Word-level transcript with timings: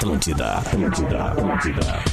Atlântida, 0.00 0.54
Atlântida, 0.54 1.24
Atlântida. 1.24 2.04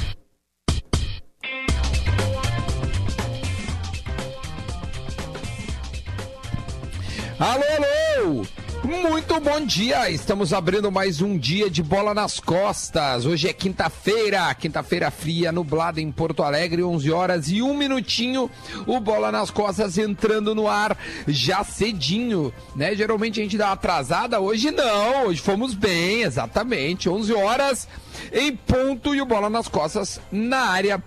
Alô, 7.39 7.63
alô! 7.77 8.66
Muito 8.87 9.37
bom 9.41 9.65
dia! 9.65 10.09
Estamos 10.09 10.53
abrindo 10.53 10.89
mais 10.89 11.19
um 11.19 11.37
dia 11.37 11.69
de 11.69 11.83
bola 11.83 12.13
nas 12.13 12.39
costas. 12.39 13.25
Hoje 13.25 13.49
é 13.49 13.51
quinta-feira, 13.51 14.55
quinta-feira 14.55 15.11
fria, 15.11 15.51
nublada 15.51 15.99
em 15.99 16.09
Porto 16.09 16.41
Alegre, 16.41 16.81
11 16.81 17.11
horas 17.11 17.51
e 17.51 17.61
um 17.61 17.75
minutinho. 17.75 18.49
O 18.85 18.97
bola 19.01 19.29
nas 19.29 19.51
costas 19.51 19.97
entrando 19.97 20.55
no 20.55 20.69
ar 20.69 20.97
já 21.27 21.65
cedinho, 21.65 22.53
né? 22.77 22.95
Geralmente 22.95 23.41
a 23.41 23.43
gente 23.43 23.57
dá 23.57 23.73
atrasada, 23.73 24.39
hoje 24.39 24.71
não, 24.71 25.25
hoje 25.25 25.41
fomos 25.41 25.73
bem, 25.73 26.21
exatamente. 26.21 27.09
11 27.09 27.33
horas 27.33 27.89
em 28.31 28.55
ponto 28.55 29.13
e 29.13 29.21
o 29.21 29.25
bola 29.25 29.49
nas 29.49 29.67
costas 29.67 30.21
na 30.31 30.59
área 30.59 31.03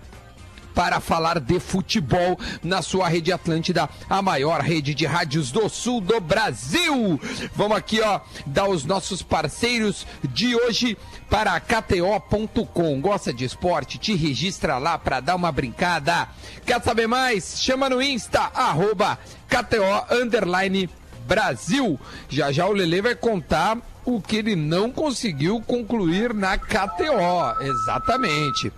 para 0.73 0.99
falar 0.99 1.39
de 1.39 1.59
futebol 1.59 2.39
na 2.63 2.81
sua 2.81 3.07
rede 3.07 3.31
Atlântida, 3.31 3.89
a 4.09 4.21
maior 4.21 4.61
rede 4.61 4.93
de 4.93 5.05
rádios 5.05 5.51
do 5.51 5.69
sul 5.69 6.01
do 6.01 6.19
Brasil. 6.19 7.19
Vamos 7.55 7.77
aqui, 7.77 8.01
ó, 8.01 8.19
dar 8.45 8.67
os 8.67 8.85
nossos 8.85 9.21
parceiros 9.21 10.05
de 10.23 10.55
hoje 10.55 10.97
para 11.29 11.59
KTO.com. 11.59 13.01
Gosta 13.01 13.33
de 13.33 13.45
esporte? 13.45 13.97
Te 13.97 14.15
registra 14.15 14.77
lá 14.77 14.97
para 14.97 15.19
dar 15.19 15.35
uma 15.35 15.51
brincada. 15.51 16.27
Quer 16.65 16.81
saber 16.81 17.07
mais? 17.07 17.61
Chama 17.61 17.89
no 17.89 18.01
Insta, 18.01 18.51
arroba 18.53 19.17
KTO 19.47 20.15
Underline 20.15 20.89
Brasil. 21.27 21.99
Já 22.29 22.51
já 22.51 22.67
o 22.67 22.73
Lele 22.73 23.01
vai 23.01 23.15
contar 23.15 23.77
o 24.03 24.21
que 24.21 24.37
ele 24.37 24.55
não 24.55 24.91
conseguiu 24.91 25.61
concluir 25.61 26.33
na 26.33 26.57
KTO. 26.57 27.61
Exatamente. 27.61 28.71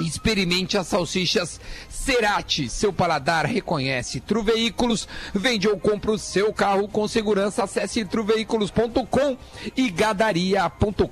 Experimente 0.00 0.76
as 0.78 0.86
salsichas 0.86 1.60
Cerati. 1.88 2.68
Seu 2.68 2.92
paladar 2.92 3.46
reconhece. 3.46 4.20
Truveículos 4.20 5.08
vende 5.34 5.68
ou 5.68 5.78
compra 5.78 6.12
o 6.12 6.18
seu 6.18 6.52
carro 6.52 6.88
com 6.88 7.06
segurança. 7.06 7.64
Acesse 7.64 8.04
truveículos.com 8.04 9.36
e 9.76 9.90
gadaria.com.br. 9.90 11.06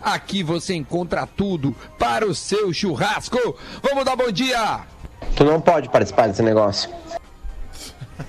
Aqui 0.00 0.42
você 0.42 0.74
encontra 0.74 1.26
tudo 1.26 1.74
para 1.98 2.26
o 2.26 2.34
seu 2.34 2.72
churrasco. 2.72 3.56
Vamos 3.82 4.04
dar 4.04 4.16
bom 4.16 4.30
dia! 4.30 4.80
Tu 5.36 5.44
não 5.44 5.60
pode 5.60 5.88
participar 5.88 6.26
desse 6.28 6.42
negócio. 6.42 6.90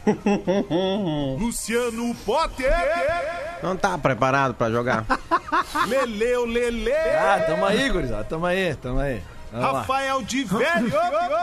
Luciano 1.40 2.14
Potter. 2.26 2.74
Não 3.62 3.76
tá 3.76 3.98
preparado 3.98 4.54
pra 4.54 4.70
jogar. 4.70 5.06
Leleu 5.88 6.46
Lele. 6.46 6.92
Ah, 6.92 7.44
tamo 7.46 7.66
aí, 7.66 7.90
gurizada. 7.90 8.24
Tamo 8.24 8.46
aí, 8.46 8.76
tamo 8.76 9.00
aí. 9.00 9.22
Vamos 9.52 9.74
lá. 9.74 9.80
Rafael 9.80 10.22
de 10.22 10.44
Velho. 10.44 10.92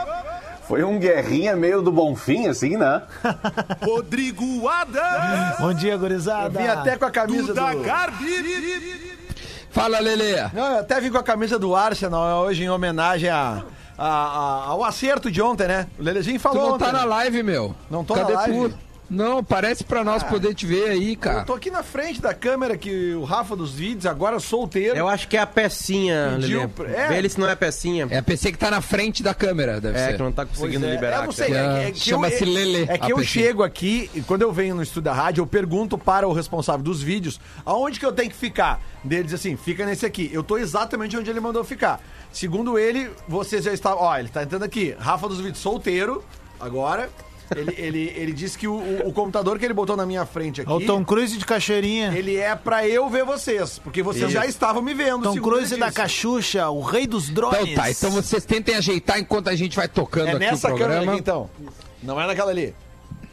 Foi 0.67 0.83
um 0.83 0.99
guerrinha 0.99 1.55
meio 1.55 1.81
do 1.81 1.91
Bonfim, 1.91 2.47
assim, 2.47 2.77
né? 2.77 3.01
Rodrigo 3.81 4.67
Adams. 4.69 5.57
Bom 5.59 5.73
dia, 5.73 5.97
gurizada. 5.97 6.57
Vim 6.57 6.67
até 6.67 6.97
com 6.97 7.05
a 7.05 7.11
camisa 7.11 7.53
Duda 7.53 7.75
do... 7.75 7.81
Garbi. 7.81 9.11
Fala, 9.71 9.99
Lele! 9.99 10.35
Não, 10.53 10.73
eu 10.73 10.79
até 10.79 10.99
vim 10.99 11.09
com 11.09 11.17
a 11.17 11.23
camisa 11.23 11.57
do 11.57 11.75
Arsenal 11.75 12.43
hoje 12.43 12.63
em 12.63 12.69
homenagem 12.69 13.29
a, 13.29 13.63
a- 14.01 14.07
a- 14.07 14.65
ao 14.67 14.83
acerto 14.83 15.29
de 15.31 15.41
ontem, 15.41 15.67
né? 15.67 15.87
O 15.99 16.03
Lelezinho 16.03 16.39
Tu 16.39 16.41
falou 16.41 16.61
não 16.67 16.73
ontem. 16.75 16.85
tá 16.85 16.91
na 16.91 16.99
né? 16.99 17.05
live, 17.05 17.43
meu. 17.43 17.75
Não 17.89 18.03
tô 18.03 18.13
Cadê 18.15 18.33
na 18.33 18.39
live. 18.41 18.69
tu? 18.69 18.77
Não, 19.13 19.43
parece 19.43 19.83
pra 19.83 20.05
nós 20.05 20.23
poder 20.23 20.55
te 20.55 20.65
ver 20.65 20.89
aí, 20.89 21.11
Eu 21.11 21.17
cara. 21.19 21.43
tô 21.43 21.53
aqui 21.53 21.69
na 21.69 21.83
frente 21.83 22.21
da 22.21 22.33
câmera 22.33 22.77
que 22.77 23.13
o 23.13 23.25
Rafa 23.25 23.57
dos 23.57 23.73
vídeos, 23.73 24.05
agora 24.05 24.39
solteiro. 24.39 24.95
Eu 24.95 25.05
acho 25.09 25.27
que 25.27 25.35
é 25.35 25.41
a 25.41 25.45
pecinha, 25.45 26.37
Pediu 26.39 26.71
Lelê. 26.79 26.95
é. 26.95 27.07
Vê 27.09 27.17
ele 27.17 27.27
se 27.27 27.37
não 27.37 27.49
é 27.49 27.51
a 27.51 27.55
pecinha. 27.57 28.07
É 28.09 28.19
a 28.19 28.23
PC 28.23 28.53
que 28.53 28.57
tá 28.57 28.71
na 28.71 28.79
frente 28.79 29.21
da 29.21 29.33
câmera, 29.33 29.81
deve 29.81 29.99
É, 29.99 30.07
ser. 30.07 30.13
que 30.15 30.23
não 30.23 30.31
tá 30.31 30.45
conseguindo 30.45 30.85
é, 30.85 30.91
liberar. 30.91 31.17
Eu 31.19 31.23
não 31.25 31.31
sei, 31.33 31.53
é, 31.53 31.57
é 31.57 31.89
eu- 31.89 31.95
Chama-se 31.95 32.41
é- 32.41 32.45
Lelê, 32.47 32.83
É 32.83 32.97
que 32.97 33.11
eu 33.11 33.21
chego 33.21 33.63
aqui 33.63 34.09
e 34.15 34.21
quando 34.21 34.43
eu 34.43 34.51
venho 34.53 34.75
no 34.75 34.81
estúdio 34.81 35.01
da 35.01 35.13
rádio, 35.13 35.41
eu 35.41 35.45
pergunto 35.47 35.97
para 35.97 36.25
o 36.25 36.31
responsável 36.31 36.81
dos 36.81 37.03
vídeos 37.03 37.37
aonde 37.65 37.99
que 37.99 38.05
eu 38.05 38.13
tenho 38.13 38.29
que 38.29 38.35
ficar. 38.37 38.79
Ele 39.03 39.23
diz 39.23 39.33
assim, 39.33 39.57
fica 39.57 39.85
nesse 39.85 40.05
aqui. 40.05 40.29
Eu 40.31 40.41
tô 40.41 40.57
exatamente 40.57 41.17
onde 41.17 41.29
ele 41.29 41.41
mandou 41.41 41.65
ficar. 41.65 41.99
Segundo 42.31 42.79
ele, 42.79 43.09
você 43.27 43.61
já 43.61 43.73
está... 43.73 43.93
Ó, 43.93 44.17
ele 44.17 44.29
tá 44.29 44.43
entrando 44.43 44.63
aqui. 44.63 44.95
Rafa 44.97 45.27
dos 45.27 45.39
vídeos, 45.39 45.57
solteiro, 45.57 46.23
agora. 46.61 47.09
Ele, 47.55 47.75
ele, 47.77 48.13
ele 48.15 48.33
disse 48.33 48.57
que 48.57 48.67
o, 48.67 48.73
o- 48.75 49.09
o 49.09 49.13
computador 49.13 49.59
que 49.59 49.65
ele 49.65 49.73
botou 49.73 49.97
na 49.97 50.05
minha 50.05 50.25
frente 50.25 50.61
aqui... 50.61 50.71
É 50.71 50.73
o 50.73 50.85
Tom 50.85 51.03
Cruise 51.03 51.37
de 51.37 51.45
Cachoeirinha. 51.45 52.13
Ele 52.17 52.37
é 52.37 52.55
pra 52.55 52.87
eu 52.87 53.09
ver 53.09 53.25
vocês, 53.25 53.77
porque 53.79 54.01
vocês 54.01 54.23
Isso. 54.25 54.33
já 54.33 54.45
estavam 54.45 54.81
me 54.81 54.93
vendo. 54.93 55.23
Tom 55.23 55.35
Cruise 55.41 55.75
da. 55.77 55.91
Cachucha, 55.91 56.69
o 56.69 56.81
rei 56.81 57.05
dos 57.05 57.29
drones. 57.29 57.59
Então 57.61 57.75
tá, 57.83 57.91
então 57.91 58.09
vocês 58.11 58.45
tentem 58.45 58.75
ajeitar 58.75 59.19
enquanto 59.19 59.49
a 59.49 59.55
gente 59.55 59.75
vai 59.75 59.87
tocando 59.87 60.27
É 60.27 60.31
aqui 60.31 60.39
nessa 60.39 60.67
o 60.69 60.71
câmera 60.71 60.87
programa. 60.89 61.11
aqui, 61.11 61.19
então. 61.21 61.49
Não 62.01 62.19
é 62.21 62.25
naquela 62.27 62.51
ali. 62.51 62.73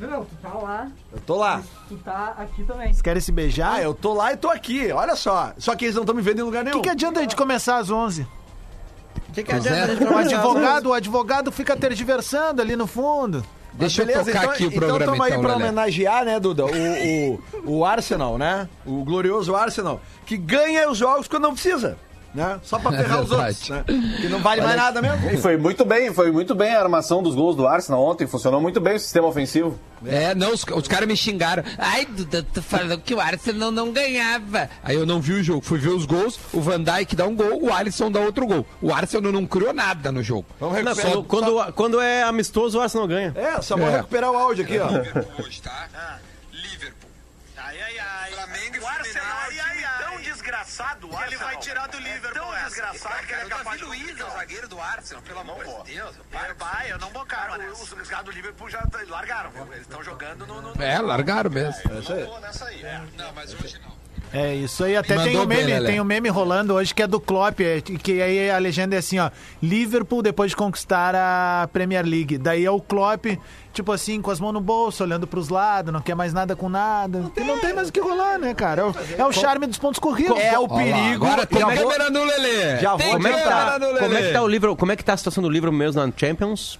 Não, 0.00 0.24
tu 0.24 0.36
tá 0.42 0.52
lá, 0.52 0.88
Eu 1.12 1.20
tô 1.20 1.34
lá. 1.36 1.60
tu 1.88 1.96
tá 1.98 2.34
aqui 2.38 2.62
também. 2.64 2.86
Vocês 2.88 3.02
querem 3.02 3.20
se 3.20 3.32
beijar? 3.32 3.74
Ah, 3.74 3.82
eu 3.82 3.92
tô 3.94 4.14
lá 4.14 4.32
e 4.32 4.36
tô 4.36 4.48
aqui, 4.48 4.92
olha 4.92 5.16
só. 5.16 5.52
Só 5.58 5.74
que 5.74 5.84
eles 5.86 5.94
não 5.96 6.02
estão 6.02 6.14
me 6.14 6.22
vendo 6.22 6.38
em 6.38 6.42
lugar 6.44 6.62
O 6.62 6.64
nenhum. 6.64 6.76
que, 6.78 6.84
que 6.84 6.90
adianta 6.90 7.18
a 7.18 7.22
gente 7.22 7.34
começar 7.34 7.78
às 7.78 7.90
11? 7.90 8.24
Que 9.32 9.42
que 9.42 9.50
Pois 9.50 9.66
adianta 9.66 9.78
é. 9.78 9.82
a 9.82 9.94
gente 9.96 10.04
O 10.04 10.08
conversar? 10.08 10.36
advogado, 10.36 10.86
o 10.86 10.92
advogado 10.92 11.50
fica 11.52 11.76
tergiversando 11.76 12.62
ali 12.62 12.76
no 12.76 12.86
fundo. 12.86 13.44
Deixa 13.78 14.02
eu 14.02 14.24
tocar 14.24 14.44
aqui 14.44 14.66
o 14.66 14.72
programa 14.72 14.96
então. 15.02 15.12
tamo 15.12 15.22
aí 15.22 15.30
então, 15.30 15.40
pra 15.42 15.52
Lelé. 15.52 15.64
homenagear, 15.66 16.24
né, 16.24 16.40
Duda, 16.40 16.64
o, 16.66 16.68
o, 17.64 17.78
o 17.78 17.84
Arsenal, 17.84 18.36
né? 18.36 18.68
O 18.84 19.04
glorioso 19.04 19.54
Arsenal, 19.54 20.00
que 20.26 20.36
ganha 20.36 20.90
os 20.90 20.98
jogos 20.98 21.28
quando 21.28 21.44
não 21.44 21.52
precisa, 21.52 21.96
né? 22.34 22.60
Só 22.62 22.78
pra 22.78 22.94
É 22.94 22.98
ferrar 23.02 23.22
os 23.22 23.30
outros, 23.30 23.68
né? 23.70 23.84
Que 24.20 24.28
não 24.28 24.40
vale 24.40 24.60
mais 24.60 24.76
nada 24.76 25.00
mesmo. 25.02 25.30
E 25.30 25.36
foi 25.38 25.56
muito 25.56 25.84
bem, 25.84 26.12
foi 26.12 26.30
muito 26.30 26.54
bem 26.54 26.74
a 26.74 26.80
armação 26.80 27.22
dos 27.22 27.34
gols 27.34 27.56
do 27.56 27.66
Arsenal 27.66 28.02
ontem. 28.04 28.26
Funcionou 28.26 28.60
muito 28.60 28.80
bem 28.80 28.96
o 28.96 29.00
sistema 29.00 29.26
ofensivo. 29.26 29.78
É, 30.06 30.34
não, 30.34 30.52
os, 30.52 30.64
os 30.64 30.86
caras 30.86 31.08
me 31.08 31.16
xingaram. 31.16 31.64
Ai, 31.76 32.04
Duda, 32.06 32.46
tu 32.54 32.62
falou 32.62 32.98
que 32.98 33.14
o 33.14 33.20
Arsenal 33.20 33.70
não 33.72 33.92
ganhava. 33.92 34.70
Aí 34.84 34.94
eu 34.94 35.04
não 35.04 35.20
vi 35.20 35.32
o 35.34 35.42
jogo, 35.42 35.60
fui 35.60 35.78
ver 35.78 35.88
os 35.88 36.06
gols, 36.06 36.38
o 36.52 36.60
Van 36.60 36.80
Dijk 36.82 37.16
dá 37.16 37.26
um 37.26 37.34
gol, 37.34 37.64
o 37.64 37.72
Alisson 37.72 38.10
dá 38.10 38.20
outro 38.20 38.46
gol. 38.46 38.64
O 38.80 38.92
Arsenal 38.94 39.32
não 39.32 39.44
criou 39.46 39.72
nada 39.72 40.12
no 40.12 40.22
jogo. 40.22 40.46
Vamos 40.60 40.76
Não, 40.84 40.92
recuperar. 40.94 41.12
quando, 41.24 41.24
quando, 41.24 41.72
quando 41.72 42.00
é 42.00 42.22
amistoso, 42.22 42.78
o 42.78 42.80
Arsenal 42.80 43.08
ganha. 43.08 43.32
É, 43.34 43.60
só 43.60 43.76
vamos 43.76 43.92
É. 43.92 43.96
recuperar 43.96 44.30
o 44.30 44.36
áudio 44.36 44.64
aqui, 44.64 44.78
ó. 44.78 44.88
Hoje, 45.42 45.60
tá? 45.62 45.88
Liverpool. 46.52 47.10
Ai, 47.56 47.76
ai, 47.80 47.98
ai. 47.98 48.30
Flamengo 48.32 48.76
e 48.76 48.78
o 48.78 48.86
Arsenal 48.86 49.24
é 49.26 49.28
um 49.28 49.50
Fluminense. 49.50 49.72
time 49.74 50.04
tão 50.04 50.22
desgraçado. 50.78 51.08
o 51.08 51.22
Ele 51.24 51.36
vai 51.36 51.56
tirar 51.58 51.88
do 51.88 51.98
Liverpool 51.98 52.28
É 52.28 52.32
tão 52.32 52.54
essa. 52.54 52.66
desgraçado 52.66 53.26
que 53.26 53.32
ele 53.32 53.42
é 53.42 53.46
capaz 53.46 53.78
de... 53.78 53.84
Luiz 53.84 54.20
é 54.20 54.24
o 54.24 54.30
zagueiro 54.30 54.68
do 54.68 54.80
Arsenal, 54.80 55.22
pelo 55.22 55.40
amor 55.40 55.64
de 55.84 55.94
Deus. 55.94 56.16
Vai, 56.30 56.54
vai, 56.54 56.92
eu 56.92 56.98
não 56.98 57.10
vou 57.10 57.26
cara. 57.26 57.58
Os, 57.72 58.08
caras 58.08 58.24
do 58.24 58.30
Liverpool 58.30 58.70
já 58.70 58.86
largaram. 59.08 59.50
Eles 59.72 59.82
estão 59.82 60.02
jogando 60.02 60.46
no... 60.46 60.82
É, 60.82 60.98
largaram 61.00 61.50
mesmo. 61.50 61.82
Não 61.90 62.26
vou 62.26 62.40
nessa 62.40 62.66
aí. 62.66 62.82
Não, 63.16 63.32
mas 63.32 63.54
hoje 63.54 63.78
não. 63.80 63.97
É 64.32 64.54
isso 64.54 64.84
aí, 64.84 64.94
até 64.94 65.14
Mandou 65.16 65.30
tem 65.32 65.40
um 65.40 65.46
bem, 65.46 65.58
meme, 65.58 65.72
Lelé. 65.72 65.90
tem 65.90 66.00
um 66.00 66.04
meme 66.04 66.28
rolando 66.28 66.74
hoje 66.74 66.94
que 66.94 67.02
é 67.02 67.06
do 67.06 67.18
Klopp, 67.18 67.60
é, 67.60 67.80
que 67.80 68.20
aí 68.20 68.50
a 68.50 68.58
legenda 68.58 68.94
é 68.94 68.98
assim, 68.98 69.18
ó, 69.18 69.30
Liverpool 69.62 70.20
depois 70.22 70.50
de 70.50 70.56
conquistar 70.56 71.14
a 71.14 71.66
Premier 71.72 72.04
League. 72.04 72.36
Daí 72.36 72.62
é 72.64 72.70
o 72.70 72.78
Klopp, 72.78 73.24
tipo 73.72 73.90
assim, 73.90 74.20
com 74.20 74.30
as 74.30 74.38
mãos 74.38 74.52
no 74.52 74.60
bolso, 74.60 75.02
olhando 75.02 75.26
pros 75.26 75.48
lados, 75.48 75.90
não 75.92 76.02
quer 76.02 76.14
mais 76.14 76.34
nada 76.34 76.54
com 76.54 76.68
nada. 76.68 77.20
Não 77.20 77.30
tem, 77.30 77.44
não 77.46 77.58
tem 77.58 77.72
mais 77.72 77.88
o 77.88 77.92
que 77.92 78.00
rolar, 78.00 78.38
né, 78.38 78.52
cara? 78.52 78.82
É 78.82 78.84
o, 78.84 78.94
é 79.18 79.24
o 79.26 79.32
charme 79.32 79.66
dos 79.66 79.78
pontos 79.78 79.98
corridos. 79.98 80.38
É 80.38 80.58
o 80.58 80.68
perigo. 80.68 81.24
Agora 81.24 81.46
tem 81.46 81.60
Já 81.60 81.66
vou- 81.66 81.76
câmera 81.90 82.10
no 82.10 82.24
Lelê. 82.24 82.76
Já 82.80 82.96
tem 82.96 83.06
vou 83.06 83.16
Como 83.16 83.28
é, 83.28 83.32
tá, 83.42 83.78
como 83.98 84.14
é 84.14 84.22
que 84.22 84.32
tá 84.34 84.42
o 84.42 84.48
livro? 84.48 84.76
Como 84.76 84.92
é 84.92 84.96
que 84.96 85.04
tá 85.04 85.14
a 85.14 85.16
situação 85.16 85.42
do 85.42 85.48
livro 85.48 85.72
mesmo 85.72 86.04
na 86.06 86.12
Champions? 86.14 86.78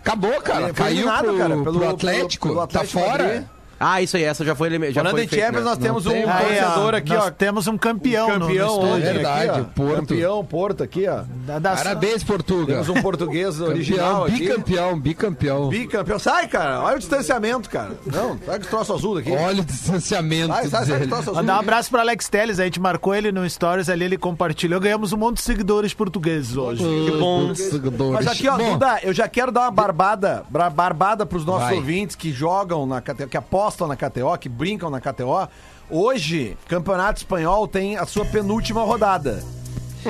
Acabou, 0.00 0.40
cara. 0.40 0.72
Caiu 0.72 0.96
eliminado, 0.96 1.24
pro, 1.26 1.36
cara, 1.38 1.48
pelo- 1.50 1.62
pro 1.62 1.72
pelo- 1.74 1.90
Atlético. 1.90 2.48
pelo 2.48 2.66
tá 2.66 2.80
Atlético 2.80 2.98
fora. 3.00 3.50
Ah, 3.80 4.02
isso 4.02 4.16
aí, 4.16 4.24
essa 4.24 4.44
já 4.44 4.54
foi 4.54 4.68
ele- 4.72 4.92
já 4.92 5.00
Falando 5.00 5.12
foi 5.16 5.24
em 5.24 5.28
feito, 5.28 5.42
Champions, 5.44 5.64
né? 5.64 5.70
nós 5.70 5.78
temos 5.78 6.06
um 6.06 6.10
tem 6.10 6.22
torcedor 6.22 6.94
aqui, 6.94 7.12
nós 7.14 7.24
ó. 7.26 7.30
temos 7.30 7.66
um 7.68 7.78
campeão, 7.78 8.38
no- 8.38 8.46
campeão 8.46 8.76
no, 8.80 8.84
estúdio. 8.86 9.12
Verdade, 9.14 9.50
aqui, 9.50 9.60
ó. 9.60 9.64
Porto. 9.64 9.96
Campeão 10.08 10.44
Porto 10.44 10.82
aqui, 10.82 11.06
ó. 11.08 11.22
Da- 11.46 11.58
da- 11.58 11.76
Parabéns, 11.76 12.24
Portugal. 12.24 12.66
Temos 12.66 12.88
um 12.88 13.02
português 13.02 13.60
original 13.60 14.22
Campeão, 14.22 14.24
aqui. 14.24 14.38
bicampeão, 14.48 14.98
bicampeão. 15.00 15.68
Bicampeão. 15.68 16.18
Sai, 16.18 16.48
cara. 16.48 16.82
Olha 16.82 16.96
o 16.96 16.98
distanciamento, 16.98 17.70
cara. 17.70 17.92
Não, 18.06 18.38
sai 18.44 18.58
com 18.58 18.64
o 18.64 18.68
troço 18.68 18.92
azul 18.94 19.14
daqui. 19.14 19.30
Olha 19.30 19.62
o 19.62 19.64
distanciamento 19.64 20.48
Sai, 20.52 20.68
sai, 20.68 20.70
sai 20.70 20.80
com 20.86 20.92
o 20.94 20.98
dele. 20.98 21.06
troço 21.10 21.22
azul. 21.30 21.34
Mandar 21.36 21.56
um 21.56 21.60
abraço 21.60 21.90
pro 21.90 22.00
Alex 22.00 22.28
Telles, 22.28 22.58
a 22.58 22.64
gente 22.64 22.80
marcou 22.80 23.14
ele 23.14 23.30
no 23.30 23.48
Stories 23.48 23.88
ali, 23.88 24.04
ele 24.04 24.18
compartilhou. 24.18 24.80
Ganhamos 24.80 25.12
um 25.12 25.16
monte 25.16 25.36
de 25.36 25.42
seguidores 25.42 25.94
portugueses 25.94 26.56
hoje. 26.56 26.82
Que 26.82 27.16
bom. 27.16 27.54
Seguidores. 27.54 28.24
Mas 28.24 28.26
aqui, 28.26 28.48
ó, 28.48 28.56
Duda, 28.56 28.98
eu 29.02 29.12
já 29.12 29.28
quero 29.28 29.52
dar 29.52 29.60
uma 29.62 29.70
barbada, 29.70 30.44
barbada 30.50 31.24
pros 31.24 31.44
nossos 31.44 31.68
Vai. 31.68 31.76
ouvintes 31.76 32.16
que 32.16 32.32
jogam 32.32 32.84
na 32.86 33.00
que 33.00 33.36
apostam 33.36 33.67
na 33.86 33.96
KTO, 33.96 34.36
que 34.38 34.48
brincam 34.48 34.88
na 34.90 35.00
KTO. 35.00 35.48
Hoje, 35.90 36.56
Campeonato 36.68 37.18
Espanhol 37.18 37.66
tem 37.66 37.96
a 37.96 38.04
sua 38.06 38.24
penúltima 38.24 38.82
rodada. 38.82 39.42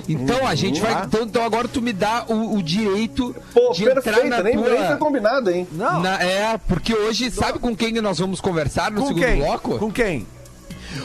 Então 0.08 0.46
a 0.46 0.54
gente 0.54 0.80
vai. 0.80 1.04
Então, 1.06 1.22
então 1.22 1.42
agora 1.42 1.66
tu 1.66 1.80
me 1.80 1.92
dá 1.92 2.24
o, 2.28 2.56
o 2.56 2.62
direito 2.62 3.34
Pô, 3.54 3.72
de 3.72 3.84
entrar 3.84 4.02
perfeito, 4.02 4.28
na 4.28 4.42
nem, 4.42 4.54
nem 4.54 4.64
foi 4.64 4.86
tua. 4.86 4.96
combinado, 4.98 5.50
hein? 5.50 5.66
Não. 5.72 6.00
na- 6.00 6.22
é, 6.22 6.58
porque 6.68 6.94
hoje, 6.94 7.30
sabe 7.30 7.58
com 7.58 7.74
quem 7.74 7.94
que 7.94 8.00
nós 8.00 8.18
vamos 8.18 8.40
conversar 8.40 8.90
no 8.90 9.00
com 9.00 9.06
segundo 9.08 9.24
quem? 9.24 9.36
bloco? 9.40 9.78
Com 9.78 9.90
quem? 9.90 10.26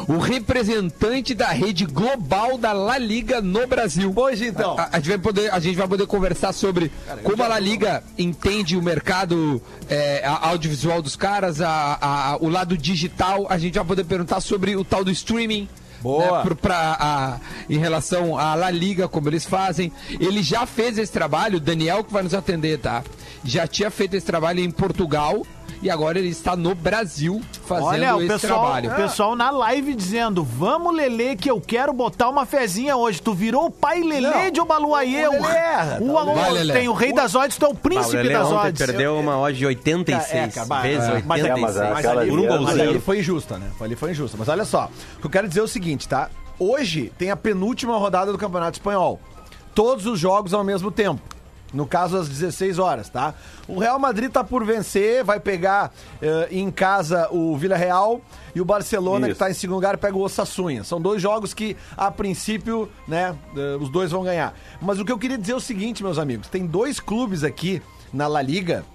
O 0.08 0.18
representante 0.18 1.34
da 1.34 1.48
rede 1.50 1.86
global 1.86 2.58
da 2.58 2.72
La 2.74 2.98
Liga 2.98 3.42
no 3.42 3.66
Brasil. 3.68 4.12
Pois 4.14 4.42
então. 4.42 4.78
A, 4.78 4.90
a 4.94 4.96
gente 4.98 5.10
vai 5.10 5.18
poder, 5.18 5.54
a 5.54 5.60
gente 5.60 5.76
vai 5.76 5.88
poder 5.88 6.08
conversar 6.08 6.54
sobre 6.54 6.92
como 7.24 7.44
a 7.44 7.48
La 7.48 7.60
Liga 7.60 8.04
entende 8.18 8.78
o 8.78 8.82
mercado 8.82 9.62
é, 9.90 10.24
a- 10.26 10.50
audiovisual 10.50 11.02
dos 11.02 11.16
caras, 11.16 11.62
a- 11.62 11.98
a- 12.02 12.38
o 12.40 12.50
lado 12.50 12.78
digital. 12.78 13.46
A 13.50 13.58
gente 13.58 13.76
vai 13.76 13.86
poder 13.86 14.04
perguntar 14.06 14.40
sobre 14.42 14.76
o 14.76 14.84
tal 14.84 15.04
do 15.04 15.12
streaming. 15.12 15.68
Boa. 16.02 16.44
né, 16.44 16.56
pra, 16.62 16.98
a- 17.00 17.38
em 17.70 17.78
relação 17.78 18.38
à 18.38 18.56
La 18.56 18.70
Liga, 18.70 19.08
como 19.08 19.30
eles 19.30 19.46
fazem. 19.46 19.90
Ele 20.20 20.44
já 20.44 20.66
fez 20.66 20.98
esse 20.98 21.10
trabalho, 21.14 21.56
o 21.58 21.60
Daniel 21.62 22.04
que 22.04 22.12
vai 22.12 22.22
nos 22.24 22.34
atender, 22.34 22.78
tá? 22.80 23.02
Já 23.46 23.66
tinha 23.68 23.90
feito 23.90 24.14
esse 24.14 24.26
trabalho 24.26 24.60
em 24.60 24.70
Portugal 24.70 25.46
e 25.84 25.90
agora 25.90 26.18
ele 26.18 26.30
está 26.30 26.56
no 26.56 26.74
Brasil 26.74 27.42
fazendo 27.66 27.86
Olha, 27.88 28.16
o 28.16 28.22
esse 28.22 28.28
pessoal, 28.34 28.62
trabalho. 28.62 28.92
o 28.92 28.96
pessoal 28.96 29.36
na 29.36 29.52
live 29.52 29.94
dizendo: 29.94 30.44
Vamos, 30.44 30.96
Lelê, 30.96 31.36
que 31.36 31.52
eu 31.52 31.60
quero 31.62 31.92
botar 31.94 32.30
uma 32.30 32.46
fezinha 32.46 32.96
hoje. 32.96 33.22
Tu 33.22 33.34
virou 33.34 33.66
o 33.66 33.72
pai 33.72 34.02
Lelê 34.02 34.22
Não, 34.30 34.52
de 34.52 34.62
o 34.62 34.66
Lelê 35.42 35.56
erra, 35.58 36.00
O, 36.02 36.14
tá, 36.14 36.24
o- 36.24 36.36
Vai, 36.36 36.52
Lelê. 36.52 36.74
tem 36.74 36.88
o 36.90 36.94
rei 36.94 37.14
das 37.14 37.36
odds, 37.36 37.58
tu 37.58 37.66
é 37.66 37.68
o 37.68 37.72
o 37.72 37.76
príncipe 37.76 38.16
Lelê 38.16 38.34
das 38.34 38.50
odds. 38.52 38.86
perdeu 38.86 39.18
uma 39.20 39.38
odd 39.38 39.58
de 39.58 39.66
86 39.66 40.34
É, 40.34 40.48
cara, 40.66 40.82
vezes 40.82 41.10
é, 41.10 41.24
mas- 41.26 41.42
86. 41.44 41.62
mas 41.62 41.76
Mas 41.90 41.98
Aquela 42.06 42.22
ali, 42.22 42.30
por 42.32 42.40
um 42.40 42.62
mas 42.62 42.80
ali 42.80 43.00
foi 43.00 43.20
injusta, 43.20 43.58
né? 43.58 43.70
Ali 43.82 43.96
foi 43.96 44.12
injusta. 44.12 44.38
Mas 44.40 44.48
olha 44.48 44.66
só, 44.66 44.90
eu 45.24 45.30
quero 45.30 45.48
dizer 45.48 45.60
é 45.60 45.64
o 45.64 45.68
seguinte, 45.68 46.08
tá? 46.08 46.30
Hoje 46.58 47.12
tem 47.18 47.30
a 47.32 47.36
penúltima 47.36 47.98
rodada 47.98 48.32
do 48.32 48.38
Campeonato 48.38 48.78
Espanhol. 48.78 49.20
Todos 49.76 50.06
os 50.06 50.20
jogos 50.20 50.54
ao 50.54 50.64
mesmo 50.64 50.92
tempo. 50.92 51.22
No 51.74 51.88
caso, 51.88 52.18
às 52.18 52.30
16 52.30 52.78
horas, 52.78 53.10
tá? 53.10 53.34
O 53.68 53.80
Real 53.80 53.98
Madrid 53.98 54.32
tá 54.32 54.44
por 54.44 54.64
vencer, 54.64 55.24
vai 55.24 55.40
pegar 55.40 55.92
eh, 56.22 56.48
em 56.52 56.70
casa 56.70 57.28
o 57.32 57.58
Vila 57.58 57.76
Real 57.76 58.22
e 58.54 58.62
o 58.62 58.66
Barcelona, 58.66 59.26
que 59.26 59.32
Isso. 59.32 59.40
tá 59.40 59.50
em 59.50 59.54
segundo 59.56 59.76
lugar, 59.76 59.98
pega 59.98 60.16
o 60.16 60.22
Osassunha. 60.22 60.84
São 60.84 61.02
dois 61.02 61.22
jogos 61.22 61.54
que, 61.54 61.76
a 61.98 62.12
princípio, 62.12 62.88
né, 63.08 63.36
eh, 63.58 63.78
os 63.80 63.90
dois 63.90 64.12
vão 64.12 64.24
ganhar. 64.24 64.54
Mas 64.80 65.00
o 65.00 65.06
que 65.06 65.12
eu 65.12 65.18
queria 65.18 65.38
dizer 65.38 65.54
é 65.54 65.56
o 65.56 65.60
seguinte, 65.60 66.04
meus 66.04 66.20
amigos: 66.20 66.48
tem 66.48 66.66
dois 66.66 67.00
clubes 67.00 67.44
aqui 67.44 67.82
na 68.14 68.28
La 68.28 68.42
Liga 68.42 68.86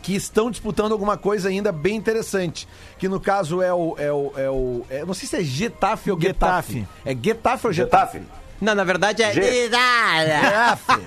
que 0.00 0.14
estão 0.14 0.50
disputando 0.50 0.92
alguma 0.92 1.16
coisa 1.18 1.48
ainda 1.48 1.70
bem 1.70 1.96
interessante. 1.96 2.66
Que 2.98 3.08
no 3.08 3.20
caso 3.20 3.60
é 3.60 3.72
o. 3.72 3.94
É 3.98 4.12
o, 4.12 4.32
é 4.36 4.50
o 4.50 4.86
é- 4.88 5.04
não 5.04 5.12
sei 5.14 5.28
se 5.28 5.36
é 5.36 5.42
Getafe 5.42 6.10
ou 6.10 6.18
Getafe. 6.18 6.72
Getafe. 6.72 6.88
É 7.04 7.14
Getafe 7.14 7.66
ou 7.66 7.72
Getafe? 7.72 8.18
Getafe. 8.18 8.39
Não, 8.60 8.74
na 8.74 8.84
verdade 8.84 9.22
é. 9.22 9.32
G. 9.32 9.42
Getafe. 9.42 11.00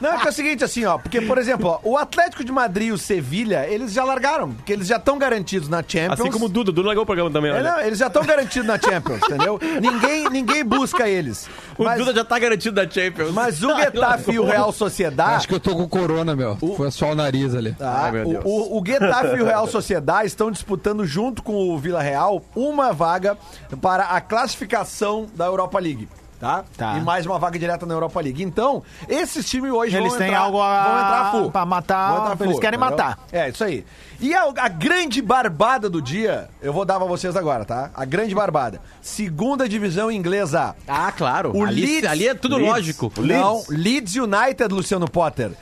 Não, 0.00 0.12
é 0.12 0.18
que 0.18 0.26
é 0.28 0.30
o 0.30 0.32
seguinte, 0.32 0.62
assim, 0.62 0.84
ó. 0.84 0.96
Porque, 0.98 1.20
por 1.20 1.36
exemplo, 1.38 1.68
ó, 1.68 1.80
o 1.82 1.96
Atlético 1.96 2.44
de 2.44 2.52
Madrid 2.52 2.88
e 2.88 2.92
o 2.92 2.98
Sevilha, 2.98 3.66
eles 3.68 3.92
já 3.92 4.04
largaram. 4.04 4.52
Porque 4.52 4.72
eles 4.72 4.86
já 4.86 4.96
estão 4.96 5.18
garantidos 5.18 5.68
na 5.68 5.82
Champions. 5.86 6.20
Assim 6.20 6.30
como 6.30 6.46
o 6.46 6.48
Duda, 6.48 6.70
o 6.70 6.72
Duda 6.72 6.86
largou 6.86 7.02
o 7.02 7.06
programa 7.06 7.30
também, 7.30 7.50
É, 7.50 7.54
olha. 7.54 7.72
não, 7.72 7.80
eles 7.80 7.98
já 7.98 8.06
estão 8.06 8.24
garantidos 8.24 8.66
na 8.68 8.78
Champions, 8.78 9.20
entendeu? 9.22 9.58
Ninguém, 9.80 10.28
ninguém 10.30 10.64
busca 10.64 11.08
eles. 11.08 11.48
O 11.76 11.84
Mas, 11.84 11.98
Duda 11.98 12.14
já 12.14 12.24
tá 12.24 12.38
garantido 12.38 12.76
da 12.76 12.88
Champions. 12.88 13.32
mas 13.32 13.62
o 13.62 13.74
Getafe 13.76 14.32
e 14.32 14.38
o 14.38 14.44
Real 14.44 14.70
Sociedade. 14.72 15.34
Acho 15.36 15.48
que 15.48 15.54
eu 15.54 15.60
tô 15.60 15.74
com 15.74 15.88
corona, 15.88 16.36
meu. 16.36 16.56
Foi 16.76 16.90
só 16.92 17.10
o 17.10 17.14
nariz 17.14 17.54
ali. 17.54 17.72
Tá? 17.72 18.02
Ai, 18.04 18.12
meu 18.12 18.24
Deus. 18.28 18.44
O, 18.44 18.76
o, 18.76 18.80
o 18.80 18.86
Getafe 18.86 19.36
e 19.36 19.42
o 19.42 19.44
Real 19.44 19.66
Sociedade 19.66 20.28
estão 20.28 20.50
disputando 20.50 21.04
junto 21.04 21.42
com 21.42 21.52
o 21.70 21.78
Vila 21.78 22.00
Real 22.02 22.42
uma 22.54 22.92
vaga 22.92 23.36
para 23.80 24.04
a 24.04 24.20
classificação 24.20 25.26
da 25.34 25.46
Europa 25.46 25.78
League. 25.80 26.08
Tá? 26.42 26.64
Tá. 26.76 26.98
E 26.98 27.00
mais 27.00 27.24
uma 27.24 27.38
vaga 27.38 27.56
direta 27.56 27.86
na 27.86 27.94
Europa 27.94 28.20
League. 28.20 28.42
Então, 28.42 28.82
esses 29.08 29.48
times 29.48 29.70
hoje 29.70 29.96
Eles 29.96 30.08
vão 30.08 30.18
têm 30.18 30.26
entrar, 30.26 30.40
algo 30.40 30.60
a- 30.60 30.82
vão 30.82 30.94
entrar 30.98 31.30
full. 31.30 31.50
pra 31.52 31.64
matar, 31.64 32.08
Vão 32.16 32.32
entrar 32.32 32.44
eles 32.46 32.58
querem 32.58 32.76
entendeu? 32.80 32.96
matar. 32.98 33.18
É, 33.30 33.48
isso 33.48 33.62
aí. 33.62 33.86
E 34.18 34.34
a, 34.34 34.42
a 34.58 34.68
grande 34.68 35.22
barbada 35.22 35.88
do 35.88 36.02
dia, 36.02 36.48
eu 36.60 36.72
vou 36.72 36.84
dar 36.84 36.96
pra 36.98 37.06
vocês 37.06 37.36
agora, 37.36 37.64
tá? 37.64 37.90
A 37.94 38.04
grande 38.04 38.34
barbada. 38.34 38.80
Segunda 39.00 39.68
divisão 39.68 40.10
inglesa. 40.10 40.74
Ah, 40.88 41.12
claro. 41.12 41.56
O 41.56 41.64
ali, 41.64 41.80
Leeds- 41.86 42.10
ali 42.10 42.26
é 42.26 42.34
tudo 42.34 42.56
Leeds. 42.56 42.72
lógico. 42.72 43.12
O 43.16 43.20
Não, 43.22 43.54
Leeds. 43.68 43.68
Leeds 43.68 44.14
United, 44.16 44.74
Luciano 44.74 45.08
Potter. 45.08 45.52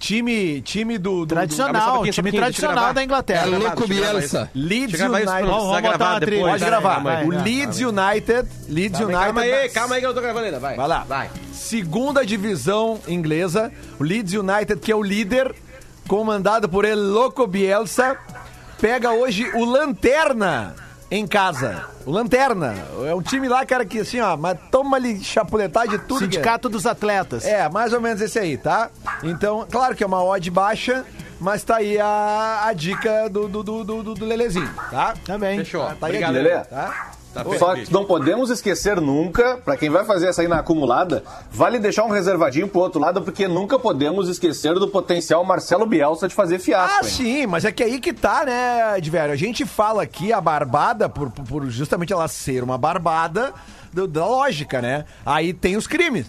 Time, 0.00 0.62
time 0.62 0.96
do... 0.96 1.10
do- 1.10 1.26
do- 1.26 1.34
Tradicional, 1.34 1.72
time 1.72 1.82
pouquinho, 1.92 2.02
deixa 2.04 2.20
eu 2.20 2.24
tradicional 2.40 2.94
da 2.94 3.04
Inglaterra. 3.04 3.42
É 3.46 3.58
louco 3.58 3.86
Bielsa. 3.86 4.50
Leeds 4.54 4.98
United. 5.00 5.26
Vamos 5.26 5.64
botar 5.64 5.80
gravar 5.82 6.10
uma 6.12 6.20
trilha. 6.20 6.44
Pode 6.46 6.64
gravar. 6.64 6.98
vai, 7.00 7.24
o. 7.26 7.28
Leeds 7.30 7.80
United. 7.80 8.48
Leeds 8.68 8.98
Calma 8.98 9.12
aí, 9.12 9.28
United. 9.28 9.34
calma 9.34 9.40
aí, 9.62 9.68
calma 9.68 9.94
aí 9.96 10.00
que 10.00 10.06
eu 10.06 10.14
tô 10.14 10.20
gravando 10.22 10.46
ainda. 10.46 10.58
Vai. 10.58 10.74
Vai 10.74 10.88
lá. 10.88 11.04
Vai. 11.06 11.30
Segunda 11.52 12.24
divisão 12.24 12.98
inglesa. 13.06 13.70
O 13.98 14.02
Leeds 14.02 14.32
United, 14.32 14.80
que 14.80 14.90
é 14.90 14.96
o 14.96 15.02
líder, 15.02 15.54
comandado 16.08 16.66
por 16.66 16.86
El 16.86 16.96
Loco 16.98 17.46
Bielsa, 17.46 18.16
pega 18.80 19.12
hoje 19.12 19.50
o 19.54 19.66
Lanterna 19.66 20.74
em 21.10 21.26
casa. 21.26 21.84
O 22.06 22.10
Lanterna. 22.10 22.74
É 23.06 23.14
um 23.14 23.20
time 23.22 23.48
lá, 23.48 23.64
cara, 23.66 23.84
que 23.84 24.00
assim, 24.00 24.20
ó, 24.20 24.36
mas 24.36 24.56
toma-lhe 24.70 25.22
chapuletagem 25.22 25.90
de 25.90 25.98
tudo. 25.98 26.18
que 26.20 26.24
é. 26.24 26.30
Sindicato 26.30 26.68
dos 26.68 26.86
Atletas. 26.86 27.44
É, 27.44 27.68
mais 27.68 27.92
ou 27.92 28.00
menos 28.00 28.20
esse 28.20 28.38
aí, 28.38 28.56
tá? 28.56 28.90
Então, 29.22 29.66
claro 29.70 29.94
que 29.94 30.02
é 30.04 30.06
uma 30.06 30.22
odd 30.22 30.50
baixa, 30.50 31.04
mas 31.40 31.62
tá 31.64 31.76
aí 31.76 31.98
a, 31.98 32.62
a 32.66 32.72
dica 32.72 33.28
do, 33.28 33.48
do, 33.48 33.62
do, 33.62 33.84
do, 33.84 34.14
do 34.14 34.24
Lelezinho, 34.24 34.70
tá? 34.90 35.14
Também. 35.24 35.58
Fechou. 35.58 35.82
Tá 35.84 35.88
aí 35.90 35.94
a 36.22 36.28
Obrigado, 36.28 36.34
dica, 36.34 36.42
Lelê. 36.48 36.64
tá? 36.64 37.10
Tá 37.32 37.44
Só 37.58 37.74
que 37.74 37.92
não 37.92 38.04
podemos 38.04 38.50
esquecer 38.50 39.00
nunca, 39.00 39.56
pra 39.64 39.76
quem 39.76 39.88
vai 39.88 40.04
fazer 40.04 40.26
essa 40.26 40.42
aí 40.42 40.48
na 40.48 40.58
acumulada, 40.58 41.22
vale 41.50 41.78
deixar 41.78 42.04
um 42.04 42.10
reservadinho 42.10 42.66
pro 42.66 42.80
outro 42.80 43.00
lado, 43.00 43.22
porque 43.22 43.46
nunca 43.46 43.78
podemos 43.78 44.28
esquecer 44.28 44.74
do 44.74 44.88
potencial 44.88 45.44
Marcelo 45.44 45.86
Bielsa 45.86 46.26
de 46.26 46.34
fazer 46.34 46.58
fiasco. 46.58 46.98
Ah, 47.02 47.04
hein? 47.04 47.10
sim, 47.10 47.46
mas 47.46 47.64
é 47.64 47.70
que 47.70 47.82
aí 47.84 48.00
que 48.00 48.12
tá, 48.12 48.44
né, 48.44 48.98
Edvério? 48.98 49.32
A 49.32 49.36
gente 49.36 49.64
fala 49.64 50.02
aqui 50.02 50.32
a 50.32 50.40
barbada, 50.40 51.08
por, 51.08 51.30
por- 51.30 51.44
por 51.44 51.66
justamente 51.70 52.12
ela 52.12 52.26
ser 52.26 52.62
uma 52.64 52.76
barbada 52.76 53.52
do- 53.92 54.08
da 54.08 54.26
lógica, 54.26 54.82
né? 54.82 55.04
Aí 55.24 55.52
tem 55.52 55.76
os 55.76 55.86
crimes. 55.86 56.26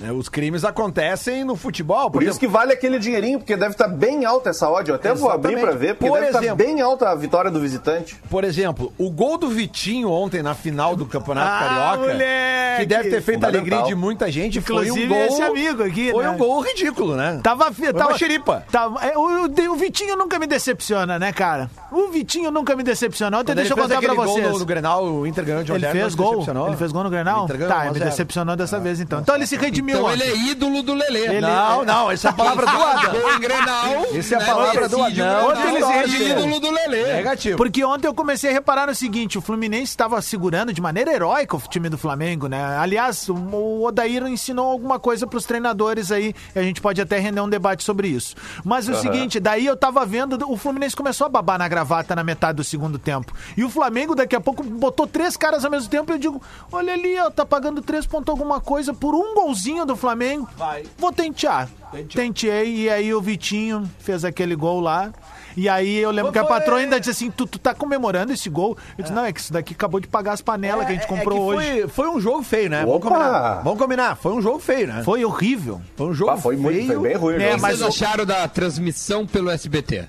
Né? 0.00 0.10
Os 0.12 0.28
crimes 0.28 0.64
acontecem 0.64 1.44
no 1.44 1.54
futebol. 1.56 2.10
Por 2.10 2.22
isso 2.22 2.38
que 2.38 2.46
vale 2.48 2.72
aquele 2.72 2.98
dinheirinho, 2.98 3.38
porque 3.38 3.56
deve 3.56 3.72
estar 3.72 3.88
bem 3.88 4.24
alta 4.24 4.50
essa 4.50 4.68
odd. 4.68 4.88
Eu 4.90 4.96
até 4.96 5.12
vou 5.14 5.30
abrir 5.30 5.52
Exatamente. 5.52 5.78
pra 5.78 5.86
ver, 5.86 5.94
porque 5.94 6.08
Por 6.08 6.14
deve 6.14 6.26
estar 6.28 6.38
exemplo- 6.42 6.56
bem 6.56 6.80
alta 6.80 7.08
a 7.10 7.14
vitória 7.14 7.50
do 7.50 7.60
visitante. 7.60 8.16
Por 8.30 8.44
exemplo, 8.44 8.92
o 8.98 9.10
gol 9.10 9.36
do 9.38 9.48
Vitinho 9.48 10.10
ontem 10.10 10.42
na 10.42 10.54
final 10.54 10.96
do 10.96 11.06
Campeonato 11.06 11.50
Ah, 11.50 11.58
Carioca, 11.68 12.12
moleque! 12.12 12.80
que 12.80 12.86
deve 12.86 13.10
ter 13.10 13.20
feito 13.20 13.44
a 13.44 13.48
alegria 13.48 13.82
de 13.82 13.94
muita 13.94 14.30
gente, 14.30 14.60
foi 14.60 14.76
um 14.76 14.82
Inclusive 14.82 15.06
gol. 15.08 15.18
esse 15.26 15.42
amigo 15.42 15.82
aqui, 15.82 16.10
Foi 16.10 16.24
né? 16.24 16.30
um 16.30 16.38
gol 16.38 16.60
ridículo, 16.60 17.14
né? 17.16 17.40
Tava, 17.42 17.70
Foi 17.72 17.92
tava 17.92 18.10
uma 18.10 18.18
xeripa. 18.18 18.64
Tava, 18.70 19.04
é, 19.04 19.16
o, 19.16 19.46
o- 19.46 19.72
o 19.72 19.76
Vitinho 19.76 20.16
nunca 20.16 20.38
me 20.38 20.46
decepciona, 20.46 21.18
né, 21.18 21.32
cara? 21.32 21.70
O 21.92 22.08
Vitinho 22.08 22.50
nunca 22.50 22.74
me 22.74 22.82
decepciona. 22.82 23.36
Ontem 23.38 23.52
Quando 23.52 23.56
deixa 23.58 23.72
eu 23.74 23.76
ele 23.78 23.86
fez 23.88 24.00
contar 24.00 24.14
pra 24.14 24.24
vocês. 24.24 24.42
gol 24.44 24.52
no, 24.54 24.58
no 24.58 24.64
Grenal, 24.64 25.04
o 25.04 25.26
Inter 25.26 25.44
ganhou 25.44 25.62
de 25.62 25.72
1 25.72 25.74
a 25.74 25.78
Ele 25.78 25.86
0, 25.86 25.98
fez 25.98 26.14
gol? 26.14 26.30
decepcionou? 26.30 26.66
Ele 26.68 26.76
fez 26.76 26.92
gol 26.92 27.04
no 27.04 27.10
Grenal? 27.10 27.46
Tá, 27.46 27.54
1 27.54 27.56
a 27.80 27.84
ele 27.86 27.98
0. 27.98 28.04
decepcionou 28.10 28.56
dessa 28.56 28.78
vez 28.80 29.00
então. 29.00 29.20
Então 29.20 29.34
ele 29.34 29.46
se 29.46 29.56
redimiu 29.56 29.89
Então 29.90 30.04
ontem. 30.04 30.20
ele 30.20 30.22
é 30.24 30.50
ídolo 30.50 30.82
do 30.82 30.94
Lelê. 30.94 31.26
Ele- 31.26 31.40
Não, 31.40 31.84
não, 31.84 32.10
essa 32.10 32.28
é 32.28 32.30
a 32.30 32.34
palavra 32.34 32.66
do 32.66 32.82
Adam. 32.82 33.36
Em 33.36 33.40
Grenal. 33.40 34.06
Essa 34.14 34.34
é 34.34 34.36
a 34.36 34.40
né, 34.40 34.46
palavra 34.46 34.88
do 34.88 34.96
decide 34.96 35.20
o 35.22 35.24
Adão. 35.24 35.48
Grenal, 35.48 35.48
Onde 35.50 35.60
ele 35.60 35.76
ele 35.76 35.86
redimiu? 35.86 36.38
ídolo 36.38 36.60
do 36.60 36.70
Lelê. 36.70 37.12
Negativo. 37.14 37.56
Porque 37.56 37.84
ontem 37.84 38.06
eu 38.08 38.14
comecei 38.14 38.50
a 38.50 38.52
reparar 38.52 38.86
no 38.86 38.94
seguinte: 38.94 39.38
o 39.38 39.40
Fluminense 39.40 39.84
estava 39.92 40.20
segurando 40.22 40.72
de 40.72 40.80
maneira 40.80 41.12
heróica 41.12 41.56
o 41.56 41.60
time 41.68 41.88
do 41.88 41.98
Flamengo, 41.98 42.46
né? 42.48 42.76
Aliás, 42.78 43.28
o- 43.28 43.82
Odair 43.84 44.26
ensinou 44.26 44.70
alguma 44.70 44.98
coisa 44.98 45.26
pros 45.26 45.44
treinadores 45.44 46.10
aí, 46.12 46.34
e 46.54 46.58
a 46.58 46.62
gente 46.62 46.80
pode 46.80 47.00
até 47.00 47.18
render 47.18 47.40
um 47.40 47.48
debate 47.48 47.82
sobre 47.84 48.08
isso. 48.08 48.34
Mas 48.64 48.88
o 48.88 48.94
seguinte, 48.96 49.38
daí 49.40 49.66
eu 49.66 49.76
tava 49.76 50.04
vendo, 50.04 50.38
o 50.50 50.56
Fluminense 50.56 50.94
começou 50.96 51.26
a 51.26 51.30
babar 51.30 51.58
na 51.58 51.68
gravata 51.68 52.14
na 52.14 52.22
metade 52.24 52.56
do 52.56 52.64
segundo 52.64 52.98
tempo. 52.98 53.32
E 53.56 53.64
o 53.64 53.70
Flamengo 53.70 54.14
daqui 54.14 54.36
a 54.36 54.40
pouco 54.40 54.62
botou 54.62 55.06
três 55.06 55.36
caras 55.36 55.64
ao 55.64 55.70
mesmo 55.70 55.88
tempo 55.90 56.10
e 56.12 56.14
eu 56.14 56.18
digo: 56.18 56.42
olha 56.72 56.92
ali, 56.92 57.18
ó, 57.18 57.30
tá 57.30 57.44
pagando 57.46 57.80
três 57.82 58.06
ponto 58.06 58.30
alguma 58.30 58.60
coisa 58.60 58.92
por 58.92 59.14
um 59.14 59.34
golzinho 59.34 59.79
do 59.86 59.96
Flamengo. 59.96 60.48
Vai. 60.56 60.84
Vou 60.98 61.12
tentear. 61.12 61.68
Tentei, 62.14 62.82
e 62.82 62.90
aí 62.90 63.12
o 63.12 63.20
Vitinho 63.20 63.88
fez 63.98 64.24
aquele 64.24 64.54
gol 64.54 64.80
lá. 64.80 65.12
E 65.56 65.68
aí 65.68 65.96
eu 65.98 66.12
lembro 66.12 66.30
que 66.30 66.38
a 66.38 66.42
Foi- 66.46 66.50
patroa 66.58 66.78
ainda 66.78 67.00
disse 67.00 67.10
assim: 67.10 67.30
tu, 67.30 67.44
tu 67.44 67.58
tá 67.58 67.74
comemorando 67.74 68.32
esse 68.32 68.48
gol? 68.48 68.78
Eu 68.96 69.02
disse, 69.02 69.12
não, 69.14 69.24
é 69.24 69.32
que 69.32 69.40
isso 69.40 69.52
daqui 69.52 69.74
acabou 69.74 69.98
de 69.98 70.06
pagar 70.06 70.32
as 70.32 70.40
panelas 70.40 70.86
que 70.86 70.92
a 70.92 70.94
gente 70.94 71.08
comprou 71.08 71.52
É, 71.52 71.64
que 71.66 71.70
hoje. 71.72 71.80
Foi, 71.80 71.88
foi 71.88 72.08
um 72.16 72.20
jogo 72.20 72.42
feio, 72.44 72.70
né? 72.70 72.80
Vamos 72.84 72.94
Opa! 73.04 73.08
combinar. 73.08 73.62
Vamos 73.64 73.78
combinar. 73.80 74.14
Foi 74.16 74.32
um 74.32 74.40
jogo 74.40 74.60
feio, 74.60 74.86
né? 74.86 75.02
Foi 75.02 75.24
horrível. 75.24 75.80
Foi 75.96 76.06
um 76.06 76.14
jogo 76.14 76.30
Ah, 76.30 76.36
foi 76.36 76.56
muito, 76.56 76.76
feio. 76.86 77.00
foi 77.00 77.08
bem 77.08 77.16
ruim. 77.16 77.34
É, 77.42 77.54
que 77.56 77.60
mas 77.60 77.78
vocês 77.80 77.88
acharam 77.88 78.24
da 78.24 78.46
transmissão 78.46 79.26
pelo 79.26 79.50
SBT? 79.50 80.06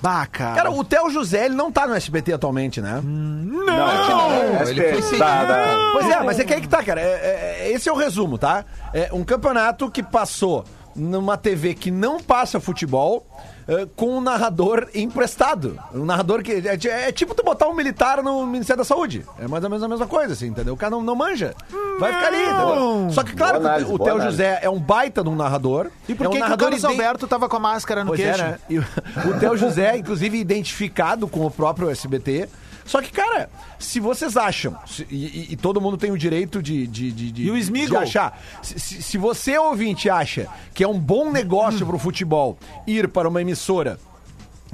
Bah, 0.00 0.26
cara. 0.26 0.54
Cara, 0.54 0.70
o 0.70 0.84
Theo 0.84 1.10
José, 1.10 1.46
ele 1.46 1.54
não 1.56 1.72
tá 1.72 1.86
no 1.86 1.94
SBT 1.94 2.32
atualmente, 2.32 2.80
né? 2.80 3.00
Não, 3.02 3.64
Não, 3.66 4.62
ele 4.68 4.82
foi 4.92 5.02
seguido. 5.02 5.18
da, 5.18 5.44
da- 5.44 5.90
Pois 5.92 6.08
é, 6.08 6.22
mas 6.22 6.38
é 6.38 6.44
que 6.44 6.54
aí 6.54 6.60
que 6.60 6.68
tá, 6.68 6.82
cara. 6.84 7.00
É- 7.00 7.64
é- 7.66 7.72
esse 7.72 7.88
é 7.88 7.92
o 7.92 7.96
resumo, 7.96 8.38
tá? 8.38 8.64
É 8.94 9.10
um 9.12 9.24
campeonato 9.24 9.90
que 9.90 10.02
passou 10.02 10.64
numa 10.98 11.36
TV 11.36 11.74
que 11.74 11.90
não 11.90 12.20
passa 12.20 12.60
futebol. 12.60 13.26
é, 13.68 13.86
com 13.94 14.16
um 14.16 14.20
narrador 14.20 14.88
emprestado. 14.94 15.78
Um 15.94 16.06
narrador 16.06 16.42
que. 16.42 16.52
É, 16.52 17.08
é 17.08 17.12
tipo 17.12 17.34
tu 17.34 17.42
botar 17.44 17.68
um 17.68 17.74
militar 17.74 18.22
no 18.22 18.46
Ministério 18.46 18.78
da 18.78 18.84
Saúde. 18.84 19.26
É 19.38 19.46
mais 19.46 19.62
ou 19.62 19.68
menos 19.68 19.82
a 19.82 19.88
mesma 19.88 20.06
coisa, 20.06 20.32
assim, 20.32 20.46
entendeu? 20.46 20.72
O 20.72 20.76
cara 20.76 20.90
não, 20.90 21.02
não 21.02 21.14
manja. 21.14 21.54
Vai 22.00 22.14
ficar 22.14 22.26
ali, 22.28 22.42
entendeu? 22.42 23.10
Só 23.10 23.22
que, 23.22 23.34
claro, 23.34 23.60
Boa 23.60 23.78
o 23.80 23.98
boa 23.98 24.10
Theo. 24.10 24.22
José 24.22 24.60
é 24.62 24.70
um 24.70 24.78
baita 24.80 25.22
de 25.22 25.28
um 25.28 25.36
narrador. 25.36 25.90
E 26.08 26.14
por 26.14 26.24
é 26.24 26.28
um 26.28 26.32
que, 26.32 26.38
que 26.38 26.42
o 26.42 26.44
narrador 26.44 26.68
Carlos 26.70 26.84
Alberto 26.84 27.28
tava 27.28 27.46
com 27.46 27.56
a 27.56 27.60
máscara 27.60 28.02
no 28.02 28.08
Pois 28.08 28.20
queixo? 28.20 28.40
é, 28.40 28.44
né? 28.44 28.58
E 28.70 28.78
o, 28.78 28.82
o 29.28 29.38
Theo 29.38 29.56
José, 29.56 29.98
inclusive, 29.98 30.38
identificado 30.38 31.28
com 31.28 31.44
o 31.44 31.50
próprio 31.50 31.90
SBT 31.90 32.48
Só 32.88 33.02
que, 33.02 33.12
cara, 33.12 33.50
se 33.78 34.00
vocês 34.00 34.36
acham, 34.36 34.76
se- 34.86 35.06
e, 35.10 35.52
e- 35.52 35.56
todo 35.56 35.80
mundo 35.80 35.96
tem 35.98 36.10
o 36.10 36.16
direito 36.18 36.62
de, 36.62 36.86
de, 36.86 37.12
de, 37.12 37.30
de- 37.30 37.42
E 37.42 37.50
o 37.50 37.56
de 37.90 37.96
achar, 38.02 38.40
se, 38.62 38.80
se- 38.80 39.02
se 39.02 39.18
você, 39.18 39.58
ouvinte, 39.58 40.08
acha 40.08 40.48
que 40.72 40.82
é 40.82 40.88
um 40.88 40.98
bom 40.98 41.30
negócio 41.30 41.86
pro 41.86 41.98
futebol 41.98 42.58
ir 42.86 43.06
para 43.08 43.28
uma 43.28 43.42
emissora 43.42 44.00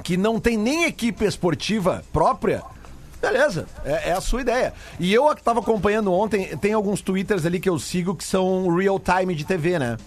que 0.01 0.15
não 0.15 0.39
tem 0.39 0.55
nem 0.57 0.85
equipe 0.85 1.25
esportiva 1.25 2.03
própria, 2.13 2.63
beleza, 3.21 3.67
é, 3.83 4.09
é 4.09 4.11
a 4.13 4.21
sua 4.21 4.39
ideia. 4.41 4.73
E 4.99 5.13
eu 5.13 5.27
que 5.35 5.43
tava 5.43 5.59
acompanhando 5.59 6.13
ontem, 6.13 6.55
tem 6.57 6.71
alguns 6.73 7.01
twitters 7.01 7.45
ali 7.45 7.59
que 7.59 7.69
eu 7.69 7.77
sigo 7.77 8.15
que 8.15 8.23
são 8.23 8.73
real 8.75 8.97
time 8.99 9.35
de 9.35 9.43
TV, 9.45 9.77
né? 9.77 9.97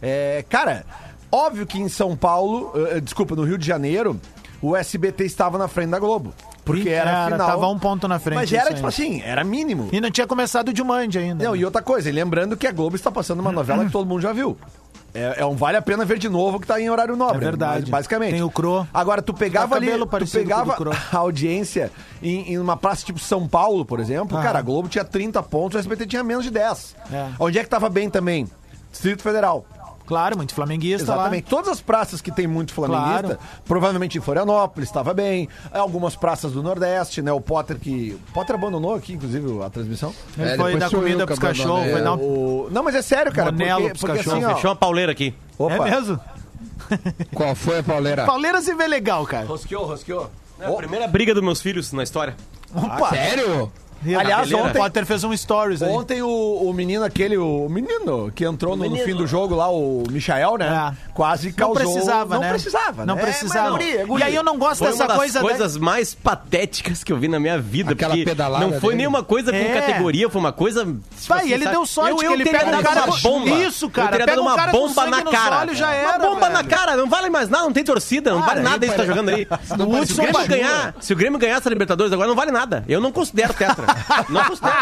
É, 0.00 0.42
cara, 0.48 0.86
óbvio 1.30 1.66
que 1.66 1.78
em 1.78 1.88
São 1.88 2.16
Paulo, 2.16 2.72
eh, 2.92 3.00
desculpa, 3.00 3.36
no 3.36 3.42
Rio 3.44 3.58
de 3.58 3.66
Janeiro, 3.66 4.18
o 4.62 4.74
SBT 4.76 5.24
estava 5.24 5.58
na 5.58 5.68
frente 5.68 5.90
da 5.90 5.98
Globo. 5.98 6.32
Porque 6.76 6.88
era, 6.90 7.10
Era, 7.10 7.30
final. 7.32 7.46
tava 7.46 7.68
um 7.68 7.78
ponto 7.78 8.06
na 8.06 8.18
frente, 8.18 8.36
Mas 8.38 8.52
era 8.52 8.72
tipo 8.74 8.86
aí. 8.86 8.88
assim, 8.88 9.22
era 9.22 9.42
mínimo. 9.44 9.88
E 9.92 10.00
não 10.00 10.10
tinha 10.10 10.26
começado 10.26 10.68
o 10.70 10.76
Jumanji 10.76 11.18
ainda. 11.18 11.44
Não, 11.44 11.52
né? 11.52 11.58
e 11.58 11.64
outra 11.64 11.82
coisa, 11.82 12.08
e 12.08 12.12
lembrando 12.12 12.56
que 12.56 12.66
a 12.66 12.72
Globo 12.72 12.96
está 12.96 13.10
passando 13.10 13.40
uma 13.40 13.52
novela 13.52 13.84
que 13.84 13.90
todo 13.90 14.06
mundo 14.06 14.20
já 14.20 14.32
viu. 14.32 14.56
É, 15.14 15.36
é 15.40 15.46
um 15.46 15.56
Vale 15.56 15.78
a 15.78 15.82
Pena 15.82 16.04
Ver 16.04 16.18
de 16.18 16.28
Novo 16.28 16.60
que 16.60 16.66
tá 16.66 16.78
em 16.80 16.90
horário 16.90 17.16
nobre. 17.16 17.38
É 17.38 17.40
verdade. 17.40 17.90
Basicamente. 17.90 18.32
Tem 18.32 18.42
o 18.42 18.50
Cro. 18.50 18.86
Agora, 18.92 19.22
tu 19.22 19.32
pegava 19.32 19.70
Tá 19.70 19.76
ali, 19.76 19.86
cabelo 19.86 20.06
tu 20.06 20.30
pegava 20.30 20.76
a 21.10 21.16
audiência 21.16 21.90
em, 22.22 22.52
em 22.52 22.58
uma 22.58 22.76
praça 22.76 23.06
tipo 23.06 23.18
São 23.18 23.48
Paulo, 23.48 23.84
por 23.86 24.00
exemplo, 24.00 24.36
Ah. 24.36 24.42
cara, 24.42 24.58
a 24.58 24.62
Globo 24.62 24.86
tinha 24.88 25.04
30 25.04 25.42
pontos, 25.44 25.76
o 25.76 25.78
SBT 25.78 26.06
tinha 26.06 26.22
menos 26.22 26.44
de 26.44 26.50
10. 26.50 26.94
É. 27.10 27.26
Onde 27.40 27.58
é 27.58 27.64
que 27.64 27.70
tava 27.70 27.88
bem 27.88 28.10
também? 28.10 28.46
Distrito 28.92 29.22
Federal. 29.22 29.64
Claro, 30.08 30.38
muito 30.38 30.54
flamenguista 30.54 31.12
Exatamente. 31.12 31.44
Todas 31.50 31.68
as 31.68 31.80
praças 31.82 32.22
que 32.22 32.32
tem 32.32 32.46
muito 32.46 32.72
flamenguista, 32.72 33.22
Claro. 33.36 33.38
provavelmente 33.66 34.16
em 34.16 34.20
Florianópolis 34.22 34.88
estava 34.88 35.12
bem. 35.12 35.48
Algumas 35.70 36.16
praças 36.16 36.50
do 36.52 36.62
Nordeste, 36.62 37.20
né? 37.20 37.30
O 37.30 37.42
Potter 37.42 37.78
que. 37.78 38.18
O 38.30 38.32
Potter 38.32 38.56
abandonou 38.56 38.94
aqui, 38.94 39.12
inclusive, 39.12 39.62
a 39.62 39.68
transmissão. 39.68 40.14
lá. 40.38 40.44
Ele 40.44 40.52
É, 40.52 40.56
foi 40.56 40.76
dar 40.78 40.88
comida 40.90 41.26
pros 41.26 41.38
cachorros, 41.38 41.90
foi 41.90 42.00
É, 42.00 42.02
dar 42.02 42.14
um... 42.14 42.16
O- 42.20 42.68
Não, 42.70 42.82
mas 42.82 42.94
é 42.94 43.02
sério, 43.02 43.30
cara. 43.30 43.52
Monelo 43.52 43.74
porque, 43.82 43.88
pros 43.90 44.00
porque 44.00 44.16
cachorros. 44.16 44.38
assim, 44.44 44.52
ó, 44.52 44.56
Fechou 44.56 44.70
uma 44.70 44.76
pauleira 44.76 45.12
aqui. 45.12 45.34
Opa. 45.58 45.74
É 45.86 45.90
mesmo? 45.90 46.18
Qual 47.34 47.54
foi 47.54 47.80
a 47.80 47.82
pauleira? 47.82 48.24
Pauleira 48.24 48.62
se 48.62 48.74
vê 48.74 48.86
legal, 48.88 49.26
cara. 49.26 49.46
Rosqueou, 49.46 49.84
rosqueou. 49.84 50.30
É 50.58 50.66
a 50.66 50.72
primeira 50.72 51.06
briga 51.06 51.34
dos 51.34 51.42
meus 51.42 51.60
filhos 51.60 51.92
na 51.92 52.02
história. 52.02 52.34
Opa! 52.74 53.10
Sério? 53.10 53.70
Aliás, 54.18 54.50
o 54.52 54.56
ontem- 54.58 54.78
Potter 54.80 55.06
fez 55.06 55.24
um 55.24 55.36
stories 55.36 55.82
aí. 55.82 55.90
Ontem 55.90 56.22
o, 56.22 56.28
o 56.28 56.72
menino 56.72 57.04
aquele, 57.04 57.36
o 57.36 57.68
menino 57.68 58.30
que 58.34 58.44
entrou 58.44 58.76
no, 58.76 58.88
no 58.88 58.96
fim 58.98 59.14
do 59.14 59.26
jogo 59.26 59.54
lá, 59.54 59.68
o 59.70 60.04
Michael, 60.10 60.58
né? 60.58 60.92
É. 60.94 61.08
Quase 61.12 61.48
Não 61.48 61.54
causou... 61.54 61.74
precisava, 61.74 62.34
não 62.34 62.40
né? 62.42 62.48
precisava, 62.50 63.06
Não 63.06 63.14
né? 63.16 63.22
precisava. 63.22 63.68
É, 63.68 63.70
mas 63.72 63.82
é 63.82 64.14
é. 64.14 64.18
E 64.18 64.22
aí 64.22 64.34
eu 64.34 64.42
não 64.42 64.56
gosto 64.58 64.78
Foi 64.78 64.88
dessa 64.88 65.02
uma 65.02 65.08
das 65.08 65.16
coisa... 65.16 65.34
da- 65.34 65.40
coisas 65.48 65.76
mais 65.76 66.14
patéticas 66.14 67.02
que 67.02 67.12
eu 67.12 67.16
vi 67.16 67.28
na 67.28 67.40
minha 67.40 67.58
vida. 67.58 67.92
Aquela 67.92 68.12
porque 68.14 68.24
pedalada 68.24 68.64
Não 68.64 68.72
foi 68.80 68.90
dele. 68.90 68.96
nenhuma 68.98 69.22
coisa 69.22 69.50
com 69.50 69.56
É. 69.58 69.80
categoria, 69.80 70.28
foi 70.30 70.40
uma 70.40 70.52
coisa. 70.52 70.84
tipo 70.84 71.00
Vai, 71.28 71.40
assim, 71.40 71.52
ele 71.52 71.64
sabe? 71.64 71.76
deu 71.76 71.86
sorte 71.86 72.10
eu, 72.10 72.16
que 72.18 72.24
eu 72.26 72.32
ele 72.32 72.44
pega 72.44 72.66
um 72.66 72.70
dado 72.70 72.82
cara 72.82 73.04
uma 73.06 73.16
bomba. 73.18 73.50
Isso, 73.50 73.90
cara, 73.90 74.06
Eu 74.08 74.10
teria 74.12 74.26
pega 74.26 74.36
dado 74.36 74.44
um 74.44 74.48
uma 74.48 74.56
cara 74.56 74.72
bomba 74.72 75.06
na 75.06 75.22
cara. 75.24 75.56
olhos, 75.58 75.78
já 75.78 75.90
uma 76.16 76.18
bomba 76.18 76.48
na 76.48 76.64
cara, 76.64 76.96
não 76.96 77.08
vale 77.08 77.30
mais 77.30 77.48
nada, 77.48 77.64
não 77.64 77.72
tem 77.72 77.82
torcida, 77.84 78.30
não 78.32 78.42
vale 78.42 78.60
nada 78.60 78.84
isso 78.86 78.94
que 78.94 79.00
tá 79.00 79.06
jogando 79.06 79.30
ali. 79.30 79.46
O 79.50 80.06
Se 80.06 80.12
o 80.12 80.16
Grêmio 80.16 80.46
ganhar, 80.48 80.94
se 81.00 81.12
o 81.12 81.16
Grêmio 81.16 81.38
ganhar 81.38 81.56
essa 81.56 81.68
Libertadores 81.68 82.12
agora 82.12 82.28
não 82.28 82.36
vale 82.36 82.50
nada. 82.50 82.84
Eu 82.88 83.00
não 83.00 83.10
considero 83.10 83.52
tetra. 83.54 83.87
Não 84.28 84.44
considero. 84.44 84.76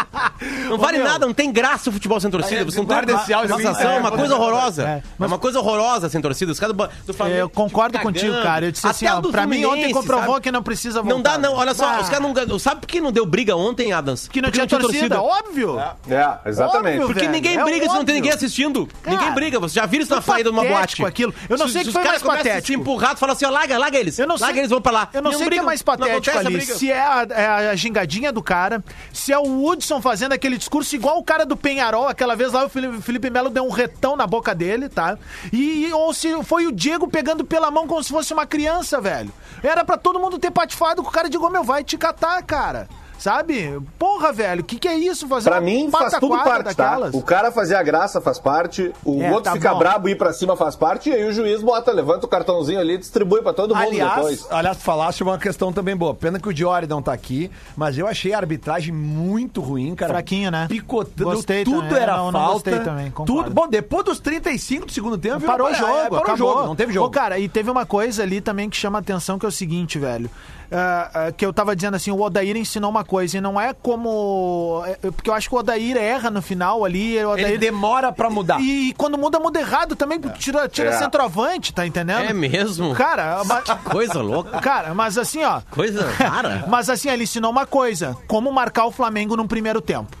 Não 0.69 0.77
vale 0.77 0.97
nada, 0.99 1.25
não 1.25 1.33
tem 1.33 1.51
graça 1.51 1.89
o 1.89 1.93
futebol 1.93 2.19
sem 2.19 2.29
torcida. 2.29 2.63
Você 2.65 2.77
não 2.77 2.85
tem 2.85 2.95
guarda 2.95 3.13
esse 3.13 3.33
áudio 3.33 3.55
sensação, 3.55 3.91
é 3.91 3.99
uma 3.99 4.11
coisa 4.11 4.35
horrorosa. 4.35 4.83
É, 4.83 5.03
É 5.19 5.25
uma 5.25 5.37
coisa 5.39 5.59
horrorosa 5.59 6.09
sem 6.09 6.21
torcida. 6.21 6.51
Os 6.51 6.59
caras 6.59 6.75
do, 6.75 6.89
do 7.05 7.13
Flamengo. 7.13 7.39
Eu 7.39 7.49
concordo 7.49 7.93
tipo, 7.97 8.03
contigo, 8.05 8.41
cara. 8.43 8.65
Eu 8.65 8.71
disse 8.71 8.85
assim, 8.85 9.07
Até 9.07 9.27
ó, 9.27 9.31
pra 9.31 9.45
mim 9.45 9.65
ontem 9.65 9.91
comprovou 9.91 10.33
sabe? 10.33 10.41
que 10.41 10.51
não 10.51 10.63
precisa 10.63 11.01
voltar. 11.01 11.15
Não 11.15 11.21
dá, 11.21 11.37
não. 11.37 11.55
Olha 11.55 11.73
só, 11.73 11.87
Ah, 11.87 12.01
os 12.01 12.09
caras 12.09 12.47
não. 12.47 12.59
Sabe 12.59 12.81
por 12.81 12.87
que 12.87 13.01
não 13.01 13.11
deu 13.11 13.25
briga 13.25 13.55
ontem, 13.55 13.91
Adams? 13.93 14.27
Que 14.27 14.41
não 14.41 14.49
Porque 14.51 14.65
tinha 14.67 14.79
torcida, 14.79 15.21
óbvio. 15.21 15.79
É, 15.79 16.49
exatamente. 16.49 16.93
Óbvio, 16.95 17.07
Porque 17.07 17.19
velho, 17.21 17.31
ninguém 17.31 17.57
é 17.57 17.63
briga 17.63 17.89
se 17.89 17.95
não 17.95 18.05
tem 18.05 18.15
ninguém 18.15 18.31
assistindo. 18.31 18.87
Cara, 19.01 19.17
ninguém 19.17 19.33
briga. 19.33 19.59
Você 19.59 19.75
já 19.75 19.85
viram 19.85 20.03
isso 20.03 20.13
na 20.13 20.21
saída 20.21 20.49
de 20.49 20.55
uma 20.55 20.63
patético 20.63 21.01
boate? 21.01 21.05
aquilo. 21.05 21.33
Eu 21.49 21.57
não 21.57 21.67
sei 21.67 21.81
que 21.83 21.89
os 21.89 21.93
foi 21.93 22.03
caras 22.03 22.21
mais 22.21 22.23
começam 22.23 22.41
a 22.41 22.43
se 22.43 22.49
patético. 22.61 22.81
empurrar, 22.81 23.13
tu 23.13 23.19
fala 23.19 23.33
assim, 23.33 23.45
ó, 23.45 23.49
larga, 23.49 23.77
larga 23.77 23.97
eles. 23.97 24.19
Eu 24.19 24.27
não 24.27 24.35
larga 24.39 24.59
eles, 24.59 24.69
vão 24.69 24.81
pra 24.81 24.91
lá. 24.91 25.09
Eu 25.13 25.21
não 25.21 25.33
sei 25.33 25.47
o 25.47 25.49
que 25.49 25.59
é 25.59 25.61
mais 25.61 25.81
não 25.81 25.85
patético 25.85 26.37
ali. 26.37 26.61
Se 26.61 26.91
é 26.91 26.97
é 27.29 27.69
a 27.69 27.75
gingadinha 27.75 28.31
do 28.31 28.41
cara, 28.41 28.83
se 29.11 29.31
é 29.31 29.37
o 29.37 29.65
Hudson 29.65 30.01
fazendo 30.01 30.33
aquele 30.33 30.57
discurso 30.57 30.95
igual 30.95 31.17
o 31.17 31.23
cara 31.23 31.45
do 31.45 31.57
Penharol, 31.57 32.07
aquela 32.07 32.35
vez 32.35 32.51
lá 32.53 32.65
o 32.65 32.69
Felipe, 32.69 33.29
Melo 33.29 33.49
deu 33.49 33.65
um 33.65 33.71
retão 33.71 34.15
na 34.15 34.27
boca 34.27 34.53
dele, 34.53 34.89
tá? 34.89 35.17
E 35.51 35.91
ou 35.93 36.13
se 36.13 36.43
foi 36.43 36.67
o 36.67 36.71
Diego 36.71 37.07
pegando 37.07 37.43
pela 37.43 37.71
mão 37.71 37.87
como 37.87 38.03
se 38.03 38.09
fosse 38.09 38.33
uma 38.33 38.45
criança, 38.45 38.99
velho. 39.01 39.31
Era 39.63 39.83
pra 39.83 39.97
todo 39.97 40.19
mundo 40.19 40.37
ter 40.37 40.51
patifado 40.51 41.01
com 41.03 41.09
o 41.09 41.11
cara 41.11 41.29
de 41.29 41.37
meu, 41.37 41.63
vai 41.63 41.83
te 41.83 41.97
catar, 41.97 42.41
cara. 42.43 42.87
Sabe? 43.17 43.79
Porra, 43.97 44.31
velho, 44.31 44.61
o 44.61 44.63
que, 44.63 44.77
que 44.77 44.87
é 44.87 44.95
isso? 44.95 45.27
Fazer 45.27 45.49
Pra 45.49 45.59
mim 45.59 45.89
faz 45.91 46.13
tudo 46.19 46.35
parte, 46.37 46.75
tá? 46.75 46.83
daquelas? 46.89 47.13
O 47.15 47.21
cara 47.21 47.51
fazer 47.51 47.75
a 47.75 47.83
graça 47.83 48.21
faz 48.21 48.37
parte, 48.39 48.91
o 49.03 49.21
É, 49.21 49.29
outro 49.29 49.45
tá 49.45 49.53
ficar 49.53 49.73
brabo 49.75 50.07
e 50.07 50.11
ir 50.11 50.15
pra 50.15 50.31
cima 50.33 50.55
faz 50.55 50.75
parte, 50.75 51.09
e 51.09 51.13
aí 51.13 51.23
o 51.27 51.33
juiz 51.33 51.61
bota, 51.61 51.91
levanta 51.91 52.25
o 52.25 52.29
cartãozinho 52.29 52.79
ali 52.79 52.93
e 52.93 52.97
distribui 52.97 53.41
pra 53.41 53.53
todo 53.53 53.75
mundo 53.75 53.87
Aliás, 53.87 54.15
depois. 54.15 54.47
aliás, 54.51 54.77
falaste 54.81 55.23
uma 55.23 55.37
questão 55.37 55.73
também 55.73 55.95
boa. 55.95 56.13
Pena 56.13 56.39
que 56.39 56.47
o 56.47 56.53
Diori 56.53 56.85
não 56.87 57.01
tá 57.01 57.11
aqui, 57.13 57.49
mas 57.75 57.97
eu 57.97 58.07
achei 58.07 58.33
a 58.33 58.37
arbitragem 58.37 58.93
muito 58.93 59.61
ruim, 59.61 59.95
cara. 59.95 60.13
Fraquinho, 60.13 60.51
né? 60.51 60.67
Picotando, 60.69 61.31
Gostei 61.31 61.63
tudo 61.63 61.81
também. 61.81 62.03
era 62.03 62.17
Não, 62.17 62.25
não 62.31 62.39
falta. 62.39 62.53
gostei 62.53 62.79
também, 62.79 63.11
concordo. 63.11 63.43
tudo. 63.43 63.53
Bom, 63.53 63.67
depois 63.67 64.05
dos 64.05 64.19
35 64.19 64.85
do 64.85 64.91
segundo 64.91 65.17
tempo, 65.17 65.45
Parou 65.45 65.69
o 65.69 65.73
jogo, 65.73 65.91
é, 65.91 66.03
parou 66.09 66.17
acabou. 66.19 66.33
o 66.33 66.53
jogo, 66.53 66.67
não 66.67 66.75
teve 66.75 66.93
jogo. 66.93 67.07
Ô, 67.07 67.09
cara, 67.09 67.39
e 67.39 67.49
teve 67.49 67.69
uma 67.71 67.85
coisa 67.85 68.21
ali 68.23 68.41
também 68.41 68.69
que 68.69 68.77
chama 68.77 68.99
atenção, 68.99 69.39
que 69.39 69.45
é 69.45 69.49
o 69.49 69.51
seguinte, 69.51 69.97
velho. 69.97 70.29
Ah, 70.71 71.31
que 71.35 71.45
eu 71.45 71.53
tava 71.53 71.75
dizendo 71.75 71.95
assim, 71.95 72.11
o 72.11 72.21
Odair 72.21 72.55
ensinou 72.57 72.89
uma 72.89 73.03
coisa, 73.03 73.37
e 73.37 73.41
não 73.41 73.59
é 73.59 73.73
como... 73.73 74.83
é, 74.85 74.95
porque 75.11 75.29
eu 75.29 75.33
acho 75.33 75.47
que 75.49 75.55
o 75.55 75.59
Odair 75.59 75.95
erra 75.97 76.29
no 76.29 76.41
final 76.41 76.83
ali. 76.83 77.23
Odair... 77.23 77.47
Ele 77.47 77.57
demora 77.57 78.11
pra 78.11 78.29
mudar. 78.29 78.59
E, 78.61 78.93
quando 78.97 79.17
muda, 79.17 79.39
muda 79.39 79.59
errado 79.59 79.95
também, 79.95 80.19
porque 80.19 80.37
tira, 80.39 80.67
tira 80.67 80.89
É. 80.89 80.97
centroavante, 80.97 81.73
tá 81.73 81.85
entendendo? 81.87 82.21
É 82.29 82.33
mesmo? 82.33 82.93
Cara, 82.95 83.43
ma- 83.45 83.61
Coisa 83.89 84.21
louca. 84.21 84.59
cara, 84.59 84.93
mas 84.93 85.17
assim, 85.17 85.43
ó... 85.43 85.61
Coisa 85.71 86.05
rara. 86.11 86.65
Mas 86.67 86.89
assim, 86.89 87.09
ele 87.09 87.23
ensinou 87.23 87.51
uma 87.51 87.65
coisa: 87.65 88.15
como 88.27 88.51
marcar 88.51 88.85
o 88.85 88.91
Flamengo 88.91 89.35
no 89.37 89.47
primeiro 89.47 89.79
tempo. 89.81 90.15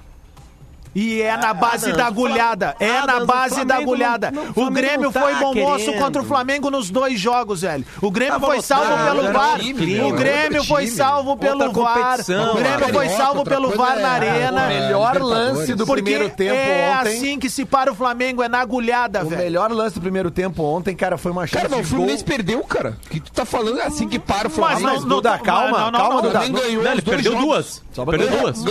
E 0.97 1.21
é 1.21 1.37
na 1.37 1.53
base 1.53 1.91
Adams, 1.91 1.97
da 1.97 2.03
o 2.05 2.07
agulhada. 2.07 2.75
É 2.79 3.05
na 3.05 3.17
o 3.19 3.25
base 3.27 3.63
da 3.63 3.75
agulhada. 3.75 4.33
o 4.55 4.63
o 4.63 4.71
Grêmio 4.71 5.11
tá 5.11 5.21
foi 5.21 5.35
bom 5.35 5.53
moço 5.53 5.93
contra 5.93 6.23
o 6.23 6.25
Flamengo 6.25 6.71
nos 6.71 6.89
dois 6.89 7.19
jogos, 7.19 7.61
velho. 7.61 7.85
O 8.01 8.09
Grêmio 8.09 8.39
foi 8.39 8.61
salvo 8.63 8.97
pelo 9.05 9.31
VAR. 9.31 9.59
o 10.07 10.11
Grêmio 10.13 10.63
foi 10.63 10.87
salvo 10.87 11.37
pelo 11.37 11.71
VAR. 11.71 12.19
O 12.19 12.55
Grêmio 12.55 12.89
foi 12.91 13.09
salvo 13.09 13.43
pelo 13.43 13.69
VAR 13.77 13.99
é 13.99 14.01
na 14.01 14.09
arena. 14.09 14.65
o 14.65 14.67
melhor 14.69 15.21
lance 15.21 15.75
do 15.75 15.85
primeiro 15.85 16.31
tempo 16.31 16.55
é 16.55 16.97
ontem. 16.99 17.17
assim 17.17 17.37
que 17.37 17.47
se 17.47 17.63
para 17.63 17.91
o 17.91 17.95
Flamengo, 17.95 18.41
é 18.41 18.49
na 18.49 18.59
agulhada, 18.59 19.23
O 19.23 19.29
velho. 19.29 19.43
melhor 19.43 19.71
lance 19.71 19.93
do 19.93 20.01
primeiro 20.01 20.31
tempo 20.31 20.63
ontem, 20.63 20.95
cara, 20.95 21.15
foi 21.15 21.31
uma 21.31 21.45
chance 21.45 21.57
Cara, 21.63 21.69
mas 21.69 21.85
o. 21.85 21.89
Fluminense 21.89 22.23
perdeu, 22.23 22.63
cara. 22.63 22.97
O 23.05 23.09
que 23.09 23.19
tu 23.19 23.31
tá 23.31 23.45
falando 23.45 23.79
é 23.79 23.85
assim 23.85 24.07
que 24.07 24.17
para 24.17 24.47
o 24.47 24.51
Flamengo. 24.51 24.81
Mas, 24.81 25.01
não, 25.03 25.09
Duda, 25.09 25.37
calma, 25.37 25.79
não, 25.79 25.91
não, 25.91 25.99
calma, 25.99 26.15
não, 26.15 26.21
Duda. 26.23 26.45
Ele 26.91 27.01
perdeu 27.03 27.35
duas. 27.35 27.83
Perdeu 28.09 28.29
duas. 28.29 28.63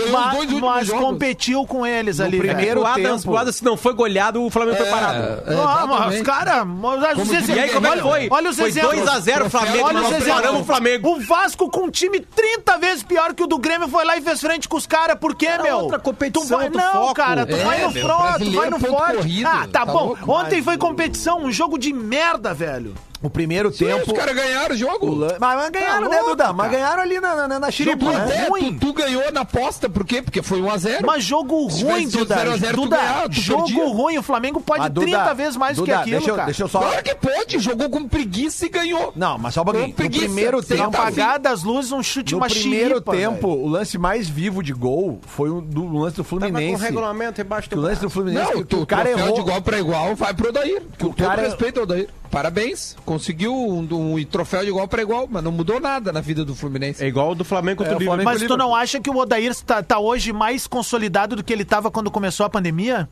Mas, 0.61 0.89
competiu 0.89 1.65
com 1.65 1.85
eles 1.85 2.16
ali. 2.21 2.39
velho. 2.39 2.49
primeiro 2.55 2.81
o 2.81 2.85
Adams, 2.85 3.21
tempo. 3.23 3.33
o 3.33 3.37
Adams, 3.37 3.55
se 3.57 3.63
não 3.63 3.77
foi 3.77 3.93
goleado, 3.93 4.43
o 4.43 4.49
Flamengo 4.49 4.77
foi 4.77 4.85
parado. 4.87 5.17
É, 5.19 6.63
mas, 6.65 7.17
os 7.19 7.29
exemplos. 7.29 7.49
E 7.49 7.59
aí, 7.59 7.69
como 7.69 7.87
é 7.87 7.91
que 7.91 7.95
Olha- 7.99 8.03
foi? 8.03 8.27
Olha 8.31 8.49
os 8.49 8.57
foi 8.57 8.69
exemplos. 8.69 8.95
2x0 9.01 9.45
o 9.45 9.49
Flamengo, 9.49 9.83
Olha 9.85 9.93
nós 9.93 10.05
os 10.07 10.11
exemplos. 10.17 10.33
paramos 10.35 10.61
o 10.61 10.65
Flamengo. 10.65 11.09
O 11.09 11.19
Vasco 11.21 11.69
com 11.69 11.81
um 11.85 11.89
time 11.91 12.19
30 12.19 12.77
vezes 12.77 13.03
pior 13.03 13.33
que 13.33 13.43
o 13.43 13.47
do 13.47 13.57
Grêmio 13.57 13.87
foi 13.87 14.05
lá 14.05 14.17
e 14.17 14.21
fez 14.21 14.39
frente 14.41 14.67
com 14.67 14.77
os 14.77 14.85
caras. 14.87 15.17
Por 15.19 15.35
quê, 15.35 15.49
meu? 15.61 15.77
outra 15.79 15.99
competição, 15.99 16.43
tu 16.47 16.55
vai... 16.55 16.65
outro 16.65 16.79
Não, 16.81 16.91
foco. 16.91 17.13
cara, 17.15 17.45
tu 17.45 17.55
É, 17.55 17.63
vai 17.63 17.81
no 17.81 17.91
front, 17.91 18.37
tu 18.43 18.51
vai 18.51 18.69
no 18.69 18.79
forte. 18.79 19.45
Ah, 19.45 19.67
tá, 19.71 19.79
Tá 19.79 19.85
bom. 19.85 20.05
louco, 20.07 20.31
Ontem 20.31 20.61
foi 20.61 20.77
competição, 20.77 21.41
um 21.43 21.51
jogo 21.51 21.77
de 21.77 21.93
merda, 21.93 22.53
velho. 22.53 22.93
O 23.21 23.29
primeiro 23.31 23.71
Sim, 23.73 23.85
tempo. 23.85 24.11
os 24.11 24.17
caras 24.17 24.35
ganharam 24.35 24.75
o 24.75 24.77
jogo. 24.77 25.07
o 25.07 25.15
lan- 25.15 25.37
Mas, 25.39 25.55
mas 25.57 25.69
ganharam, 25.71 26.03
Tá 26.09 26.15
né, 26.15 26.21
Duda? 26.23 26.53
Mas 26.53 26.71
ganharam 26.71 27.01
ali 27.01 27.19
na, 27.19 27.47
na, 27.47 27.59
na 27.59 27.71
xiripa, 27.71 27.97
Tu, 28.05 28.11
né? 28.11 28.45
é, 28.45 28.49
ruim. 28.49 28.77
tu, 28.77 28.87
tu 28.87 28.93
ganhou 28.93 29.31
na 29.31 29.41
aposta, 29.41 29.89
por 29.89 30.05
quê? 30.05 30.21
Porque 30.21 30.41
foi 30.43 30.61
1x0. 30.61 31.03
Mas 31.05 31.23
jogo 31.23 31.65
ruim, 31.65 32.07
Duda. 32.07 32.35
0 32.35 32.51
a 32.51 32.57
0, 32.57 32.75
tu 32.75 32.81
Duda, 32.83 32.97
ganhava, 32.97 33.29
tu 33.29 33.35
jogo 33.41 33.63
perdia. 33.65 33.85
ruim. 33.87 34.17
O 34.19 34.23
Flamengo 34.23 34.61
pode 34.61 34.81
Mas, 34.81 34.91
Duda, 34.91 35.05
30 35.07 35.33
vezes 35.33 35.57
mais 35.57 35.77
do 35.77 35.83
que 35.83 35.91
aquilo, 35.91 36.17
deixa 36.17 36.29
eu, 36.29 36.35
cara. 36.35 36.45
deixa 36.45 36.63
eu 36.63 36.67
só... 36.67 36.79
Claro 36.79 37.03
que 37.03 37.15
pode, 37.15 37.59
jogou 37.59 37.89
com 37.89 38.07
preguiça 38.07 38.65
e 38.65 38.69
ganhou. 38.69 39.11
Não, 39.15 39.37
mas 39.39 39.53
só 39.55 39.61
um 39.61 39.65
pouquinho. 39.65 39.87
No 39.87 39.93
preguiça, 39.93 40.25
primeiro 40.25 40.61
tempo... 40.63 40.83
Apagar 40.83 41.39
das 41.39 41.63
luzes, 41.63 41.91
um 41.91 42.03
chute, 42.03 42.33
No 42.33 42.37
uma 42.39 42.47
primeiro 42.47 42.89
chilipa, 42.89 43.11
tempo, 43.13 43.47
velho. 43.49 43.63
o 43.65 43.67
lance 43.67 43.97
mais 43.97 44.29
vivo 44.29 44.61
de 44.61 44.73
gol 44.73 45.19
foi 45.25 45.49
o 45.49 45.59
do 45.59 45.85
o 45.85 45.97
lance 45.99 46.17
do 46.17 46.23
Tava 46.23 46.39
com 46.39 46.45
o 46.45 46.49
Fluminense. 46.49 46.83
regulamento 46.83 47.41
embaixo 47.41 47.67
Que 47.69 47.75
do 47.75 47.81
o 47.81 47.83
lance 47.83 47.99
do 48.01 48.09
Fluminense, 48.09 48.53
Não, 48.53 48.81
o 48.81 48.85
cara 48.85 49.09
errou. 49.09 49.33
de 49.33 49.39
igual 49.39 49.61
pra 49.61 49.79
igual 49.79 50.15
vai 50.15 50.33
pro 50.33 50.49
Odair. 50.49 50.83
Com 50.99 51.07
o 51.07 51.13
todo 51.13 51.25
cara- 51.27 51.41
respeito 51.41 51.77
ao 51.79 51.83
Odair. 51.83 52.07
Parabéns. 52.31 52.95
Conseguiu 53.05 53.53
um, 53.55 53.87
um 54.15 54.23
troféu 54.25 54.61
de 54.63 54.69
igual 54.69 54.87
pra 54.87 55.01
igual, 55.01 55.27
mas 55.29 55.43
não 55.43 55.51
mudou 55.51 55.79
nada 55.79 56.11
na 56.11 56.21
vida 56.21 56.43
do 56.45 56.53
Fluminense. 56.55 57.03
É 57.03 57.07
igual 57.07 57.31
o 57.31 57.35
do 57.35 57.43
Flamengo 57.43 57.77
contra 57.79 57.93
É, 57.93 57.95
o 57.95 57.99
Liverpool. 57.99 58.23
Flamengo- 58.23 58.39
Mas 58.41 58.47
tu 58.47 58.57
não 58.57 58.75
acha 58.75 58.99
que 58.99 59.09
o 59.09 59.15
Odair 59.17 59.55
tá, 59.63 59.81
tá 59.81 59.99
hoje 59.99 60.31
mais 60.33 60.67
consolidado 60.67 61.35
do 61.35 61.43
que 61.43 61.51
ele 61.53 61.65
tava 61.65 61.89
quando 61.91 62.11
começou 62.11 62.45
a 62.45 62.49
pandemia? 62.49 63.07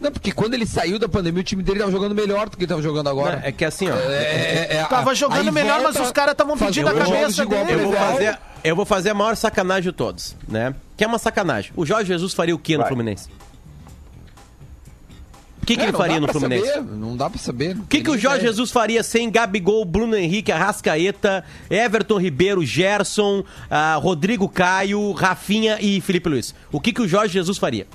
Não, 0.00 0.10
porque 0.10 0.32
quando 0.32 0.54
ele 0.54 0.64
saiu 0.66 0.98
da 0.98 1.06
pandemia, 1.08 1.42
o 1.42 1.44
time 1.44 1.62
dele 1.62 1.78
tava 1.80 1.92
jogando 1.92 2.14
melhor 2.14 2.48
do 2.48 2.56
que 2.56 2.62
ele 2.64 2.68
tava 2.68 2.80
jogando 2.80 3.08
agora. 3.10 3.42
É 3.44 3.52
que 3.52 3.64
assim, 3.66 3.88
ó. 3.90 3.94
É, 3.94 4.68
é, 4.70 4.84
Tava 4.88 5.10
a- 5.10 5.14
jogando 5.14 5.46
aí 5.46 5.50
melhor, 5.50 5.82
mas 5.82 5.94
os 5.96 6.10
caras 6.10 6.32
estavam 6.32 6.56
pedindo 6.56 6.88
a 6.88 6.94
cabeça 6.94 7.42
igual 7.42 7.64
dele, 7.66 7.82
Eu 7.82 7.84
vou, 7.88 7.92
fazer, 7.92 8.38
eu 8.64 8.76
vou 8.76 8.84
fazer 8.86 9.10
a 9.10 9.14
maior 9.14 9.36
sacanagem 9.36 9.90
de 9.90 9.92
todos, 9.92 10.34
né? 10.48 10.74
Que 10.96 11.04
é 11.04 11.06
uma 11.06 11.18
sacanagem. 11.18 11.72
O 11.76 11.84
Jorge 11.84 12.06
Jesus 12.08 12.32
faria 12.32 12.54
o 12.54 12.58
que 12.58 12.72
no 12.76 12.80
Vai. 12.80 12.88
Fluminense? 12.88 13.28
O 15.70 15.72
que, 15.72 15.76
que 15.76 15.82
É, 15.82 15.84
ele 15.84 15.92
não 15.92 15.98
faria 15.98 16.14
dá 16.20 16.26
no 16.26 16.32
Fluminense? 16.32 16.66
saber, 16.66 16.82
não 16.96 17.16
dá 17.16 17.30
pra 17.30 17.38
saber. 17.38 17.76
O 17.76 17.86
que, 17.86 18.02
que 18.02 18.10
o 18.10 18.18
Jorge 18.18 18.44
Jesus 18.46 18.70
faria 18.70 19.02
sem 19.02 19.30
Gabigol, 19.30 19.84
Bruno 19.84 20.16
Henrique, 20.16 20.50
Arrascaeta, 20.50 21.44
Everton 21.70 22.18
Ribeiro, 22.18 22.64
Gerson, 22.64 23.44
ah, 23.70 23.94
Rodrigo 23.94 24.48
Caio, 24.48 25.12
Rafinha 25.12 25.78
e 25.80 26.00
Felipe 26.00 26.28
Luiz? 26.28 26.54
O 26.72 26.80
que, 26.80 26.92
que 26.92 27.00
o 27.02 27.06
Jorge 27.08 27.32
Jesus 27.34 27.56
faria? 27.58 27.86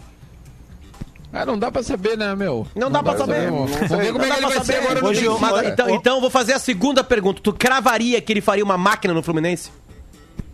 Ah, 1.33 1.45
não 1.45 1.59
dá 1.59 1.69
pra 1.69 1.83
saber, 1.83 2.17
né, 2.17 2.33
meu? 2.33 2.65
Não 2.73 2.89
dá 2.89 3.03
pra 3.03 3.17
saber. 3.17 3.49
Vamos 3.51 3.71
Não 3.71 3.97
ver 3.97 4.13
como 4.13 4.23
é 4.23 4.29
dá 4.29 4.35
que 4.35 4.39
ele 4.43 4.47
pra 4.47 4.55
vai 4.55 4.65
ser 4.65 4.73
saber. 4.73 4.77
agora 4.85 5.01
no 5.01 5.07
Hoje 5.09 5.21
Benfica. 5.27 5.41
Mas, 5.41 5.67
então, 5.67 5.89
então 5.89 6.15
eu 6.15 6.21
vou 6.21 6.29
fazer 6.29 6.53
a 6.53 6.59
segunda 6.59 7.03
pergunta. 7.03 7.41
Tu 7.43 7.51
cravaria 7.51 8.21
que 8.21 8.31
ele 8.31 8.39
faria 8.41 8.63
uma 8.63 8.77
máquina 8.77 9.13
no 9.13 9.21
Fluminense? 9.21 9.69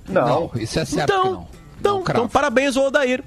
Não. 0.10 0.26
Não, 0.26 0.52
isso 0.56 0.80
é 0.80 0.86
certo 0.86 1.08
que 1.08 1.14
Então, 1.14 1.24
não. 1.34 1.48
então, 1.80 1.94
Não 1.98 2.02
então 2.02 2.28
parabéns 2.28 2.76
ao 2.76 2.86
Odair. 2.88 3.24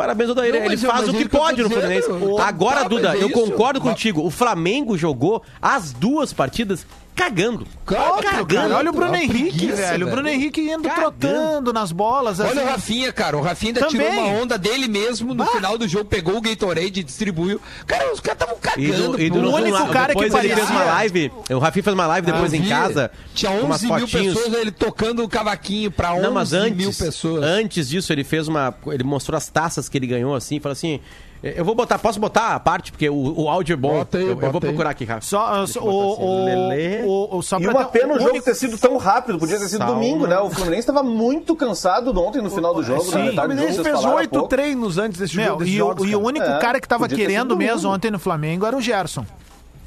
Parabéns 0.00 0.30
ao. 0.30 0.34
Não, 0.34 0.44
Ele 0.44 0.60
mas 0.60 0.82
eu- 0.82 0.88
faz 0.90 1.00
mas 1.02 1.08
o 1.10 1.12
que 1.12 1.16
é 1.18 1.20
que 1.20 1.26
eu 1.26 1.30
tô 1.30 1.38
pode 1.44 1.62
no 1.62 1.68
dizendo. 1.68 1.80
Fluminense. 2.08 2.36
Tá, 2.38 2.46
Agora, 2.48 2.80
mas 2.80 2.88
Duda, 2.88 3.14
é 3.18 3.22
eu 3.22 3.28
isso. 3.28 3.32
concordo 3.38 3.80
contigo. 3.82 4.24
O 4.24 4.30
Flamengo 4.30 4.96
jogou 4.96 5.42
as 5.60 5.92
duas 5.92 6.32
partidas 6.32 6.86
cagando. 7.14 7.66
Claro, 7.84 8.22
Cara, 8.22 8.36
cagando. 8.38 8.74
olha 8.74 8.90
o 8.90 8.92
Bruno 8.92 9.08
Uma 9.08 9.18
Henrique, 9.22 9.58
preguiça, 9.58 9.76
velho. 9.76 10.06
O 10.06 10.10
Bruno 10.10 10.28
Henrique 10.28 10.60
indo 10.60 10.82
Cagando. 10.88 11.00
trotando 11.18 11.72
nas 11.72 11.92
bolas. 11.92 12.40
Olha 12.40 12.50
assim. 12.50 12.60
o 12.60 12.66
Rafinha, 12.66 13.12
cara. 13.12 13.36
O 13.36 13.40
Rafinha 13.42 13.70
ainda 13.70 13.80
Também. 13.88 14.08
tirou 14.10 14.24
uma 14.24 14.40
onda 14.42 14.56
dele 14.58 14.88
mesmo 14.88 15.34
no 15.34 15.44
final 15.46 15.76
do 15.76 15.86
jogo, 15.88 16.04
pegou 16.06 16.36
o 16.36 16.40
Gatorade 16.40 17.00
e 17.00 17.02
distribuiu. 17.02 17.60
Cara, 17.86 18.12
os 18.12 18.20
caras 18.20 18.40
estavam 18.40 18.56
E, 18.56 18.60
cagando. 18.90 19.12
do, 19.16 19.20
e 19.22 19.30
do, 19.30 19.38
O 19.40 19.54
único 19.54 19.88
cara 19.88 20.14
que 20.14 20.20
depois 20.20 20.44
ele 20.44 20.54
fez 20.54 20.66
parecia- 20.68 20.74
uma 20.84 20.84
live. 20.94 21.32
O 21.50 21.58
Rafinha 21.58 21.82
fez 21.82 21.94
uma 21.94 22.06
live 22.06 22.26
depois 22.26 22.52
Eu 22.52 22.60
em 22.60 22.68
casa. 22.68 23.10
Tinha 23.34 23.52
com 23.52 23.66
umas 23.66 23.82
11 23.82 23.86
mil 23.92 24.08
fotinhos. 24.08 24.34
pessoas, 24.38 24.54
ele 24.60 24.70
tocando 24.70 25.22
o 25.24 25.28
cavaquinho 25.28 25.90
pra 25.90 26.12
11 26.14 26.22
Não, 26.22 26.32
mas 26.32 26.52
antes, 26.52 26.76
mil 26.76 26.92
pessoas. 26.94 27.42
antes 27.44 27.88
disso, 27.88 28.12
ele 28.12 28.24
fez 28.24 28.48
uma. 28.48 28.74
Ele 28.86 29.04
mostrou 29.04 29.36
as 29.36 29.48
taças 29.48 29.88
que 29.88 29.98
ele 29.98 30.06
ganhou 30.06 30.34
assim, 30.34 30.58
falou 30.60 30.72
assim. 30.72 31.00
Eu 31.42 31.64
vou 31.64 31.74
botar, 31.74 31.98
posso 31.98 32.20
botar 32.20 32.54
a 32.54 32.60
parte, 32.60 32.92
porque 32.92 33.08
o, 33.08 33.40
o 33.42 33.48
áudio 33.48 33.72
é 33.72 33.76
bom. 33.76 33.94
Bota 33.98 34.18
aí, 34.18 34.24
eu, 34.24 34.28
eu 34.30 34.36
bota 34.36 34.50
vou 34.50 34.60
procurar 34.60 34.90
aqui, 34.90 35.04
Rafa. 35.06 35.22
Só, 35.22 35.56
eu 35.56 35.82
o, 35.82 36.12
assim, 36.12 36.44
Lelê. 36.44 37.02
o, 37.04 37.36
o, 37.38 37.42
só 37.42 37.58
E 37.58 37.66
uma 37.66 37.84
pena 37.86 38.14
o 38.14 38.18
jogo 38.18 38.30
único- 38.30 38.44
ter 38.44 38.54
sido 38.54 38.76
tão 38.76 38.98
rápido, 38.98 39.38
podia 39.38 39.58
ter 39.58 39.66
sido 39.68 39.78
Sauna. 39.78 39.94
domingo, 39.94 40.26
né? 40.26 40.38
O 40.38 40.50
Fluminense 40.50 40.80
estava 40.80 41.02
muito 41.02 41.56
cansado 41.56 42.10
ontem 42.20 42.42
no 42.42 42.50
final 42.50 42.74
do 42.74 42.82
jogo. 42.82 43.02
Sim. 43.04 43.32
na 43.32 43.42
O 43.42 43.46
Fluminense 43.46 43.82
fez 43.82 44.04
oito 44.04 44.42
treinos 44.48 44.98
antes 44.98 45.18
desse 45.18 45.34
Meu, 45.36 45.46
jogo. 45.46 45.64
e, 45.64 45.74
o, 45.74 45.78
jogos, 45.78 46.04
e 46.04 46.08
o 46.14 46.18
cara. 46.18 46.26
único 46.28 46.46
É, 46.46 46.58
cara 46.58 46.80
que 46.80 46.86
tava 46.86 47.04
podia 47.08 47.16
ter 47.16 47.22
querendo 47.32 47.56
mesmo 47.56 47.90
ontem 47.90 48.10
no 48.10 48.18
Flamengo 48.18 48.66
era 48.66 48.76
o 48.76 48.80
Gerson. 48.82 49.24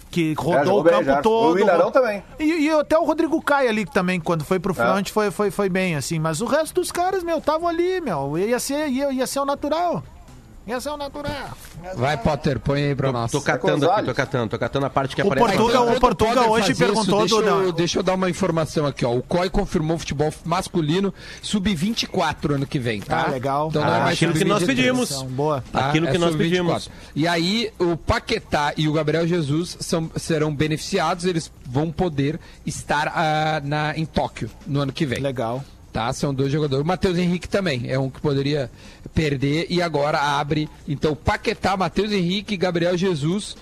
Que 0.10 0.32
É, 0.32 0.42
rodou 0.42 0.64
jogou 0.66 0.80
o 0.80 0.84
bem, 0.84 0.94
campo 0.94 1.06
Gerson. 1.06 1.22
todo. 1.22 1.54
O 1.56 1.60
Ilharão 1.60 1.92
também. 1.92 2.24
E, 2.40 2.66
e 2.66 2.70
até 2.72 2.98
o 2.98 3.04
Rodrigo 3.04 3.40
Caio 3.42 3.70
ali 3.70 3.86
que 3.86 3.94
também, 3.94 4.20
quando 4.20 4.44
foi 4.44 4.60
pro 4.60 4.74
front, 4.74 5.10
foi, 5.10 5.30
foi, 5.30 5.52
foi 5.52 5.70
bem, 5.70 5.96
assim. 5.96 6.18
Mas 6.18 6.42
o 6.42 6.46
resto 6.46 6.76
dos 6.82 6.92
caras, 6.92 7.24
meu, 7.24 7.38
estavam 7.38 7.68
ali, 7.68 8.02
meu. 8.02 8.38
Ia 8.40 8.60
ser, 8.60 8.88
ia, 8.90 9.12
ia 9.12 9.28
ser 9.28 9.40
o 9.40 9.46
natural. 9.46 10.04
Natural. 10.65 11.50
Vai, 11.96 12.17
Potter, 12.17 12.58
põe 12.60 12.84
aí 12.86 12.96
pra 12.96 13.12
nós. 13.12 13.29
Tô 13.32 13.41
catando 13.41 13.91
aqui, 13.91 14.05
tô 14.05 14.13
catando, 14.13 14.50
tô 14.50 14.58
catando 14.58 14.86
a 14.86 14.89
parte 14.89 15.13
que 15.15 15.22
O 15.22 15.27
aparece. 15.27 15.58
Portuga- 15.58 15.82
o 15.82 16.00
Portuga 16.00 16.50
hoje 16.50 16.74
perguntou 16.74 17.20
deixa, 17.20 17.41
do- 17.41 17.48
eu, 17.50 17.72
deixa 17.74 18.00
eu 18.00 18.03
dar 18.03 18.13
uma 18.13 18.29
informação 18.29 18.86
aqui, 18.86 19.03
ó. 19.05 19.13
O 19.13 19.22
COI 19.22 19.50
confirmou 19.50 19.98
o 19.98 20.00
futebol 20.00 20.34
masculino 20.46 21.13
sub-24 21.41 22.55
ano 22.55 22.65
que 22.65 22.79
vem, 22.79 23.01
tá? 23.01 23.25
Ah, 23.27 23.32
legal. 23.32 23.67
Então 23.70 23.82
não 23.84 23.93
é 23.93 23.98
Ah, 23.98 24.03
mais 24.03 24.13
aquilo 24.15 24.34
que 24.34 24.46
nós 24.46 24.60
sub-23. 24.62 24.75
pedimos. 24.75 25.22
Boa. 25.24 25.63
tá? 25.72 25.89
Aquilo 25.89 26.08
que 26.08 26.17
nós 26.17 26.32
sub-24. 26.32 26.38
pedimos. 26.38 26.89
E 27.15 27.27
aí, 27.27 27.72
o 27.79 27.98
Paquetá 27.98 28.74
e 28.77 28.88
o 28.88 28.93
Gabriel 28.93 29.27
Jesus 29.27 29.77
são, 29.82 30.10
serão 30.15 30.53
beneficiados, 30.55 31.25
eles 31.25 31.51
vão 31.65 31.91
poder 31.91 32.39
estar 32.65 33.12
ah, 33.13 33.62
na, 33.63 33.98
em 33.98 34.05
Tóquio 34.05 34.50
no 34.65 34.79
ano 34.82 34.93
que 34.93 35.05
vem. 35.05 35.20
Legal. 35.20 35.63
Tá, 35.94 36.12
são 36.12 36.34
dois 36.34 36.52
jogadores. 36.52 36.84
O 36.84 36.88
Matheus 36.88 37.20
Henrique 37.20 37.48
também 37.48 37.84
é 37.88 38.00
um 38.00 38.10
que 38.10 38.20
poderia 38.20 38.70
perder 39.14 39.68
e 39.70 39.80
agora 39.80 40.20
abre. 40.20 40.68
Então, 40.88 41.16
Paquetá, 41.16 41.78
Matheus 41.78 42.12
Henrique, 42.12 42.58
Gabriel 42.58 42.98
Jesus 42.98 43.56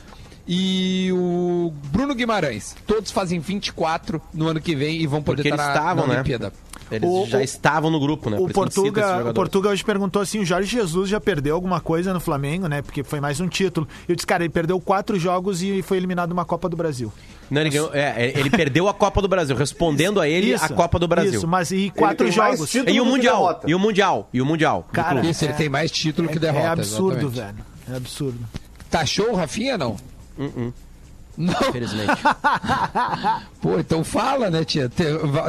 e 0.48 1.10
o 1.12 1.74
Bruno 1.92 2.16
Guimarães. 2.16 2.74
Todos 2.88 3.12
fazem 3.12 3.38
24 3.40 4.22
no 4.34 4.48
ano 4.48 4.62
que 4.62 4.74
vem 4.74 5.02
e 5.02 5.08
vão 5.08 5.22
poder 5.22 5.44
Porque 5.44 5.50
eles 5.50 5.60
estar 5.60 5.74
na, 5.74 5.80
estavam, 5.80 6.08
na 6.08 6.14
né? 6.16 6.52
Eles 6.92 7.10
O- 7.10 7.26
já 7.26 7.42
estavam 7.42 7.90
no 7.90 8.00
grupo, 8.00 8.30
né? 8.30 8.38
O 8.38 8.46
isso 8.46 8.54
Portuga, 8.54 9.30
o. 9.30 9.34
Portuga 9.34 9.70
hoje 9.70 9.84
perguntou 9.84 10.22
assim: 10.22 10.40
o 10.40 10.46
Jorge 10.46 10.70
Jesus 10.70 11.10
já 11.10 11.22
perdeu 11.22 11.56
alguma 11.56 11.80
coisa 11.80 12.14
no 12.14 12.20
Flamengo, 12.20 12.68
né? 12.68 12.82
Porque 12.82 13.04
foi 13.04 13.20
mais 13.22 13.40
um 13.40 13.48
título. 13.48 13.88
Eu 14.08 14.16
disse, 14.16 14.28
cara, 14.28 14.44
ele 14.44 14.52
perdeu 14.52 14.80
quatro 14.80 15.18
jogos 15.18 15.62
e 15.64 15.82
foi 15.82 15.98
eliminado 15.98 16.32
uma 16.34 16.44
Copa 16.46 16.68
do 16.68 16.76
Brasil. 16.76 17.12
Não, 17.50 17.62
ele, 17.62 17.70
ganhou- 17.70 17.90
é, 17.94 18.34
ele 18.38 18.50
perdeu 18.50 18.88
a 18.88 18.94
Copa 18.94 19.22
do 19.22 19.28
Brasil, 19.28 19.56
respondendo 19.56 20.20
a 20.22 20.28
ele 20.28 20.54
Isso, 20.54 20.66
a 20.66 20.70
Copa 20.70 20.98
do 21.00 21.08
Brasil. 21.08 21.34
Isso, 21.34 21.48
mas 21.48 21.72
e 21.72 21.90
quatro 21.96 22.30
jogos. 22.32 22.74
E 22.74 23.00
o 23.00 23.06
Mundial, 23.06 23.62
e 23.66 23.74
o 23.76 23.80
Mundial, 23.80 24.30
e 24.34 24.42
o 24.42 24.46
Mundial. 24.46 24.88
Cara. 24.92 25.22
Isso, 25.26 25.44
ele 25.46 25.54
é- 25.54 25.56
tem 25.56 25.70
mais 25.70 25.92
título 25.92 26.28
que 26.30 26.38
É, 26.38 26.40
derrota. 26.40 26.66
é 26.66 26.70
absurdo, 26.70 27.28
exatamente. 27.28 27.36
velho. 27.36 27.66
É 27.94 27.98
absurdo. 27.98 28.40
Taxou 28.90 29.32
o 29.32 29.36
Rafinha, 29.36 29.78
não? 29.78 29.96
Uh-uh. 30.38 30.74
Não. 31.38 31.54
Infelizmente. 31.54 32.12
Pô, 33.62 33.80
então 33.80 34.04
fala, 34.04 34.50
né, 34.50 34.64
tia? 34.66 34.90
Te- 34.90 35.04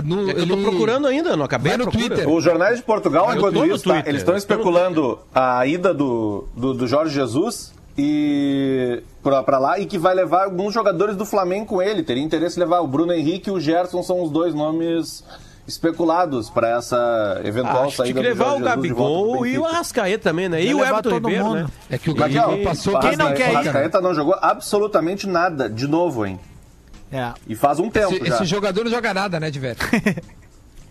no- 0.05 0.31
Eu 0.31 0.47
tô 0.47 0.55
ele- 0.55 0.63
procurando 0.63 1.07
ainda, 1.07 1.37
não 1.37 1.45
acabei 1.45 1.71
Vai 1.71 1.79
no 1.79 1.85
procura. 1.91 2.09
Twitter. 2.09 2.29
Os 2.31 2.45
jornais 2.45 2.77
de 2.77 2.83
Portugal, 2.83 3.29
Eu 3.31 3.37
enquanto 3.39 3.55
tô 3.55 3.65
isso, 3.65 3.85
tá, 3.89 3.99
eles 4.07 4.21
estão 4.21 4.35
eu 4.35 4.41
tô 4.41 4.47
especulando 4.53 5.19
a 5.35 5.67
ida 5.67 5.93
do, 5.93 6.45
do, 6.57 6.75
do 6.75 6.87
Jorge 6.87 7.15
Jesus 7.15 7.73
e 7.99 9.03
pra, 9.23 9.43
pra 9.43 9.59
lá 9.59 9.79
e 9.79 9.87
que 9.87 9.99
vai 9.99 10.15
levar 10.15 10.45
alguns 10.45 10.73
jogadores 10.73 11.17
do 11.17 11.25
Flamengo 11.27 11.67
com 11.67 11.83
ele. 11.83 12.03
Teria 12.03 12.23
interesse 12.23 12.57
em 12.57 12.61
levar 12.61 12.81
o 12.81 12.87
Bruno 12.87 13.13
Henrique 13.13 13.51
e 13.51 13.53
o 13.53 13.61
Gerson, 13.61 14.03
são 14.03 14.23
os 14.23 14.31
dois 14.31 14.55
nomes 14.55 15.25
especulados 15.73 16.49
para 16.51 16.77
essa 16.77 17.41
eventual 17.45 17.85
Acho 17.85 17.97
saída 17.97 18.21
que 18.21 18.27
do 18.27 18.29
levar 18.29 18.45
Jorge 18.51 18.63
o 18.63 18.65
Gabigol 18.65 19.47
e 19.47 19.59
o. 19.59 19.67
Arrascaeta 19.67 20.31
também, 20.31 20.49
né? 20.49 20.63
E 20.63 20.73
o 20.75 20.79
levar 20.79 20.99
Everton 20.99 21.11
todo 21.11 21.29
Ribeiro, 21.29 21.45
mundo. 21.45 21.59
né? 21.65 21.67
É 21.91 21.99
que 21.99 22.11
o 22.11 22.15
Gabigol 22.15 22.59
passou 22.59 22.99
Quem 23.01 23.17
não 23.17 23.35
quer 23.35 23.51
ir? 23.51 23.55
O 23.55 23.59
Arrascaeta 23.59 24.01
não 24.01 24.15
jogou 24.15 24.37
absolutamente 24.41 25.27
nada 25.27 25.69
de 25.69 25.87
novo, 25.87 26.25
hein? 26.25 26.39
É. 27.11 27.33
E 27.47 27.55
faz 27.55 27.79
um 27.79 27.91
tempo 27.91 28.15
Esse, 28.15 28.27
já. 28.27 28.35
esse 28.37 28.45
jogador 28.47 28.85
não 28.85 28.91
joga 28.91 29.13
nada, 29.13 29.39
né, 29.39 29.51
de 29.51 29.59
velho? 29.59 29.77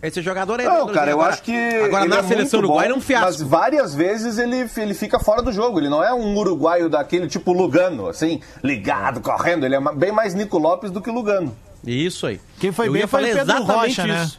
Esse 0.02 0.20
jogador 0.20 0.58
é. 0.58 0.64
Não, 0.64 0.88
cara, 0.88 1.12
eu 1.12 1.20
agora, 1.20 1.32
acho 1.32 1.42
que. 1.44 1.54
Agora 1.54 2.06
na 2.06 2.18
é 2.18 2.22
seleção 2.24 2.58
uruguaia 2.58 2.90
é 2.90 2.94
um 2.94 3.00
fiasco. 3.00 3.26
Mas 3.26 3.40
várias 3.40 3.94
vezes 3.94 4.36
ele, 4.36 4.68
ele 4.76 4.94
fica 4.94 5.20
fora 5.20 5.40
do 5.40 5.52
jogo. 5.52 5.78
Ele 5.78 5.88
não 5.88 6.02
é 6.02 6.12
um 6.12 6.36
uruguaio 6.36 6.88
daquele 6.88 7.28
tipo 7.28 7.52
Lugano, 7.52 8.08
assim, 8.08 8.40
ligado, 8.64 9.20
correndo. 9.20 9.64
Ele 9.64 9.76
é 9.76 9.80
bem 9.94 10.10
mais 10.10 10.34
Nico 10.34 10.58
Lopes 10.58 10.90
do 10.90 11.00
que 11.00 11.08
Lugano. 11.08 11.56
Isso 11.86 12.26
aí. 12.26 12.40
Quem 12.58 12.72
foi 12.72 12.88
eu 12.88 12.92
bem 12.92 13.06
foi 13.06 13.22
Pedro 13.22 13.42
exatamente 13.42 14.00
Rocha, 14.00 14.06
né? 14.06 14.30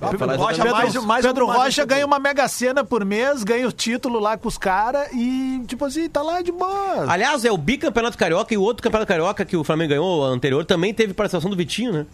Ah, 0.00 0.10
Pedro 0.10 0.36
Rocha, 0.36 0.52
exatamente 0.52 0.94
mais, 0.94 1.06
mais 1.06 1.26
Pedro 1.26 1.46
Rocha 1.46 1.84
ganha 1.84 2.06
uma 2.06 2.18
mega 2.20 2.46
cena 2.46 2.84
por 2.84 3.04
mês, 3.04 3.42
ganha 3.42 3.66
o 3.66 3.72
título 3.72 4.20
lá 4.20 4.36
com 4.36 4.46
os 4.46 4.56
caras 4.56 5.08
e, 5.12 5.62
tipo 5.66 5.84
assim, 5.84 6.08
tá 6.08 6.22
lá 6.22 6.40
de 6.40 6.52
boa. 6.52 7.10
Aliás, 7.10 7.44
é 7.44 7.50
o 7.50 7.58
bicampeonato 7.58 8.16
carioca 8.16 8.54
e 8.54 8.56
o 8.56 8.62
outro 8.62 8.82
campeonato 8.82 9.08
carioca 9.08 9.44
que 9.44 9.56
o 9.56 9.64
Flamengo 9.64 9.90
ganhou, 9.90 10.20
o 10.20 10.24
anterior, 10.24 10.64
também 10.64 10.94
teve 10.94 11.12
participação 11.12 11.50
do 11.50 11.56
Vitinho, 11.56 11.92
né? 11.92 12.06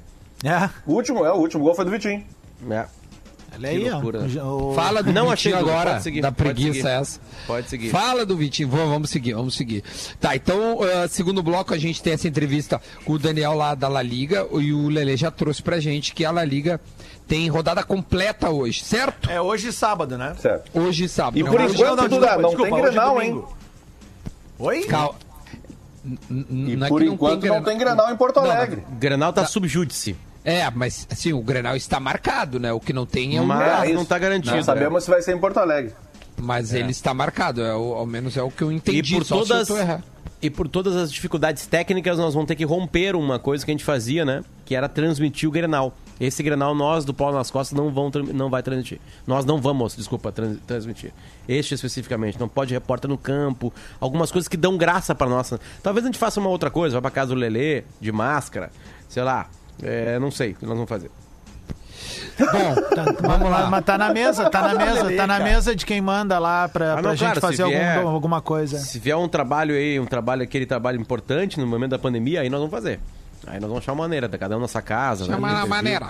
É. 0.43 0.71
O 0.87 0.95
último, 0.95 1.25
é, 1.25 1.33
o 1.33 1.37
último 1.37 1.63
gol 1.63 1.75
foi 1.75 1.85
do 1.85 1.91
Vitinho. 1.91 2.25
É. 2.71 2.87
Olha 3.57 3.69
aí, 3.69 3.89
ó. 3.89 3.93
loucura. 3.95 4.21
O- 4.21 4.71
o- 4.71 4.75
Fala 4.75 5.03
do 5.03 5.13
Não 5.13 5.31
Vitinho 5.31 5.57
agora, 5.57 5.91
pode 5.93 6.03
seguir, 6.03 6.21
da 6.21 6.33
pode 6.33 6.55
preguiça 6.55 6.75
seguir. 6.75 6.89
essa. 6.89 7.21
Pode 7.47 7.69
seguir. 7.69 7.91
Fala 7.91 8.25
do 8.27 8.37
Vitinho, 8.37 8.69
vamos, 8.69 8.89
vamos 8.89 9.11
seguir, 9.11 9.35
vamos 9.35 9.55
seguir. 9.57 9.83
Tá, 10.21 10.35
então, 10.37 10.79
uh, 10.79 11.09
segundo 11.09 11.43
bloco, 11.43 11.73
a 11.75 11.79
gente 11.79 12.03
tem 12.03 12.13
essa 12.13 12.27
entrevista 12.29 12.81
com 13.05 13.13
o 13.15 13.19
Daniel 13.19 13.55
lá 13.55 13.75
da 13.75 13.89
La 13.89 14.03
Liga 14.03 14.47
e 14.53 14.73
o 14.73 14.89
Lele 14.89 15.17
já 15.17 15.31
trouxe 15.31 15.63
pra 15.63 15.79
gente 15.81 16.15
que 16.15 16.25
a 16.25 16.31
La 16.31 16.45
Liga 16.45 16.81
tem 17.27 17.49
rodada 17.49 17.83
completa 17.83 18.51
hoje, 18.51 18.83
certo? 18.85 19.31
É 19.31 19.41
hoje 19.41 19.69
e 19.69 19.73
sábado, 19.73 20.19
né? 20.19 20.35
Certo. 20.41 20.71
Hoje 20.79 21.05
e 21.05 21.09
sábado. 21.09 21.39
E 21.39 21.43
Não, 21.43 21.51
por 21.53 21.61
hoje- 21.61 21.75
enquanto, 21.75 22.01
não, 22.01 22.09
Duda, 22.09 22.37
não 22.37 22.49
desculpa, 22.51 22.71
tem 22.71 22.79
é 22.79 22.83
Grenal, 22.83 23.23
hein? 23.23 23.31
domingo. 23.31 23.57
Oi? 24.59 24.83
Cal- 24.85 25.17
N- 26.05 26.19
n- 26.31 26.71
E 26.79 26.85
é 26.85 26.89
por 26.89 27.03
enquanto 27.03 27.47
não 27.47 27.63
tem 27.63 27.79
Grenal 27.79 28.11
em 28.13 28.17
Porto 28.17 28.39
Alegre. 28.39 28.85
O 28.93 28.95
Grenal 28.97 29.33
tá 29.33 29.47
subjúdice. 29.47 30.15
É, 30.45 30.71
mas 30.71 31.07
assim, 31.11 31.33
o 31.33 31.41
Grenal 31.41 31.75
está 31.75 31.99
marcado, 31.99 32.61
né? 32.61 32.73
O 32.73 32.79
que 32.79 32.93
não 32.93 33.07
tem 33.07 33.37
é 33.37 33.41
o 33.41 33.47
Mas 33.47 33.59
lugar. 33.61 33.89
É 33.89 33.93
não 33.93 34.01
isso. 34.03 34.09
tá 34.09 34.19
garantido. 34.19 34.55
Não 34.55 34.63
sabemos 34.63 35.05
se 35.05 35.11
vai 35.11 35.23
ser 35.23 35.35
em 35.35 35.39
Porto 35.39 35.59
Alegre. 35.59 35.95
Mas 36.37 36.75
ele 36.75 36.91
está 36.91 37.15
marcado, 37.15 37.63
é, 37.63 37.71
ao 37.71 38.05
menos 38.05 38.37
é 38.37 38.43
o 38.43 38.51
que 38.51 38.63
eu 38.63 38.71
entendi. 38.73 39.15
E 39.15 39.19
por 39.19 39.25
só 39.25 39.43
se 39.43 39.49
todas 39.49 40.01
e 40.43 40.51
por 40.51 40.69
todas 40.69 40.95
as 40.97 41.11
dificuldades 41.11 41.67
técnicas 41.67 42.19
nós 42.19 42.35
vamos 42.35 42.47
ter 42.47 42.57
que 42.57 42.65
romper 42.65 43.17
uma 43.17 43.39
coisa 43.39 43.65
que 43.65 43.71
a 43.71 43.73
gente 43.75 43.85
fazia, 43.85 44.25
né? 44.27 44.43
Que 44.67 44.75
era 44.75 44.89
transmitir 44.89 45.49
o 45.49 45.53
Grenal. 45.53 45.95
Esse 46.21 46.43
Grenal 46.43 46.75
nós 46.75 47.05
do 47.05 47.15
Paulo 47.15 47.37
nas 47.37 47.51
Costas 47.51 47.77
não 47.79 47.91
vão 47.91 48.11
não 48.35 48.51
vai 48.51 48.63
transmitir. 48.63 49.01
Nós 49.27 49.45
não 49.47 49.59
vamos, 49.61 49.97
desculpa, 49.97 50.31
trans- 50.31 50.59
transmitir. 50.67 51.13
Este 51.49 51.75
especificamente, 51.75 52.39
não 52.39 52.49
pode 52.49 52.75
repórter 52.75 53.09
no 53.09 53.17
campo, 53.17 53.73
algumas 53.99 54.31
coisas 54.31 54.47
que 54.49 54.57
dão 54.57 54.77
graça 54.77 55.15
para 55.15 55.29
nós. 55.31 55.55
Talvez 55.83 56.05
a 56.05 56.09
gente 56.09 56.19
faça 56.19 56.39
uma 56.41 56.51
outra 56.51 56.71
coisa, 56.71 56.97
vá 56.97 57.01
para 57.03 57.11
casa 57.11 57.29
do 57.35 57.41
Lelê 57.41 57.85
de 58.01 58.13
máscara, 58.13 58.71
sei 59.09 59.23
lá, 59.23 59.49
é, 59.83 60.19
não 60.19 60.31
sei 60.31 60.53
o 60.53 60.55
que 60.55 60.65
nós 60.67 60.75
vamos 60.75 60.89
fazer. 60.89 61.11
Bom, 62.37 62.75
Vamos 63.29 63.49
lá, 63.51 63.69
mas 63.71 63.85
tá 63.85 63.97
na 63.97 64.13
mesa, 64.13 64.51
tá 64.51 64.63
na 64.63 64.75
mesa, 64.75 65.05
tá 65.17 65.27
na 65.27 65.39
cara. 65.39 65.45
mesa 65.45 65.75
de 65.77 65.87
quem 65.87 66.01
manda 66.01 66.37
lá 66.39 66.69
pra, 66.69 66.93
Ah, 66.93 66.95
pra 66.95 67.03
não, 67.03 67.11
gente 67.13 67.21
claro, 67.27 67.41
fazer 67.41 67.63
algum- 67.63 67.77
vier- 67.77 67.99
alguma 68.03 68.41
coisa. 68.43 68.79
Se 68.81 68.99
vier 68.99 69.17
um 69.17 69.29
trabalho 69.29 69.75
aí, 69.75 70.01
um 70.01 70.07
trabalho, 70.07 70.43
aquele 70.43 70.67
trabalho 70.67 71.01
importante 71.01 71.61
no 71.61 71.67
momento 71.67 71.93
da 71.93 71.99
pandemia, 71.99 72.41
aí 72.41 72.51
nós 72.51 72.59
vamos 72.59 72.73
fazer. 72.75 72.99
Aí 73.47 73.61
nós 73.61 73.69
vamos 73.69 73.79
achar 73.85 73.93
uma 73.93 74.03
maneira, 74.05 74.29
tá 74.29 74.37
cada 74.37 74.57
um 74.57 74.61
na 74.61 74.67
sua 74.69 74.83
casa. 74.83 75.27
chama 75.27 75.47
né? 75.49 75.55
na 75.61 75.67
maneira. 75.67 76.07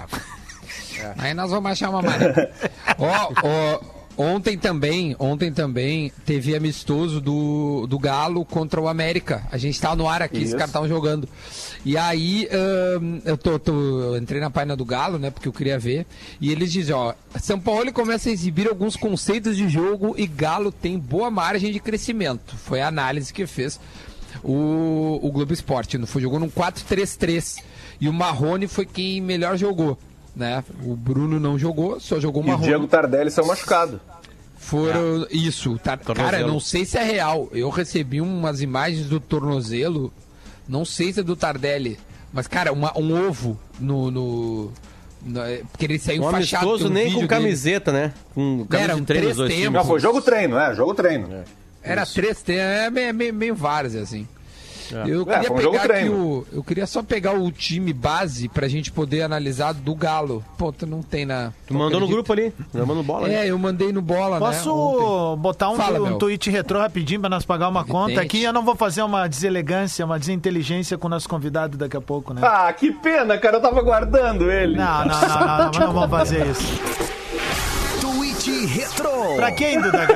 Aí 1.19 1.35
nós 1.35 1.51
vamos 1.51 1.71
achar 1.73 1.91
uma 1.91 2.01
maneira. 2.01 2.51
Ó, 2.99 3.33
ó, 3.43 3.81
ontem 4.17 4.57
também, 4.59 5.15
ontem 5.19 5.53
também 5.53 6.13
teve 6.25 6.55
amistoso 6.55 7.21
do, 7.21 7.87
do 7.87 7.99
Galo 7.99 8.45
contra 8.45 8.81
o 8.81 8.89
América. 8.89 9.47
A 9.51 9.59
gente 9.59 9.81
tava 9.81 9.97
no 9.97 10.09
ar 10.09 10.23
aqui, 10.23 10.39
os 10.45 10.51
caras 10.53 10.69
estavam 10.69 10.89
jogando. 10.89 11.29
E 11.85 11.97
aí, 11.99 12.49
eu 13.25 13.37
tô, 13.37 13.59
tô- 13.59 13.73
eu 14.15 14.17
entrei 14.17 14.41
na 14.41 14.51
página 14.51 14.75
do 14.77 14.85
Galo, 14.85 15.19
né, 15.19 15.31
porque 15.31 15.49
eu 15.49 15.53
queria 15.53 15.79
ver. 15.79 16.07
E 16.41 16.51
eles 16.51 16.73
dizem, 16.73 16.95
ó, 16.95 17.13
São 17.41 17.59
Paulo 17.61 17.93
começa 17.93 18.29
a 18.29 18.33
exibir 18.33 18.69
alguns 18.69 18.97
conceitos 18.97 19.57
de 19.57 19.69
jogo 19.69 20.15
e 20.17 20.27
Galo 20.27 20.71
tem 20.73 20.99
boa 20.99 21.31
margem 21.31 21.73
de 21.73 21.81
crescimento. 21.81 22.57
Foi 22.57 22.81
a 22.81 22.89
análise 22.89 23.33
que 23.33 23.47
fez 23.47 23.79
o, 24.43 25.19
o 25.23 25.31
Globo 25.31 25.53
Esporte. 25.53 25.99
Jogou 26.19 26.39
num 26.41 26.49
4-3-3. 26.51 27.63
E 28.01 28.09
o 28.09 28.13
Marrone 28.13 28.67
foi 28.67 28.85
quem 28.85 29.21
melhor 29.21 29.57
jogou. 29.57 29.97
Né? 30.37 30.65
O 30.85 30.97
Bruno 30.97 31.39
não 31.39 31.59
jogou, 31.59 32.01
só 32.01 32.19
jogou 32.19 32.43
o 32.43 32.45
E 32.45 32.49
o 32.49 32.51
Marrone. 32.51 32.67
Diego 32.69 32.87
Tardelli 32.89 33.31
saiu 33.31 33.47
machucado. 33.47 34.01
Foram. 34.59 35.27
Isso, 35.31 35.79
tá, 35.79 35.97
cara, 35.97 36.47
não 36.47 36.59
sei 36.59 36.85
se 36.85 36.97
é 36.99 37.03
real. 37.05 37.49
Eu 37.53 37.69
recebi 37.71 38.21
umas 38.21 38.61
imagens 38.63 39.07
do 39.07 39.21
tornozelo. 39.21 40.13
Não 40.69 40.85
sei 40.85 41.13
se 41.13 41.21
é 41.21 41.23
do 41.23 41.37
Tardelli. 41.37 41.99
Mas, 42.33 42.47
cara, 42.49 42.73
uma- 42.73 42.97
um 42.99 43.29
ovo 43.29 43.59
no. 43.79 44.11
no, 44.11 44.73
no- 45.25 45.41
é, 45.43 45.59
porque 45.71 45.85
ele 45.85 45.99
saiu 45.99 46.23
Um 46.25 46.29
enfaixado. 46.29 46.67
amistoso 46.67 46.91
um 46.91 46.93
nem 46.95 47.09
com 47.11 47.17
dele. 47.17 47.29
camiseta, 47.29 47.93
né? 47.93 48.13
Com 48.35 48.65
camisa 48.67 48.91
Eram 48.91 49.01
de 49.01 49.07
treino 49.07 49.25
três 49.25 49.37
dois 49.37 49.55
tempos. 49.55 49.73
Não, 49.75 49.85
foi 49.85 50.01
jogo 50.01 50.21
treino, 50.23 50.59
é, 50.59 50.75
jogo 50.75 50.95
treino. 50.95 51.29
Era 51.83 52.07
três, 52.07 52.43
tem- 52.43 52.59
é 52.59 52.91
meio, 52.91 53.15
meio, 53.15 53.35
meio 53.35 53.55
vários, 53.55 53.95
assim. 53.95 54.27
Eu 54.93 55.23
É, 55.23 55.41
queria 55.41 55.53
um 55.53 55.57
pegar 55.73 55.91
aqui 55.91 56.09
o. 56.09 56.47
Eu 56.53 56.63
queria 56.65 56.87
só 56.87 57.03
pegar 57.03 57.33
o 57.33 57.51
time 57.53 57.93
base 57.93 58.49
pra 58.49 58.69
gente 58.69 58.91
poder 58.93 59.23
analisar 59.23 59.73
do 59.73 59.95
Galo. 59.95 60.45
Pô, 60.59 60.73
tu 60.73 60.87
não 60.87 61.03
tem 61.03 61.25
na. 61.25 61.53
Tu 61.67 61.75
mandou 61.75 62.01
no 62.01 62.09
grupo 62.09 62.33
ali, 62.33 62.53
mandou 62.73 62.97
no 62.97 63.03
bola. 63.03 63.29
É, 63.31 63.41
ali. 63.41 63.49
eu 63.49 63.59
mandei 63.59 63.93
no 63.93 64.03
bola, 64.03 64.39
Posso 64.39 64.69
né? 64.69 64.75
ontem. 64.75 65.43
botar 65.43 65.71
um, 65.71 65.77
Fala, 65.77 66.01
um 66.01 66.19
tweet 66.19 66.51
retrô 66.51 66.79
rapidinho 66.79 67.21
pra 67.21 67.31
nós 67.31 67.45
pagar 67.45 67.69
uma 67.69 67.85
conta 67.85 68.13
Evidente. 68.13 68.27
aqui? 68.27 68.43
Eu 68.43 68.53
não 68.53 68.65
vou 68.65 68.75
fazer 68.75 69.03
uma 69.03 69.27
deselegância, 69.29 70.05
uma 70.05 70.19
desinteligência 70.19 70.99
com 70.99 71.07
o 71.07 71.11
nosso 71.11 71.29
convidado 71.29 71.77
daqui 71.77 71.97
a 71.97 72.01
pouco, 72.01 72.35
né? 72.35 72.41
Ah, 72.45 72.73
que 72.73 72.91
pena, 72.93 73.39
cara, 73.39 73.57
eu 73.57 73.63
tava 73.63 73.81
guardando 73.83 74.51
ele. 74.51 74.77
Não, 74.77 75.05
não, 75.05 75.21
não, 75.21 75.29
não, 75.29 75.71
não, 75.73 75.81
não 75.81 75.93
vamos 75.93 76.11
fazer 76.11 76.47
isso. 76.47 76.81
Tweet 78.45 78.67
Retro. 78.67 79.37
Pra 79.37 79.53
quem, 79.53 79.81
Duda? 79.81 80.07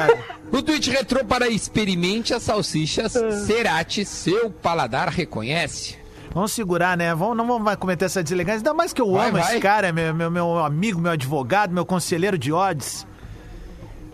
O 0.53 0.63
tweet 0.63 0.91
retrô 0.91 1.25
para 1.25 1.49
experimente 1.49 2.33
as 2.35 2.43
salsichas 2.43 3.13
Cerati, 3.47 4.05
seu 4.05 4.51
paladar 4.51 5.09
reconhece. 5.09 5.97
Vamos 6.33 6.53
segurar, 6.53 6.97
né? 6.97 7.15
Vamos, 7.15 7.37
não 7.37 7.47
vamos 7.47 7.75
cometer 7.77 8.05
essa 8.05 8.23
deselegância. 8.23 8.59
Ainda 8.59 8.75
mais 8.75 8.93
que 8.93 9.01
eu 9.01 9.13
Vai, 9.13 9.29
amo 9.31 9.39
vai. 9.39 9.53
esse 9.53 9.61
cara, 9.61 9.89
é 9.89 9.93
meu, 9.93 10.15
meu, 10.15 10.31
meu 10.31 10.59
amigo, 10.59 11.01
meu 11.01 11.13
advogado, 11.13 11.73
meu 11.73 11.85
conselheiro 11.87 12.37
de 12.39 12.53
odds. 12.53 13.07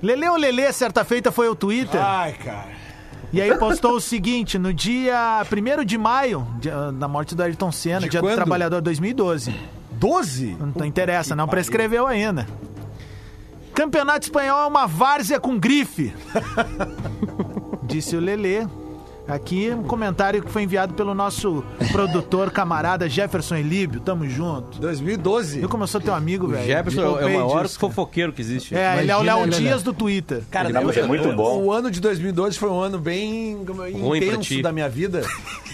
Lele 0.02 0.28
ou 0.28 0.36
Lele, 0.36 0.72
certa 0.72 1.04
feita, 1.04 1.32
foi 1.32 1.48
ao 1.48 1.54
Twitter. 1.56 2.00
Ai, 2.02 2.32
cara. 2.34 2.68
E 3.32 3.40
aí 3.42 3.56
postou 3.58 3.92
o 3.96 4.00
seguinte, 4.00 4.58
no 4.58 4.72
dia 4.72 5.42
1 5.50 5.84
de 5.84 5.98
maio, 5.98 6.46
dia- 6.60 6.92
da 6.92 7.08
morte 7.08 7.34
do 7.34 7.42
Ayrton 7.42 7.72
Senna, 7.72 8.00
De 8.02 8.10
dia 8.10 8.20
do 8.20 8.24
quando? 8.26 8.36
trabalhador 8.36 8.80
2012. 8.80 9.52
12? 9.92 10.56
Não 10.58 10.72
não 10.76 10.86
interessa, 10.86 11.34
não 11.34 11.48
prescreveu 11.48 12.06
ainda. 12.06 12.46
Campeonato 13.74 14.26
espanhol 14.26 14.60
é 14.60 14.66
uma 14.66 14.86
várzea 14.86 15.40
com 15.40 15.58
grife. 15.58 16.12
Disse 17.82 18.16
o 18.16 18.20
Lelê. 18.20 18.66
Aqui 19.26 19.70
um 19.70 19.82
comentário 19.82 20.42
que 20.42 20.50
foi 20.50 20.64
enviado 20.64 20.92
pelo 20.92 21.14
nosso 21.14 21.64
produtor, 21.90 22.50
camarada 22.50 23.08
Jefferson 23.08 23.56
Elíbio. 23.56 23.98
Tamo 24.00 24.28
junto. 24.28 24.78
2012. 24.78 25.60
Viu 25.60 25.68
como 25.68 25.84
eu 25.84 25.86
sou 25.88 25.98
teu 26.00 26.14
amigo, 26.14 26.46
velho? 26.46 26.66
Jefferson 26.66 27.02
é 27.02 27.08
o 27.08 27.22
maior 27.22 27.64
disso, 27.64 27.78
fofoqueiro 27.78 28.32
que 28.34 28.42
existe. 28.42 28.76
É, 28.76 28.98
ele 29.00 29.10
é 29.10 29.16
o 29.16 29.22
Imagina, 29.22 29.36
Léo 29.36 29.44
Lelé. 29.46 29.58
Dias 29.58 29.82
do 29.82 29.94
Twitter. 29.94 30.42
Cara, 30.50 30.68
Não, 30.68 30.90
é 30.90 31.02
muito 31.04 31.32
bom. 31.32 31.62
O 31.62 31.72
ano 31.72 31.90
de 31.90 32.00
2012 32.00 32.58
foi 32.58 32.68
um 32.68 32.78
ano 32.78 32.98
bem 32.98 33.64
Ruim 33.98 34.18
intenso 34.18 34.60
da 34.60 34.70
minha 34.70 34.90
vida, 34.90 35.22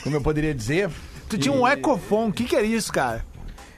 como 0.05 0.15
eu 0.15 0.21
poderia 0.21 0.55
dizer. 0.55 0.89
Tu 1.29 1.37
tinha 1.37 1.53
um 1.53 1.67
Ecofon, 1.67 2.29
o 2.29 2.33
que 2.33 2.45
que 2.45 2.55
era 2.55 2.65
isso, 2.65 2.93
cara? 2.93 3.25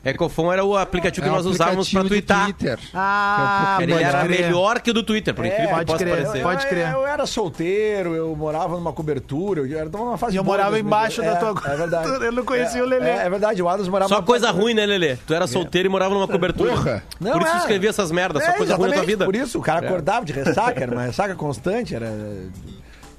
Ecofon 0.04 0.52
era 0.52 0.64
o 0.64 0.76
aplicativo 0.76 1.24
É 1.24 1.28
que 1.28 1.32
um 1.32 1.36
nós 1.36 1.46
usávamos 1.46 1.92
do 1.92 2.04
twittar. 2.08 2.44
Twitter. 2.46 2.78
Ah, 2.92 3.78
Ele 3.80 3.92
pode 3.92 4.04
era 4.04 4.24
crer. 4.24 4.40
melhor 4.46 4.80
que 4.80 4.90
o 4.90 4.94
do 4.94 5.02
Twitter, 5.04 5.32
por 5.32 5.46
incrível 5.46 5.68
que 5.68 5.74
pode 5.74 5.86
possa 5.86 5.98
crer, 6.04 6.16
parecer. 6.16 6.42
pode 6.42 6.62
eu, 6.64 6.68
crer. 6.68 6.92
Eu, 6.92 7.06
era 7.06 7.24
solteiro, 7.24 8.14
eu 8.16 8.34
morava 8.34 8.74
numa 8.74 8.92
cobertura, 8.92 9.60
eu 9.60 9.78
era 9.78 9.88
numa 9.88 10.18
fase 10.18 10.36
eu 10.36 10.42
morava 10.42 10.76
embaixo 10.78 11.20
da 11.22 11.32
é, 11.32 11.36
tua 11.36 11.54
É 11.72 11.76
verdade. 11.76 12.08
Eu 12.24 12.32
não 12.32 12.44
conhecia 12.44 12.80
É, 12.80 12.82
o 12.82 12.86
Lelê. 12.86 13.08
É, 13.10 13.16
é 13.26 13.30
verdade, 13.30 13.62
o 13.62 13.68
Adams 13.68 13.88
morava 13.88 14.08
Só 14.08 14.16
numa- 14.16 14.26
coisa 14.26 14.50
ruim, 14.50 14.74
né, 14.74 14.84
Lelê? 14.86 15.16
Tu 15.16 15.32
era 15.34 15.46
solteiro 15.46 15.86
e 15.86 15.90
morava 15.90 16.12
numa 16.14 16.26
cobertura. 16.26 16.72
Porra. 16.72 17.04
Não, 17.20 17.32
por 17.32 17.42
isso 17.42 17.54
é. 17.54 17.58
escrevia 17.58 17.90
essas 17.90 18.10
merdas, 18.10 18.44
só 18.44 18.50
É, 18.50 18.54
coisa 18.54 18.74
ruim 18.74 18.88
na 18.88 18.94
tua 18.96 19.04
vida. 19.04 19.24
Por 19.24 19.36
isso, 19.36 19.58
o 19.58 19.62
cara 19.62 19.86
acordava 19.86 20.26
de 20.26 20.32
ressaca, 20.32 20.80
era 20.82 20.90
uma 20.90 21.02
ressaca 21.02 21.36
constante, 21.36 21.94
era. 21.94 22.10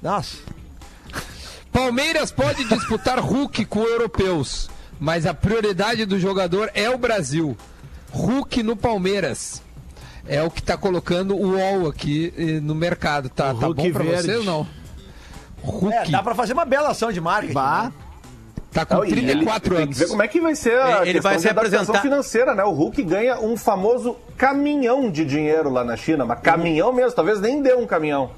Nossa. 0.02 0.36
Palmeiras 1.72 2.30
pode 2.30 2.64
disputar 2.64 3.18
Hulk 3.18 3.64
com 3.64 3.82
europeus, 3.82 4.70
mas 5.00 5.26
a 5.26 5.34
prioridade 5.34 6.04
do 6.06 6.18
jogador 6.18 6.70
é 6.74 6.88
o 6.90 6.98
Brasil. 6.98 7.56
Hulk 8.12 8.62
no 8.62 8.76
Palmeiras. 8.76 9.62
É 10.26 10.42
o 10.42 10.50
que 10.50 10.62
tá 10.62 10.76
colocando 10.76 11.34
o 11.36 11.52
UOL 11.56 11.88
aqui 11.88 12.32
eh, 12.38 12.60
no 12.60 12.74
mercado. 12.74 13.28
Tá, 13.28 13.48
tá 13.54 13.68
bom 13.68 13.92
pra 13.92 14.02
verde. 14.04 14.22
você 14.22 14.36
ou 14.36 14.44
não? 14.44 14.66
Hulk 15.62 15.94
É, 15.94 16.04
dá 16.10 16.22
pra 16.22 16.34
fazer 16.34 16.52
uma 16.54 16.64
bela 16.64 16.90
ação 16.90 17.12
de 17.12 17.20
marketing. 17.20 17.52
Bah. 17.54 17.84
né? 17.84 17.92
tá 18.72 18.84
com 18.84 18.94
Não, 18.96 19.04
e 19.04 19.12
ele 19.12 19.20
34 19.22 19.68
Tem 19.68 19.76
que 19.76 19.82
anos. 19.84 19.98
ver 19.98 20.08
como 20.08 20.22
é 20.22 20.28
que 20.28 20.40
vai 20.40 20.54
ser 20.56 20.80
a 20.80 21.06
Ele 21.06 21.20
vai 21.20 21.38
se 21.38 21.48
apresentar- 21.48 22.00
financeira, 22.02 22.54
né? 22.54 22.64
O 22.64 22.72
Hulk 22.72 23.02
ganha 23.04 23.38
um 23.38 23.56
famoso 23.56 24.16
caminhão 24.36 25.10
de 25.10 25.24
dinheiro 25.24 25.70
lá 25.70 25.84
na 25.84 25.96
China, 25.96 26.24
mas 26.24 26.40
caminhão 26.40 26.92
mesmo, 26.92 27.12
talvez 27.12 27.40
nem 27.40 27.62
dê 27.62 27.72
um 27.74 27.86
caminhão. 27.86 28.30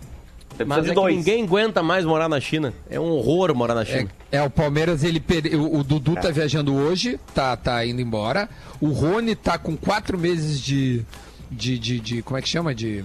Ele 0.58 0.68
Mas 0.68 0.78
precisa 0.78 0.92
é 0.92 0.94
de 0.94 0.94
dois. 0.94 1.16
ninguém 1.16 1.44
aguenta 1.44 1.82
mais 1.82 2.04
morar 2.04 2.28
na 2.28 2.40
China. 2.40 2.72
É 2.88 2.98
um 2.98 3.10
horror 3.10 3.54
morar 3.54 3.74
na 3.74 3.82
É, 3.82 3.84
China. 3.84 4.10
é, 4.32 4.42
o 4.42 4.48
Palmeiras, 4.50 5.04
ele 5.04 5.22
o, 5.54 5.78
o 5.80 5.84
Dudu 5.84 6.14
tá 6.14 6.30
viajando 6.30 6.74
hoje, 6.74 7.18
tá, 7.34 7.56
tá 7.56 7.84
indo 7.84 8.00
embora. 8.00 8.48
O 8.80 8.88
Rony 8.88 9.34
tá 9.34 9.58
com 9.58 9.76
quatro 9.76 10.18
meses 10.18 10.60
de, 10.60 11.02
de, 11.50 11.78
de, 11.78 12.00
de- 12.00 12.22
como 12.22 12.38
é 12.38 12.42
que 12.42 12.48
chama? 12.48 12.74
De 12.74 13.04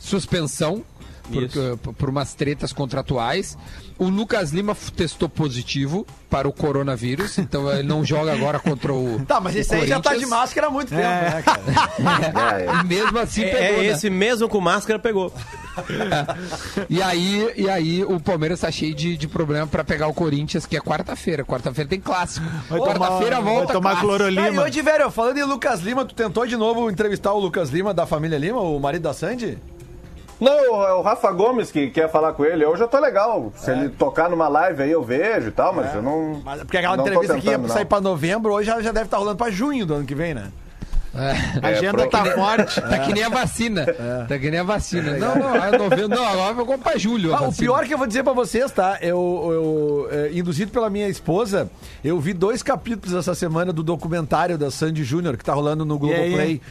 suspensão 0.00 0.82
por, 1.28 1.42
Isso. 1.44 1.78
por- 1.82 1.94
por 1.94 2.08
umas 2.10 2.34
tretas 2.34 2.72
contratuais. 2.72 3.56
O 3.98 4.08
Lucas 4.08 4.50
Lima 4.52 4.76
testou 4.96 5.28
positivo 5.28 6.06
para 6.30 6.46
o 6.48 6.52
coronavírus, 6.52 7.36
então 7.38 7.68
ele 7.72 7.82
não 7.82 8.04
joga 8.04 8.32
agora 8.32 8.58
contra 8.60 8.92
o 8.92 9.20
Tá, 9.26 9.40
mas 9.40 9.54
o 9.54 9.58
esse 9.58 9.74
aí 9.74 9.86
já 9.88 9.98
tá 10.00 10.14
de 10.14 10.24
máscara 10.26 10.68
há 10.68 10.70
muito 10.70 10.90
tempo, 10.90 11.02
né, 11.02 11.42
cara? 11.42 11.60
É, 12.58 12.64
é. 12.64 12.80
E 12.80 12.86
mesmo 12.86 13.18
assim 13.18 13.42
É, 13.42 13.50
pegou, 13.50 13.80
é 13.82 13.86
né? 13.86 13.92
esse 13.92 14.08
mesmo 14.10 14.48
com 14.48 14.60
máscara 14.60 14.98
pegou. 14.98 15.32
E 16.88 17.00
aí, 17.02 17.52
e 17.56 17.68
aí 17.68 18.04
o 18.04 18.18
Palmeiras 18.20 18.60
tá 18.60 18.70
cheio 18.70 18.94
de, 18.94 19.16
de 19.16 19.28
problema 19.28 19.66
pra 19.66 19.84
pegar 19.84 20.08
o 20.08 20.14
Corinthians, 20.14 20.66
que 20.66 20.76
é 20.76 20.80
quarta-feira. 20.80 21.44
Quarta-feira 21.44 21.88
tem 21.88 22.00
clássico. 22.00 22.46
Quarta-feira 22.68 23.40
Vai 23.40 23.54
volta 23.54 23.72
tomar 23.74 23.90
clássico. 23.90 24.12
Ah, 24.12 24.14
e 24.14 24.18
clorolima. 24.18 24.62
hoje, 24.62 24.82
velho, 24.82 25.10
falando 25.10 25.38
em 25.38 25.44
Lucas 25.44 25.80
Lima, 25.80 26.04
tu 26.04 26.14
tentou 26.14 26.46
de 26.46 26.56
novo 26.56 26.90
entrevistar 26.90 27.32
o 27.32 27.38
Lucas 27.38 27.70
Lima 27.70 27.92
da 27.94 28.06
família 28.06 28.38
Lima, 28.38 28.60
o 28.60 28.78
marido 28.80 29.02
da 29.02 29.12
Sandy? 29.12 29.58
Não, 30.40 30.86
é 30.86 30.92
o 30.94 31.02
Rafa 31.02 31.32
Gomes 31.32 31.70
que 31.72 31.90
quer 31.90 32.08
falar 32.10 32.32
com 32.32 32.44
ele. 32.44 32.64
Hoje 32.64 32.82
eu 32.82 32.88
tô 32.88 32.98
legal. 33.00 33.52
Se 33.56 33.70
ele 33.72 33.88
tocar 33.88 34.30
numa 34.30 34.46
live 34.48 34.82
aí 34.84 34.90
eu 34.90 35.02
vejo 35.02 35.48
e 35.48 35.50
tal, 35.52 35.72
mas 35.74 35.94
eu 35.94 36.02
não. 36.02 36.40
Mas- 36.44 36.60
Porque 36.60 36.76
aquela 36.76 36.96
não 36.96 37.04
entrevista 37.04 37.34
que 37.38 37.46
ia 37.46 37.52
tentando, 37.56 37.68
sair 37.72 37.80
não. 37.82 37.88
pra 37.88 38.00
novembro, 38.00 38.52
hoje 38.52 38.66
já, 38.66 38.78
deve 38.92 39.02
estar 39.06 39.16
rolando 39.18 39.36
pra 39.36 39.50
junho 39.50 39.84
do 39.84 39.94
ano 39.94 40.04
que 40.06 40.14
vem, 40.14 40.34
né? 40.34 40.50
É. 41.14 41.66
A 41.66 41.68
agenda 41.70 42.06
pro- 42.06 42.10
tá 42.10 42.24
forte. 42.26 42.78
Tá 42.88 42.98
que 42.98 43.12
nem 43.14 43.24
a 43.24 43.28
vacina. 43.30 43.86
Tá 44.28 44.38
que 44.38 44.50
nem 44.50 44.60
a 44.60 44.62
vacina. 44.62 45.16
Não, 45.18 45.34
não, 45.36 45.56
é 45.56 45.76
novembro. 45.76 46.08
Não, 46.08 46.24
agora 46.24 46.54
eu 46.56 46.64
vou 46.66 46.78
pra 46.78 46.96
julho. 46.98 47.34
Ah, 47.34 47.48
o 47.48 47.52
pior 47.52 47.84
que 47.86 47.94
eu 47.94 47.98
vou 47.98 48.06
dizer 48.06 48.22
pra 48.22 48.34
vocês, 48.34 48.70
tá? 48.70 48.98
Eu, 49.00 50.06
eu 50.12 50.18
é, 50.26 50.30
induzido 50.32 50.70
pela 50.70 50.88
minha 50.90 51.08
esposa, 51.08 51.68
eu 52.04 52.20
vi 52.20 52.32
dois 52.32 52.62
capítulos 52.62 53.16
essa 53.18 53.34
semana 53.34 53.72
do 53.72 53.82
documentário 53.82 54.56
da 54.58 54.70
Sandy 54.70 55.02
Júnior, 55.02 55.36
que 55.36 55.44
tá 55.44 55.54
rolando 55.54 55.84
no 55.84 55.98
E 56.06 56.14
aí? 56.14 56.62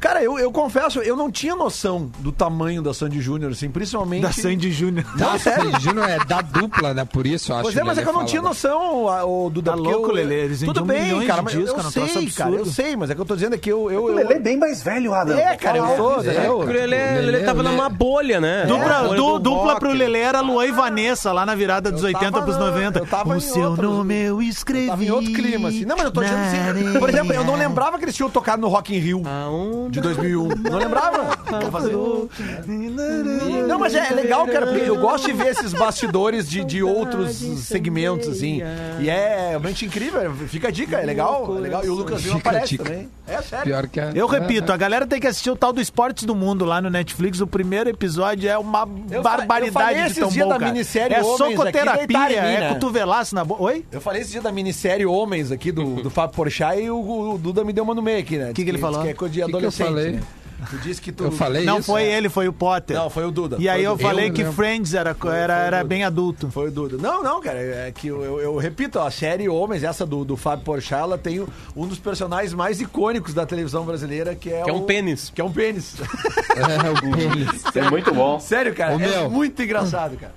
Cara, 0.00 0.22
eu, 0.22 0.38
eu 0.38 0.50
confesso, 0.50 1.00
eu 1.00 1.14
não 1.14 1.30
tinha 1.30 1.54
noção 1.54 2.10
do 2.20 2.32
tamanho 2.32 2.80
da 2.82 2.94
Sandy 2.94 3.20
Júnior, 3.20 3.52
assim, 3.52 3.68
principalmente. 3.70 4.22
Da 4.22 4.32
Sandy 4.32 4.70
Júnior. 4.72 5.04
Não, 5.16 5.38
Sandy 5.38 5.80
Júnior 5.82 6.08
é 6.08 6.18
da 6.24 6.40
dupla, 6.40 6.94
né? 6.94 7.04
Por 7.04 7.26
isso 7.26 7.52
eu 7.52 7.56
acho 7.56 7.64
Pois 7.64 7.76
é, 7.76 7.84
mas 7.84 7.98
é 7.98 8.02
que 8.02 8.08
eu 8.08 8.12
não 8.12 8.24
tinha 8.24 8.40
noção, 8.40 9.04
o 9.28 9.50
Duda. 9.50 9.72
Tá 9.72 9.76
louco, 9.76 10.08
eu- 10.08 10.14
Lelê, 10.14 10.44
eles 10.46 10.60
Tudo 10.60 10.84
bem, 10.84 11.26
cara, 11.26 11.42
mas 11.42 11.52
discos, 11.52 11.70
eu 11.70 11.88
um 11.88 11.92
troço 11.92 12.12
sei, 12.14 12.30
cara, 12.30 12.50
eu 12.50 12.64
sei, 12.66 12.96
mas 12.96 13.10
é 13.10 13.14
que 13.14 13.20
eu 13.20 13.24
tô 13.24 13.34
dizendo 13.34 13.54
é 13.54 13.58
que 13.58 13.70
eu... 13.70 13.90
eu, 13.90 14.04
O 14.04 14.08
eu... 14.08 14.14
Lelê 14.14 14.34
é 14.34 14.38
bem 14.38 14.58
mais 14.58 14.82
velho, 14.82 15.12
Adam. 15.14 15.36
É, 15.38 15.56
cara, 15.56 15.78
eu 15.78 15.96
sou, 15.96 16.16
É, 16.24 16.32
entendeu? 16.32 16.58
O 16.58 16.64
Lelê, 16.64 17.18
o 17.18 17.22
Lelê 17.26 17.40
tava 17.44 17.62
numa 17.62 17.88
bolha, 17.88 18.40
né? 18.40 18.64
Dupla, 18.66 18.94
É, 18.94 19.02
bolha 19.02 19.16
du- 19.16 19.38
do 19.38 19.50
dupla 19.50 19.78
pro 19.78 19.92
Lelê 19.92 20.20
era 20.20 20.40
Luan 20.40 20.64
e 20.66 20.70
Vanessa, 20.70 21.30
lá 21.32 21.44
na 21.44 21.54
virada 21.54 21.92
dos 21.92 22.02
Eu 22.02 22.08
80 22.08 22.30
tava 22.32 22.44
pros 22.44 22.56
na- 22.58 22.66
90. 22.66 22.98
eu 23.00 23.06
tava 23.06 23.36
o 23.36 23.40
seu 23.40 23.76
nome 23.76 24.14
eu 24.22 24.40
escrevi. 24.40 24.86
Tava 24.86 25.04
em 25.04 25.10
outro 25.10 25.32
clima, 25.32 25.68
assim. 25.68 25.84
Não, 25.84 25.96
mas 25.96 26.06
eu 26.06 26.10
tô 26.10 26.22
dizendo 26.22 26.40
assim. 26.40 26.98
Por 26.98 27.08
exemplo, 27.08 27.32
eu 27.34 27.44
não 27.44 27.54
lembrava 27.56 27.98
que 27.98 28.04
eles 28.04 28.14
tinham 28.16 28.30
tocado 28.30 28.62
no 28.62 28.68
Rock 28.68 28.94
in 28.94 28.98
Rio 28.98 29.22
Aonde? 29.26 29.89
De 29.90 30.00
2001. 30.00 30.48
Não 30.48 30.78
lembrava. 30.78 31.36
Vou 31.60 31.70
fazer- 31.70 31.96
Não, 33.66 33.78
mas 33.78 33.94
é 33.94 34.10
legal, 34.10 34.46
cara, 34.46 34.66
porque 34.66 34.88
eu 34.88 34.98
gosto 35.00 35.26
de 35.26 35.32
ver 35.32 35.48
esses 35.48 35.72
bastidores 35.72 36.48
de, 36.48 36.64
de 36.64 36.82
outros 36.82 37.36
segmentos, 37.58 38.28
assim. 38.28 38.60
E 39.00 39.08
é 39.08 39.48
realmente 39.50 39.84
incrível. 39.84 40.32
Fica 40.48 40.68
a 40.68 40.70
dica, 40.70 40.98
é 40.98 41.04
legal. 41.06 41.56
É 41.56 41.60
legal. 41.60 41.84
E 41.84 41.88
o 41.88 41.94
Lucas 41.94 42.22
Lima 42.22 42.36
Fica 42.36 42.48
a 42.48 42.52
aparece 42.52 42.70
dica. 42.72 42.84
também. 42.84 43.08
É 43.26 43.40
sério. 43.42 43.64
Pior 43.64 43.86
que 43.86 44.00
é. 44.00 44.10
Eu 44.14 44.28
é, 44.32 44.38
repito, 44.40 44.72
é. 44.72 44.74
a 44.74 44.76
galera 44.76 45.06
tem 45.06 45.20
que 45.20 45.26
assistir 45.26 45.50
o 45.50 45.56
tal 45.56 45.72
do 45.72 45.80
Esportes 45.80 46.24
do 46.24 46.34
Mundo 46.34 46.64
lá 46.64 46.80
no 46.80 46.90
Netflix. 46.90 47.40
O 47.40 47.46
primeiro 47.46 47.88
episódio 47.88 48.48
é 48.50 48.58
uma 48.58 48.88
Eu 49.10 49.18
eu 49.18 49.22
barbaridade 49.22 49.72
falei 49.72 50.08
de 50.08 50.14
tão 50.20 50.30
bom, 50.30 50.48
da 50.48 50.58
cara. 50.58 50.72
minissérie 50.72 51.14
É 51.16 51.22
socoterapia, 51.22 52.16
é 52.40 52.60
né? 52.60 52.68
cotovelaço 52.74 53.34
na 53.34 53.44
boca. 53.44 53.62
Oi? 53.62 53.84
Eu 53.92 54.00
falei 54.00 54.22
esse 54.22 54.32
dia 54.32 54.40
da 54.42 54.50
minissérie 54.50 55.06
Homens 55.06 55.52
aqui 55.52 55.70
do, 55.70 56.02
do 56.02 56.10
Fábio 56.10 56.34
Porchat 56.34 56.80
e 56.80 56.90
o, 56.90 57.32
o 57.34 57.38
Duda 57.38 57.62
me 57.64 57.72
deu 57.72 57.84
uma 57.84 57.94
no 57.94 58.02
meio 58.02 58.18
aqui, 58.18 58.36
né? 58.36 58.52
Que 58.52 58.64
que 58.64 58.70
ele 58.70 58.78
falou? 58.78 59.02
Que 59.02 59.08
é 59.10 59.14
coisa 59.14 59.32
de 59.32 59.44
Que 59.44 59.50
eu 59.82 59.86
falei? 59.88 60.12
né? 60.12 60.20
Tu 60.68 60.76
disse 60.76 61.00
que 61.00 61.10
tu. 61.10 61.24
Eu 61.24 61.32
falei 61.32 61.64
Não 61.64 61.78
isso? 61.78 61.86
foi 61.86 62.02
ele, 62.04 62.28
foi 62.28 62.46
o 62.46 62.52
Potter. 62.52 62.94
Não, 62.94 63.08
foi 63.08 63.24
o 63.24 63.30
Duda. 63.30 63.56
E 63.58 63.66
aí 63.66 63.80
o 63.80 63.92
eu 63.92 63.96
Duda. 63.96 64.02
falei 64.10 64.28
Eu 64.28 64.32
que. 64.34 64.44
Friends 64.44 64.92
era, 64.92 65.16
era, 65.32 65.54
era 65.56 65.82
bem 65.82 66.04
adulto. 66.04 66.50
Foi 66.50 66.68
o 66.68 66.70
Duda. 66.70 66.98
Não, 66.98 67.22
não, 67.22 67.40
cara. 67.40 67.58
É 67.58 67.90
que 67.90 68.08
eu, 68.08 68.22
eu- 68.22 68.40
eu 68.40 68.56
repito, 68.58 68.98
a 68.98 69.10
série 69.10 69.48
Homens, 69.48 69.82
essa 69.82 70.04
do, 70.04 70.22
do 70.22 70.36
Fábio 70.36 70.62
Porchat, 70.66 71.00
ela 71.00 71.16
tem 71.16 71.40
o- 71.40 71.48
um 71.74 71.86
dos 71.86 71.98
personagens 71.98 72.52
mais 72.52 72.78
icônicos 72.78 73.32
da 73.32 73.46
televisão 73.46 73.86
brasileira, 73.86 74.34
que 74.34 74.52
é 74.52 74.60
Que 74.62 74.68
é 74.68 74.72
o- 74.74 74.76
um 74.76 74.82
pênis. 74.82 75.30
Que 75.34 75.40
é 75.40 75.44
um 75.44 75.50
pênis. 75.52 75.94
É, 76.50 76.90
o 76.90 77.00
pênis. 77.16 77.54
Isso 77.54 77.78
é 77.78 77.88
muito 77.90 78.12
bom. 78.12 78.38
Sério, 78.38 78.74
cara. 78.74 78.92
Ô, 78.92 79.00
é 79.00 79.06
meu. 79.06 79.30
muito 79.30 79.62
engraçado, 79.62 80.14
cara. 80.18 80.34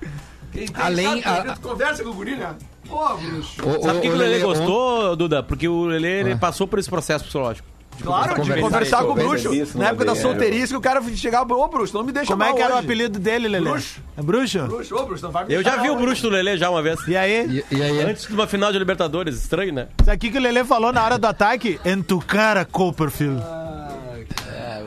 Quem 0.52 0.66
tem, 0.68 0.82
Além- 0.82 1.20
sabe, 1.22 1.50
a- 1.50 1.54
tu 1.54 1.60
conversa 1.60 2.02
com 2.02 2.08
o 2.10 2.14
guri, 2.14 2.36
né? 2.36 2.54
Pô, 2.88 3.14
bruxo. 3.16 3.60
O- 3.60 3.82
Sabe 3.82 3.82
por 3.82 3.90
que 3.92 3.98
o 3.98 4.00
que 4.00 4.08
o 4.08 4.12
Lelê 4.12 4.38
Lelê 4.38 4.42
gostou, 4.44 5.16
Duda? 5.16 5.42
Porque 5.42 5.68
o 5.68 5.84
Lelê 5.84 6.20
ele 6.20 6.36
passou 6.36 6.66
por 6.66 6.78
esse 6.78 6.88
processo 6.88 7.24
psicológico. 7.24 7.68
Claro, 8.02 8.34
de 8.34 8.40
conversar 8.40 8.60
conversar 8.60 9.04
com 9.04 9.12
o 9.12 9.14
bruxo. 9.14 9.54
Isso, 9.54 9.78
Na 9.78 9.88
época 9.88 10.04
da 10.04 10.14
solteirice, 10.14 10.68
que 10.68 10.76
o 10.76 10.80
cara 10.80 11.02
chegava, 11.14 11.54
ô 11.54 11.68
bruxo, 11.68 11.94
não 11.96 12.04
me 12.04 12.12
deixa 12.12 12.32
Como 12.32 12.42
é 12.42 12.52
que 12.52 12.60
era 12.60 12.74
o 12.74 12.76
hoje." 12.78 12.84
apelido 12.86 13.18
dele, 13.18 13.48
Lelê? 13.48 13.70
Bruxo. 13.70 14.00
É 14.16 14.22
bruxo? 14.22 14.58
Bruxo, 14.66 14.94
ô 14.96 15.06
bruxo, 15.06 15.24
não 15.24 15.32
vai 15.32 15.44
me 15.44 15.54
Eu 15.54 15.62
já 15.62 15.76
vi 15.76 15.90
o 15.90 15.96
bruxo 15.96 16.22
do 16.22 16.28
Lelê 16.30 16.56
já 16.56 16.70
uma 16.70 16.82
vez. 16.82 17.06
E 17.06 17.16
aí? 17.16 17.64
E, 17.70 17.76
e 17.76 17.82
aí? 17.82 18.00
Antes 18.02 18.26
de 18.26 18.34
uma 18.34 18.46
final 18.46 18.72
de 18.72 18.78
Libertadores. 18.78 19.36
Estranho, 19.36 19.72
né? 19.72 19.88
Sabe 20.04 20.16
o 20.16 20.32
que 20.32 20.38
o 20.38 20.40
Lelê 20.40 20.64
falou 20.64 20.92
na 20.92 21.04
hora 21.04 21.18
do 21.18 21.26
ataque? 21.26 21.80
Em 21.84 22.02
tu 22.02 22.18
cara, 22.18 22.64
Copperfield. 22.64 23.42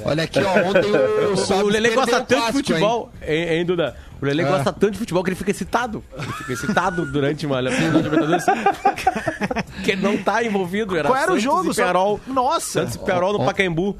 Olha 0.08 0.24
aqui, 0.24 0.39
ó. 0.39 0.70
Ontem 0.70 0.91
o, 0.91 1.63
O 1.65 1.67
Lelê 1.67 1.89
perdeu 1.89 1.96
gosta 2.06 2.15
o 2.15 2.20
tanto 2.20 2.28
de 2.30 2.36
clássico, 2.36 2.58
futebol, 2.58 3.12
hein, 3.22 3.50
hein, 3.50 3.65
Duda? 3.65 3.96
O 4.22 4.26
Lelê 4.26 4.43
É. 4.43 4.46
gosta 4.48 4.72
tanto 4.74 4.91
de 4.91 4.98
futebol 4.98 5.24
que 5.24 5.30
ele 5.30 5.36
fica 5.36 5.52
excitado. 5.52 6.04
Ele 6.17 6.32
fica 6.34 6.54
excitado 6.54 7.06
durante 7.12 7.46
uma 7.46 7.58
final 7.70 7.91
de 8.02 8.10
Libertadores. 8.10 8.46
que 9.84 9.91
ele 9.91 10.02
não 10.02 10.17
tá 10.17 10.43
envolvido. 10.43 10.96
Era 10.98 11.10
Qual 11.10 11.15
era 11.17 11.26
o 11.32 11.39
Santos 11.39 11.43
jogo? 11.43 11.72
E 11.72 11.76
Perol. 11.76 12.20
Nossa! 12.26 12.80
Santos 12.82 12.96
e 12.96 13.00
Perol 13.00 13.34
no. 13.34 13.46
Pacaembu. 13.46 13.96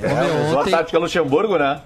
meu, 0.00 0.10
É, 0.10 0.46
usou 0.48 0.58
a 0.58 0.60
ontem- 0.62 0.70
tática 0.70 0.98
Luxemburgo, 0.98 1.56
né? 1.56 1.80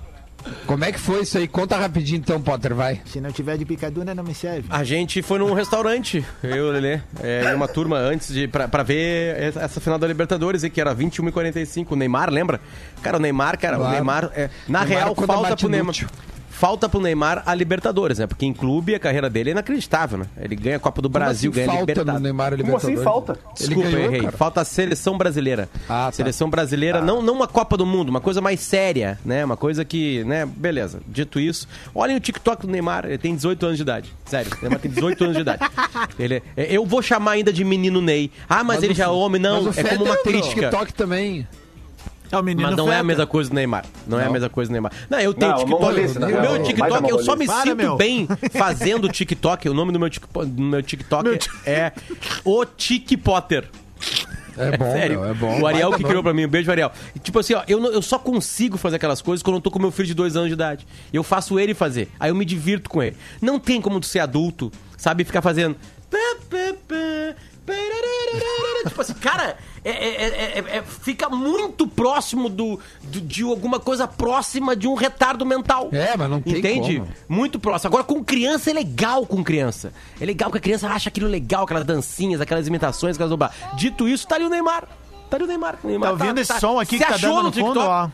Como 0.67 0.85
é 0.85 0.93
que 0.93 0.99
foi 0.99 1.23
isso 1.23 1.39
aí? 1.39 1.47
Conta 1.49 1.77
rapidinho 1.77 2.19
então, 2.19 2.41
Potter, 2.41 2.75
vai. 2.75 3.01
Se 3.07 3.21
não 3.21 3.31
tiver 3.33 3.57
de 3.57 3.65
picadura, 3.65 4.15
não 4.15 4.25
me 4.25 4.35
serve. 4.35 4.67
A 4.71 4.83
gente 4.85 5.23
foi 5.23 5.39
num 5.39 5.53
restaurante, 5.55 6.25
eu 6.43 6.57
e 6.57 6.61
o 6.61 6.71
Lelê, 6.71 7.01
é, 7.23 7.53
uma 7.55 7.69
turma 7.69 7.97
antes 7.97 8.33
de 8.33 8.47
pra, 8.49 8.67
pra 8.69 8.83
ver 8.83 9.37
essa, 9.41 9.81
final 9.81 9.99
da 9.99 10.07
Libertadores, 10.07 10.65
aí, 10.65 10.71
que 10.71 10.81
era 10.81 10.95
21 10.95 11.29
e 11.29 11.33
45 11.33 11.95
O 11.95 11.97
Neymar, 11.97 12.31
lembra? 12.31 12.61
Cara, 13.03 13.17
o 13.17 13.21
Neymar, 13.21 13.59
cara, 13.59 13.77
o 13.77 13.81
Claro. 13.81 13.95
Neymar. 13.95 14.31
é, 14.35 14.51
na 14.69 14.81
Neymar 14.85 14.87
real, 15.05 15.15
contra 15.15 15.35
falta 15.35 15.57
pro 15.57 15.69
Neymar. 15.69 15.95
Falta 16.59 16.89
pro 16.89 17.01
Neymar 17.01 17.43
a 17.45 17.55
Libertadores, 17.55 18.19
né? 18.19 18.27
Porque 18.27 18.47
em 18.47 18.53
clube 18.55 18.95
a 18.95 18.99
carreira 18.99 19.29
dele 19.29 19.51
é 19.51 19.53
inacreditável, 19.53 20.19
né? 20.19 20.27
Ele 20.41 20.57
ganha 20.57 20.77
a 20.77 20.81
Copa 20.81 21.03
do 21.03 21.09
Brasil, 21.09 21.51
Como 21.53 21.61
assim 21.63 21.67
ganha 21.67 21.75
a 21.75 21.79
falta 21.79 21.93
Libertadores. 21.93 22.21
no 22.21 22.25
Neymar 22.25 22.47
a 22.47 22.51
Como 22.57 22.63
Libertadores? 22.63 22.97
assim 22.99 23.05
falta? 23.05 23.33
Ele 23.33 23.53
Desculpa, 23.69 23.91
ganhou, 23.91 24.07
errei. 24.07 24.21
cara. 24.23 24.37
Falta 24.37 24.61
a 24.63 24.65
seleção 24.65 25.19
brasileira. 25.19 25.69
Ah, 25.89 26.07
tá. 26.07 26.13
Seleção 26.13 26.49
brasileira, 26.49 27.01
não, 27.03 27.21
não 27.21 27.35
uma 27.35 27.47
Copa 27.47 27.77
do 27.77 27.85
Mundo, 27.85 28.09
uma 28.09 28.21
coisa 28.23 28.41
mais 28.41 28.61
séria, 28.61 29.19
né? 29.25 29.45
Uma 29.45 29.57
coisa 29.57 29.85
que, 29.85 30.25
né? 30.25 30.47
Beleza. 30.47 31.01
Dito 31.07 31.39
isso, 31.39 31.69
olhem 31.95 32.17
o 32.17 32.21
TikTok 32.21 32.67
do 32.67 32.73
Neymar, 32.73 33.05
ele 33.05 33.19
tem 33.19 33.35
18 33.35 33.67
anos 33.67 33.77
de 33.77 33.83
idade. 33.83 34.13
Sério, 34.25 34.51
o 34.57 34.61
Neymar 34.63 34.81
tem 34.81 34.91
18 34.91 35.25
anos 35.25 35.37
de 35.37 35.43
idade. 35.43 35.63
Ele, 36.19 36.43
é- 36.57 36.75
eu 36.75 36.85
vou 36.87 37.03
chamar 37.03 37.33
ainda 37.33 37.53
de 37.53 37.63
menino 37.65 38.01
Ney. 38.01 38.31
Ah, 38.49 38.65
mas, 38.65 38.83
ele 38.83 38.93
o- 38.93 38.97
já 38.97 39.05
é 39.05 39.09
homem, 39.09 39.41
não. 39.41 39.63
mas 39.65 39.77
o 39.77 39.81
É 39.81 39.85
como 39.85 40.05
uma 40.05 40.17
Federer 40.17 40.37
no 40.37 40.43
crítica. 40.43 40.69
TikTok 40.71 40.95
também. 40.95 41.47
É 42.31 42.37
o 42.39 42.43
menino 42.43 42.67
Mas 42.69 42.77
não 42.77 42.87
é 42.87 42.89
a 42.89 42.93
Feta. 42.95 43.05
mesma 43.05 43.27
coisa 43.27 43.51
do 43.51 43.55
Neymar. 43.55 43.85
Não, 44.07 44.19
é 44.19 44.23
a 44.23 44.27
Não. 44.27 44.33
mesma 44.33 44.49
coisa 44.49 44.69
do 44.69 44.73
Neymar. 44.73 44.93
Não, 45.09 45.19
eu 45.21 45.33
tenho 45.35 45.51
Não, 45.53 45.59
TikTok. 45.59 45.83
mongolice, 45.83 46.19
na 46.19 46.27
o 46.27 46.31
real. 46.31 46.43
meu 46.43 46.63
TikTok, 46.63 47.11
eu 47.11 47.19
só 47.25 47.37
me 47.37 47.47
sinto 47.47 47.77
meu. 47.77 47.97
bem 47.97 48.29
fazendo 48.53 49.09
TikTok. 49.09 49.69
O 49.69 49.75
nome 49.75 49.93
do 49.93 49.99
meu, 50.01 50.09
do 50.09 50.63
meu 50.63 50.83
TikTok 50.83 51.25
Meu 51.25 51.39
é 51.65 51.93
o 52.45 52.65
Tiki 52.65 53.17
Potter. 53.17 53.69
É 54.59 54.75
bom, 54.77 54.91
Sério. 54.91 55.21
meu, 55.21 55.31
é 55.31 55.35
bom. 55.35 55.61
O 55.61 55.67
Ariel 55.67 55.93
que 55.93 56.03
criou 56.03 56.23
pra 56.23 56.33
mim. 56.33 56.47
Um 56.47 56.49
beijo, 56.49 56.71
Ariel. 56.71 56.91
E, 57.15 57.19
tipo 57.19 57.39
assim, 57.39 57.53
ó, 57.53 57.63
eu, 57.69 57.79
não- 57.79 57.91
eu 57.91 58.01
só 58.01 58.19
consigo 58.19 58.79
fazer 58.79 58.97
aquelas 58.97 59.21
coisas 59.21 59.43
quando 59.43 59.57
eu 59.57 59.61
tô 59.61 59.71
com 59.71 59.79
meu 59.79 59.91
filho 59.91 60.07
de 60.09 60.15
dois 60.15 60.35
anos 60.35 60.49
de 60.49 60.55
idade. 60.55 60.87
Eu 61.13 61.23
faço 61.23 61.59
ele 61.61 61.75
fazer. 61.75 62.09
Aí 62.19 62.31
eu 62.31 62.35
me 62.35 62.45
divirto 62.45 62.89
com 62.89 63.03
ele. 63.03 63.17
Não 63.43 63.59
tem 63.59 63.83
como 63.83 64.01
tu 64.01 64.07
ser 64.07 64.21
adulto, 64.21 64.73
sabe? 64.97 65.25
Ficar 65.25 65.43
fazendo. 65.43 65.77
Tipo 68.89 69.01
assim, 69.01 69.15
cara, 69.15 69.57
é- 69.91 70.25
é- 70.25 70.25
é- 70.25 70.59
é- 70.75 70.77
é- 70.79 70.83
fica 70.83 71.29
muito 71.29 71.87
próximo 71.87 72.49
do, 72.49 72.79
do- 73.03 73.21
de 73.21 73.43
alguma 73.43 73.79
coisa 73.79 74.07
próxima 74.09 74.75
de 74.75 74.87
um 74.89 74.95
retardo 74.95 75.45
mental. 75.47 75.89
É, 75.93 76.17
mas 76.17 76.29
não 76.31 76.41
tem 76.41 76.59
Entende? 76.59 77.01
como. 77.01 77.13
Muito 77.29 77.59
próximo. 77.59 77.89
Agora, 77.89 78.05
com 78.05 78.23
criança 78.25 78.71
é 78.71 78.75
legal 78.75 79.25
com 79.27 79.43
criança. 79.45 79.93
É 80.21 80.25
legal 80.25 80.51
que 80.51 80.59
a 80.59 80.61
criança 80.61 80.89
acha 80.89 81.09
aquilo 81.09 81.29
legal, 81.29 81.65
aquelas 81.65 81.85
dancinhas, 81.85 82.41
aquelas 82.41 82.67
imitações, 82.67 83.17
aquelas. 83.21 83.51
Dito 83.77 84.09
isso, 84.09 84.27
tá 84.27 84.35
ali 84.37 84.45
o 84.45 84.49
Neymar. 84.51 84.85
Tá 85.31 85.37
ali 85.37 85.45
o 85.45 85.49
Neymar. 85.49 85.79
O 85.83 85.89
Neymar 85.89 86.09
Tá 86.11 86.13
ouvindo 86.13 86.39
esse 86.41 86.59
som 86.61 86.79
aqui 86.79 86.99
que 86.99 87.05
tá 87.05 87.17
dando 87.17 87.35
no 87.37 87.43
no 87.45 87.53
fundo, 87.53 87.73
TikTok. 87.81 88.13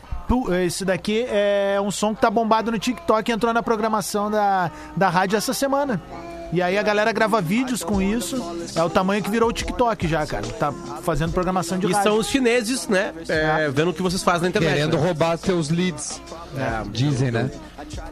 ó. 0.49 0.53
Esse 0.65 0.83
daqui 0.83 1.25
é 1.29 1.79
um 1.79 1.91
som 1.91 2.15
que 2.15 2.21
tá 2.21 2.29
bombado 2.31 2.71
no 2.71 2.79
TikTok 2.79 3.29
e 3.29 3.33
entrou 3.33 3.53
na 3.53 3.61
programação 3.61 4.31
da, 4.31 4.71
da 4.97 5.09
rádio 5.09 5.37
essa 5.37 5.53
semana. 5.53 6.01
E 6.53 6.61
aí 6.61 6.77
a 6.77 6.83
galera 6.83 7.11
grava 7.11 7.41
vídeos 7.41 7.83
com 7.83 7.99
isso. 7.99 8.35
É 8.75 8.83
o 8.83 8.89
tamanho 8.89 9.23
que 9.23 9.29
virou 9.29 9.49
o 9.49 9.51
TikTok 9.53 10.07
já, 10.07 10.25
cara. 10.27 10.45
Tá 10.45 10.71
fazendo 11.01 11.33
programação 11.33 11.79
de 11.79 11.87
E 11.87 11.91
rádio. 11.91 12.11
são 12.11 12.19
os 12.19 12.27
chineses, 12.27 12.87
né? 12.87 13.11
é, 13.27 13.69
vendo 13.69 13.89
o 13.89 13.93
que 13.93 14.03
vocês 14.03 14.21
fazem 14.21 14.43
na 14.43 14.49
internet. 14.49 14.73
Querendo 14.75 14.97
né? 14.97 15.03
roubar 15.03 15.35
seus 15.37 15.69
leads. 15.69 16.21
Dizem, 16.91 17.31
né? 17.31 17.49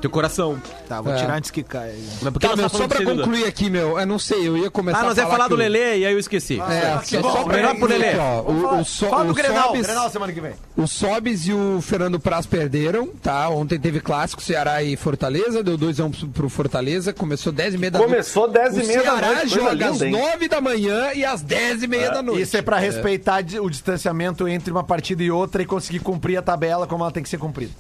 Teu 0.02 0.10
coração. 0.10 0.62
Tá, 0.88 1.02
vou 1.02 1.14
É. 1.14 1.18
tirar 1.18 1.36
antes 1.38 1.52
que 1.52 1.64
caia. 1.64 1.94
Mas 2.22 2.34
por 2.34 2.40
que 2.40 2.48
Tá, 2.48 2.50
nós 2.50 2.58
meu, 2.58 2.66
tá 2.66 2.70
só 2.70 2.78
falando 2.78 2.90
pra 2.90 2.98
disso 3.00 3.10
aí, 3.10 3.16
Duda? 3.16 3.28
concluir 3.28 3.48
aqui, 3.48 3.70
meu, 3.70 4.00
eu 4.00 4.06
não 4.06 4.20
sei, 4.20 4.48
eu 4.48 4.58
ia 4.58 4.70
começar 4.72 5.00
Ah, 5.00 5.04
nós 5.04 5.18
a 5.18 5.22
ia 5.22 5.28
falar 5.28 5.46
do 5.48 5.50
que 5.50 5.54
o- 5.54 5.58
Lelê 5.58 5.98
e 6.00 6.06
aí 6.06 6.14
eu 6.14 6.20
esqueci. 6.20 6.60
É, 6.60 7.00
só, 7.04 7.22
só 7.22 7.44
pra 7.44 7.54
Melhor 7.56 7.72
pro 7.72 7.80
concluir 7.82 7.98
Lelê. 8.00 8.10
aqui, 8.10 8.20
ó, 8.20 8.42
o, 8.42 8.80
o, 8.82 8.86
so, 8.86 9.08
Fala 9.08 9.26
do 9.26 9.32
o 9.32 9.34
Grenal, 9.34 9.68
Sobis- 9.68 9.86
Grenal 9.86 10.10
semana 10.10 10.34
que 10.34 10.42
vem. 10.42 10.54
O 10.78 10.88
Sobis 10.88 11.48
e 11.48 11.54
o 11.54 11.80
Fernando 11.82 12.20
Praz 12.20 12.46
perderam, 12.46 13.08
tá? 13.08 13.50
Ontem 13.50 13.80
teve 13.80 14.00
clássico, 14.00 14.42
Ceará 14.42 14.84
e 14.84 14.96
Fortaleza, 14.96 15.64
deu 15.64 15.78
2x1 15.78 16.12
pro, 16.12 16.28
pro 16.30 16.50
Fortaleza, 16.50 17.14
começou 17.14 17.52
10h30 17.54 17.90
da 17.92 18.00
noite. 18.00 18.12
Começou 18.12 18.48
10 18.48 18.78
e 18.78 18.82
O 18.82 18.86
meia 18.88 18.98
da 19.00 19.04
Ceará 19.04 19.28
noite, 19.28 19.40
coisa 19.42 19.56
joga 19.70 19.86
às 19.90 19.94
linda, 19.94 20.06
hein? 20.06 20.12
9 20.12 20.48
da 20.48 20.62
manhã 20.62 21.12
e 21.14 21.26
às 21.26 21.42
10h30 21.44 22.12
da 22.12 22.22
noite. 22.22 22.42
Isso 22.42 22.58
é 22.58 22.62
pra 22.62 22.78
respeitar 22.78 23.42
di- 23.42 23.60
o 23.60 23.70
distanciamento 23.70 24.48
entre 24.48 24.72
uma 24.72 24.84
partida 24.84 25.24
e 25.24 25.32
outra 25.32 25.62
e 25.62 25.66
conseguir 25.66 26.00
cumprir 26.00 26.38
a 26.38 26.42
tabela 26.42 26.88
como 26.88 27.04
ela 27.04 27.12
tem 27.12 27.24
que 27.24 27.30
ser 27.30 27.38
cumprida. 27.38 27.72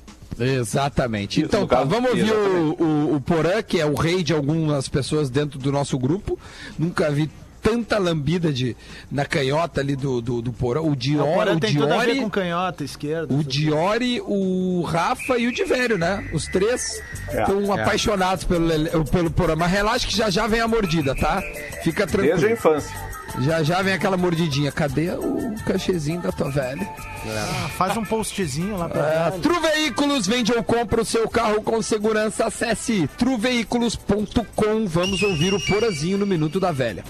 Exatamente. 0.42 1.42
Então 1.42 1.68
tá, 1.68 1.84
vamos 1.84 2.10
ouvir 2.12 2.32
o, 2.32 2.76
o, 2.80 3.16
o 3.16 3.22
Porã, 3.22 3.62
que 3.62 3.80
é 3.80 3.86
o 3.86 3.94
rei 3.94 4.24
de 4.24 4.34
algumas 4.34 4.90
pessoas 4.90 5.30
dentro 5.30 5.60
do 5.60 5.72
nosso 5.72 5.98
grupo. 5.98 6.38
Nunca 6.78 7.10
vi 7.12 7.30
tanta 7.62 7.97
lambida 7.97 8.52
de, 8.52 8.76
na 9.12 9.26
canhota 9.26 9.82
ali 9.82 9.95
do, 9.95 10.21
do, 10.21 10.41
do 10.41 10.52
Porã. 10.54 10.82
O 10.82 10.91
O 10.91 10.95
Diori, 10.95 11.34
Porã 11.34 11.56
o 11.56 11.60
tem 11.60 11.74
tudo 11.74 11.93
a 11.93 11.97
ver 12.00 12.06
Diori, 12.06 12.21
com 12.21 12.30
canhota, 12.30 12.84
esquerda. 12.84 13.34
o 13.34 13.43
Diori, 13.43 14.21
o 14.26 14.82
Rafa 14.84 15.38
e 15.38 15.47
o 15.47 15.52
Divério, 15.54 15.97
né? 15.97 16.28
Os 16.34 16.45
três 16.47 17.02
estão 17.30 17.71
apaixonados 17.74 18.43
pelo, 18.43 19.06
pelo 19.12 19.32
Porã. 19.32 19.56
Mas 19.56 19.71
relaxa 19.71 20.08
que 20.08 20.15
já 20.15 20.30
já 20.30 20.47
vem 20.47 20.60
a 20.60 20.67
mordida, 20.67 21.15
tá? 21.15 21.41
Fica 21.84 22.06
Desde 22.06 22.28
a 22.28 22.30
tranquilo. 22.30 22.54
infância. 22.54 23.12
Já 23.39 23.63
já 23.63 23.82
vem 23.82 23.93
aquela 23.93 24.17
mordidinha. 24.17 24.74
Cadê 24.74 25.12
o 25.12 25.56
cachezinho 25.65 26.19
da 26.21 26.34
tua 26.34 26.50
velha? 26.52 26.86
Ah, 27.26 27.69
faz 27.78 27.95
um 27.95 28.04
postzinho 28.04 28.76
lá 28.76 28.89
pra 28.89 29.10
É, 29.10 29.15
ela. 29.15 29.32
Tru 29.39 29.62
Veículos 29.62 30.28
vende 30.28 30.52
ou 30.52 30.62
compra 30.62 31.02
o 31.02 31.06
seu 31.06 31.30
carro 31.30 31.62
com 31.62 31.82
segurança. 31.82 32.45
Acesse 32.45 33.08
truveículos.com. 33.17 34.86
Vamos 34.88 35.21
ouvir 35.24 35.54
o 35.54 35.65
Porazinho 35.65 36.17
no 36.17 36.26
Minuto 36.28 36.60
da 36.60 36.71
Velha. 36.74 37.04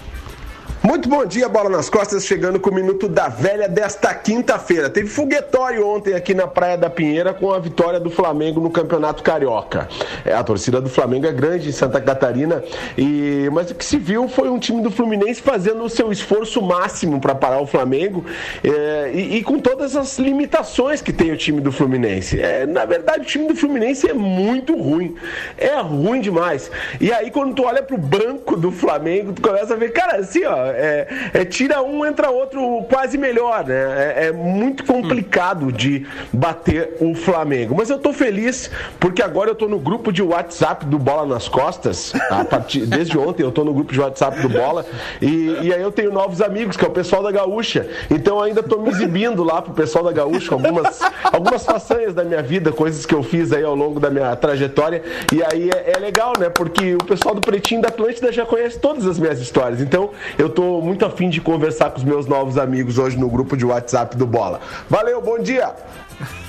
Muito 0.84 1.08
bom 1.08 1.24
dia, 1.24 1.48
bola 1.48 1.70
nas 1.70 1.88
costas, 1.88 2.24
chegando 2.24 2.58
com 2.58 2.68
o 2.68 2.74
minuto 2.74 3.08
da 3.08 3.28
velha 3.28 3.68
desta 3.68 4.12
quinta-feira. 4.12 4.90
Teve 4.90 5.06
foguetório 5.06 5.86
ontem 5.86 6.12
aqui 6.12 6.34
na 6.34 6.48
Praia 6.48 6.76
da 6.76 6.90
Pinheira 6.90 7.32
com 7.32 7.52
a 7.52 7.58
vitória 7.60 8.00
do 8.00 8.10
Flamengo 8.10 8.60
no 8.60 8.68
Campeonato 8.68 9.22
Carioca. 9.22 9.88
É, 10.24 10.34
a 10.34 10.42
torcida 10.42 10.80
do 10.80 10.88
Flamengo 10.88 11.24
é 11.24 11.30
grande 11.30 11.68
em 11.68 11.72
Santa 11.72 12.00
Catarina, 12.00 12.64
e 12.98 13.48
mas 13.52 13.70
o 13.70 13.76
que 13.76 13.84
se 13.84 13.96
viu 13.96 14.28
foi 14.28 14.50
um 14.50 14.58
time 14.58 14.82
do 14.82 14.90
Fluminense 14.90 15.40
fazendo 15.40 15.84
o 15.84 15.88
seu 15.88 16.10
esforço 16.10 16.60
máximo 16.60 17.20
para 17.20 17.32
parar 17.32 17.60
o 17.60 17.66
Flamengo 17.66 18.24
é, 18.64 19.12
e, 19.14 19.36
e 19.36 19.44
com 19.44 19.60
todas 19.60 19.94
as 19.94 20.18
limitações 20.18 21.00
que 21.00 21.12
tem 21.12 21.30
o 21.30 21.36
time 21.36 21.60
do 21.60 21.70
Fluminense. 21.70 22.40
É, 22.40 22.66
na 22.66 22.84
verdade, 22.84 23.20
o 23.20 23.24
time 23.24 23.46
do 23.46 23.54
Fluminense 23.54 24.10
é 24.10 24.14
muito 24.14 24.76
ruim. 24.76 25.14
É 25.56 25.80
ruim 25.80 26.20
demais. 26.20 26.72
E 27.00 27.12
aí, 27.12 27.30
quando 27.30 27.54
tu 27.54 27.62
olha 27.62 27.84
pro 27.84 27.96
banco 27.96 28.56
do 28.56 28.72
Flamengo, 28.72 29.32
tu 29.32 29.40
começa 29.40 29.74
a 29.74 29.76
ver, 29.76 29.92
cara, 29.92 30.16
assim, 30.16 30.44
ó, 30.44 30.71
é, 30.74 31.08
é, 31.34 31.44
tira 31.44 31.82
um, 31.82 32.04
entra 32.04 32.30
outro 32.30 32.84
quase 32.90 33.16
melhor, 33.18 33.64
né? 33.64 33.74
É, 33.74 34.26
é 34.26 34.32
muito 34.32 34.84
complicado 34.84 35.70
de 35.72 36.06
bater 36.32 36.96
o 37.00 37.14
Flamengo. 37.14 37.74
Mas 37.76 37.90
eu 37.90 37.98
tô 37.98 38.12
feliz 38.12 38.70
porque 38.98 39.22
agora 39.22 39.50
eu 39.50 39.54
tô 39.54 39.68
no 39.68 39.78
grupo 39.78 40.12
de 40.12 40.22
WhatsApp 40.22 40.86
do 40.86 40.98
Bola 40.98 41.26
nas 41.26 41.48
Costas. 41.48 42.12
Partir, 42.50 42.86
desde 42.86 43.16
ontem 43.18 43.42
eu 43.42 43.52
tô 43.52 43.64
no 43.64 43.72
grupo 43.72 43.92
de 43.92 44.00
WhatsApp 44.00 44.40
do 44.40 44.48
Bola. 44.48 44.84
E, 45.20 45.58
e 45.62 45.72
aí 45.72 45.80
eu 45.80 45.92
tenho 45.92 46.12
novos 46.12 46.40
amigos, 46.40 46.76
que 46.76 46.84
é 46.84 46.88
o 46.88 46.92
pessoal 46.92 47.22
da 47.22 47.30
Gaúcha. 47.30 47.88
Então 48.10 48.40
ainda 48.40 48.62
tô 48.62 48.78
me 48.78 48.90
exibindo 48.90 49.42
lá 49.42 49.62
pro 49.62 49.72
pessoal 49.72 50.04
da 50.04 50.12
Gaúcha, 50.12 50.54
algumas, 50.54 51.00
algumas 51.32 51.64
façanhas 51.64 52.14
da 52.14 52.24
minha 52.24 52.42
vida, 52.42 52.72
coisas 52.72 53.06
que 53.06 53.14
eu 53.14 53.22
fiz 53.22 53.52
aí 53.52 53.64
ao 53.64 53.74
longo 53.74 54.00
da 54.00 54.10
minha 54.10 54.34
trajetória. 54.36 55.02
E 55.32 55.42
aí 55.42 55.70
é, 55.70 55.92
é 55.96 55.98
legal, 55.98 56.32
né? 56.38 56.48
Porque 56.48 56.94
o 56.94 57.04
pessoal 57.04 57.34
do 57.34 57.40
Pretinho 57.40 57.82
da 57.82 57.88
Atlântida 57.88 58.32
já 58.32 58.44
conhece 58.44 58.78
todas 58.78 59.06
as 59.06 59.18
minhas 59.18 59.40
histórias. 59.40 59.80
Então 59.80 60.10
eu 60.38 60.48
tô 60.48 60.61
muito 60.82 61.04
afim 61.04 61.28
de 61.28 61.40
conversar 61.40 61.90
com 61.90 61.98
os 61.98 62.04
meus 62.04 62.26
novos 62.26 62.58
amigos 62.58 62.98
hoje 62.98 63.16
no 63.16 63.28
grupo 63.28 63.56
de 63.56 63.64
WhatsApp 63.64 64.16
do 64.16 64.26
Bola. 64.26 64.60
Valeu, 64.88 65.20
bom 65.20 65.38
dia! 65.38 65.74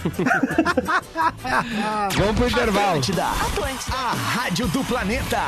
Vamos 2.16 2.36
pro 2.36 2.48
intervalo. 2.48 2.90
Atlântida, 2.90 3.26
a 3.92 4.14
rádio 4.14 4.68
do 4.68 4.84
planeta. 4.84 5.40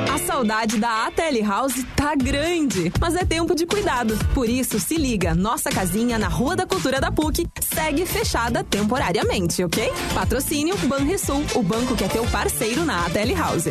A 0.10 0.18
saudade 0.26 0.78
da 0.78 1.08
ATL 1.08 1.44
House 1.46 1.86
tá 1.94 2.16
grande, 2.16 2.90
mas 3.02 3.16
é 3.16 3.26
tempo 3.26 3.54
de 3.54 3.66
cuidado. 3.66 4.18
Por 4.34 4.48
isso, 4.48 4.80
se 4.80 4.96
liga, 4.96 5.36
nossa 5.36 5.70
casinha 5.70 6.18
na 6.18 6.30
Rua 6.30 6.56
da 6.56 6.66
Cultura 6.66 7.02
da 7.02 7.12
PUC 7.12 7.46
segue 7.62 8.06
fechada 8.06 8.64
temporariamente, 8.64 9.62
ok? 9.62 9.92
Patrocínio 10.14 10.78
Banrisul, 10.88 11.44
o 11.54 11.62
banco 11.62 11.94
que 11.98 12.06
é 12.06 12.08
teu 12.08 12.26
parceiro 12.28 12.86
na 12.86 13.06
ATL 13.06 13.36
House. 13.38 13.66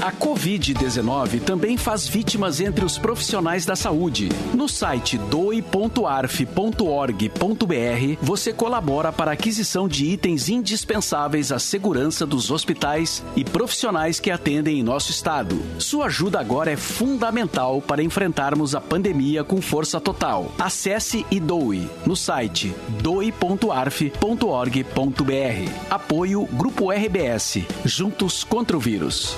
A 0.00 0.12
Covid-19 0.12 1.42
também 1.42 1.76
faz 1.76 2.06
vítimas 2.06 2.60
entre 2.60 2.84
os 2.84 2.96
profissionais 2.96 3.66
da 3.66 3.74
saúde. 3.74 4.28
No 4.54 4.68
site 4.68 5.18
doe.arf.org.br, 5.18 8.16
você 8.22 8.52
colabora 8.52 9.12
para 9.12 9.32
a 9.32 9.34
aquisição 9.34 9.88
de 9.88 10.06
itens 10.06 10.48
indispensáveis 10.48 11.50
à 11.50 11.58
segurança 11.58 12.24
dos 12.24 12.48
hospitais 12.50 13.24
e 13.34 13.44
profissionais 13.44 14.20
que 14.20 14.30
atendem 14.30 14.78
em 14.78 14.84
nosso 14.84 15.10
estado. 15.10 15.60
Sua 15.78 16.06
ajuda 16.06 16.38
agora 16.38 16.70
é 16.70 16.76
fundamental 16.76 17.82
para 17.82 18.02
enfrentarmos 18.02 18.76
a 18.76 18.80
pandemia 18.80 19.42
com 19.42 19.60
força 19.60 20.00
total. 20.00 20.52
Acesse 20.58 21.26
e 21.28 21.40
doe 21.40 21.90
no 22.06 22.14
site 22.14 22.72
doe.arf.org.br. 23.02 25.90
Apoio 25.90 26.46
Grupo 26.52 26.92
RBS. 26.92 27.58
Juntos 27.84 28.44
contra 28.44 28.76
o 28.76 28.80
vírus. 28.80 29.36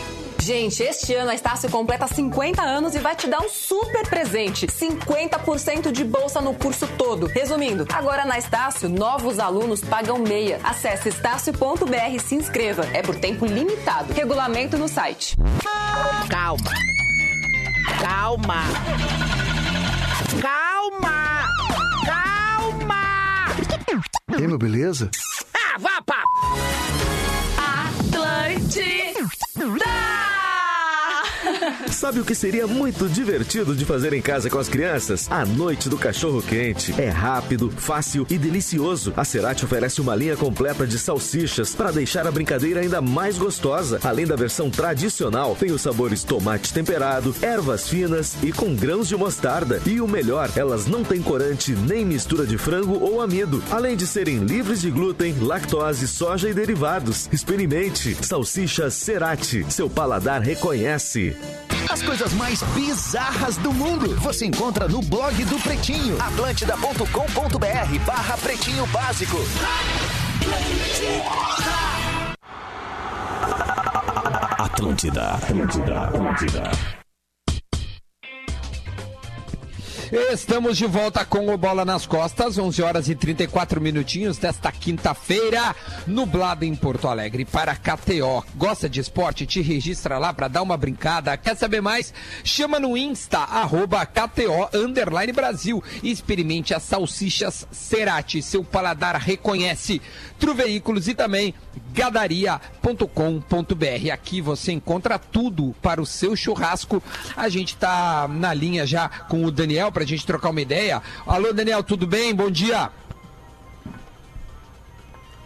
Gente, 0.50 0.82
este 0.82 1.14
ano 1.14 1.30
a 1.30 1.34
Estácio 1.36 1.70
completa 1.70 2.08
50 2.08 2.60
anos 2.60 2.96
e 2.96 2.98
vai 2.98 3.14
te 3.14 3.28
dar 3.28 3.40
um 3.40 3.48
super 3.48 4.04
presente: 4.08 4.66
50% 4.66 5.92
de 5.92 6.02
bolsa 6.02 6.40
no 6.40 6.54
curso 6.54 6.88
todo. 6.98 7.26
Resumindo, 7.26 7.86
agora 7.94 8.24
na 8.24 8.36
Estácio, 8.36 8.88
novos 8.88 9.38
alunos 9.38 9.80
pagam 9.80 10.18
meia. 10.18 10.58
Acesse 10.64 11.08
estácio.br 11.08 11.94
e 12.12 12.18
se 12.18 12.34
inscreva. 12.34 12.84
É 12.92 13.00
por 13.00 13.14
tempo 13.14 13.46
limitado. 13.46 14.12
Regulamento 14.12 14.76
no 14.76 14.88
site. 14.88 15.36
Calma. 16.28 16.72
Calma. 18.00 18.64
Calma. 20.42 21.48
Calma. 22.04 23.46
Ei, 24.36 24.48
meu, 24.48 24.58
beleza? 24.58 25.12
Ah, 25.54 25.78
vá, 25.78 26.02
pá. 26.04 26.24
Sabe 32.00 32.18
o 32.18 32.24
que 32.24 32.34
seria 32.34 32.66
muito 32.66 33.06
divertido 33.06 33.76
de 33.76 33.84
fazer 33.84 34.14
em 34.14 34.22
casa 34.22 34.48
com 34.48 34.56
as 34.56 34.70
crianças? 34.70 35.30
A 35.30 35.44
noite 35.44 35.86
do 35.86 35.98
cachorro 35.98 36.40
quente. 36.40 36.98
É 36.98 37.10
rápido, 37.10 37.70
fácil 37.70 38.26
e 38.30 38.38
delicioso. 38.38 39.12
A 39.14 39.22
Cerati 39.22 39.66
oferece 39.66 40.00
uma 40.00 40.16
linha 40.16 40.34
completa 40.34 40.86
de 40.86 40.98
salsichas 40.98 41.74
para 41.74 41.90
deixar 41.90 42.26
a 42.26 42.30
brincadeira 42.30 42.80
ainda 42.80 43.02
mais 43.02 43.36
gostosa. 43.36 44.00
Além 44.02 44.26
da 44.26 44.34
versão 44.34 44.70
tradicional, 44.70 45.54
tem 45.54 45.72
os 45.72 45.82
sabores 45.82 46.24
tomate 46.24 46.72
temperado, 46.72 47.36
ervas 47.42 47.86
finas 47.86 48.34
e 48.42 48.50
com 48.50 48.74
grãos 48.74 49.06
de 49.06 49.14
mostarda. 49.14 49.82
E 49.84 50.00
o 50.00 50.08
melhor, 50.08 50.50
elas 50.56 50.86
não 50.86 51.04
têm 51.04 51.20
corante 51.20 51.72
nem 51.72 52.02
mistura 52.02 52.46
de 52.46 52.56
frango 52.56 52.98
ou 52.98 53.20
amido. 53.20 53.62
Além 53.70 53.94
de 53.94 54.06
serem 54.06 54.38
livres 54.38 54.80
de 54.80 54.90
glúten, 54.90 55.36
lactose, 55.38 56.08
soja 56.08 56.48
e 56.48 56.54
derivados. 56.54 57.28
Experimente. 57.30 58.16
Salsicha 58.22 58.88
Cerati. 58.88 59.66
Seu 59.68 59.90
paladar 59.90 60.40
reconhece. 60.40 61.36
As 61.90 62.02
coisas 62.02 62.32
mais 62.34 62.62
bizarras 62.74 63.56
do 63.56 63.72
mundo 63.72 64.14
você 64.20 64.46
encontra 64.46 64.86
no 64.86 65.02
blog 65.02 65.44
do 65.46 65.58
Pretinho. 65.58 66.16
Atlântida.com.br 66.22 68.04
barra 68.06 68.36
Pretinho 68.36 68.86
Básico. 68.86 69.36
Atlântida, 74.56 75.32
Atlântida, 75.32 76.00
Atlântida. 76.04 76.99
Estamos 80.12 80.76
de 80.76 80.86
volta 80.86 81.24
com 81.24 81.54
o 81.54 81.56
Bola 81.56 81.84
nas 81.84 82.04
Costas, 82.04 82.58
11 82.58 82.82
horas 82.82 83.08
e 83.08 83.14
34 83.14 83.80
minutinhos 83.80 84.38
desta 84.38 84.72
quinta-feira, 84.72 85.76
nublado 86.04 86.64
em 86.64 86.74
Porto 86.74 87.06
Alegre 87.06 87.44
para 87.44 87.76
KTO. 87.76 88.44
Gosta 88.56 88.88
de 88.88 88.98
esporte? 88.98 89.46
Te 89.46 89.60
registra 89.60 90.18
lá 90.18 90.34
para 90.34 90.48
dar 90.48 90.62
uma 90.62 90.76
brincada. 90.76 91.36
Quer 91.36 91.56
saber 91.56 91.80
mais? 91.80 92.12
Chama 92.42 92.80
no 92.80 92.96
Insta, 92.96 93.38
arroba 93.38 94.04
KTO 94.04 94.68
Underline 94.74 95.32
Brasil 95.32 95.80
experimente 96.02 96.74
as 96.74 96.82
salsichas 96.82 97.64
Cerati. 97.70 98.42
Seu 98.42 98.64
paladar 98.64 99.14
reconhece. 99.14 100.02
Tru 100.40 100.54
Veículos 100.54 101.06
e 101.06 101.14
também 101.14 101.54
gadaria.com.br. 101.92 104.12
Aqui 104.12 104.40
você 104.40 104.72
encontra 104.72 105.18
tudo 105.18 105.74
para 105.82 106.00
o 106.00 106.06
seu 106.06 106.34
churrasco. 106.34 107.02
A 107.36 107.48
gente 107.48 107.74
está 107.74 108.26
na 108.28 108.54
linha 108.54 108.86
já 108.86 109.08
com 109.08 109.44
o 109.44 109.50
Daniel 109.50 109.92
para 109.92 110.02
a 110.02 110.06
gente 110.06 110.26
trocar 110.26 110.50
uma 110.50 110.60
ideia. 110.60 111.02
Alô, 111.26 111.52
Daniel, 111.52 111.82
tudo 111.82 112.06
bem? 112.06 112.34
Bom 112.34 112.50
dia. 112.50 112.90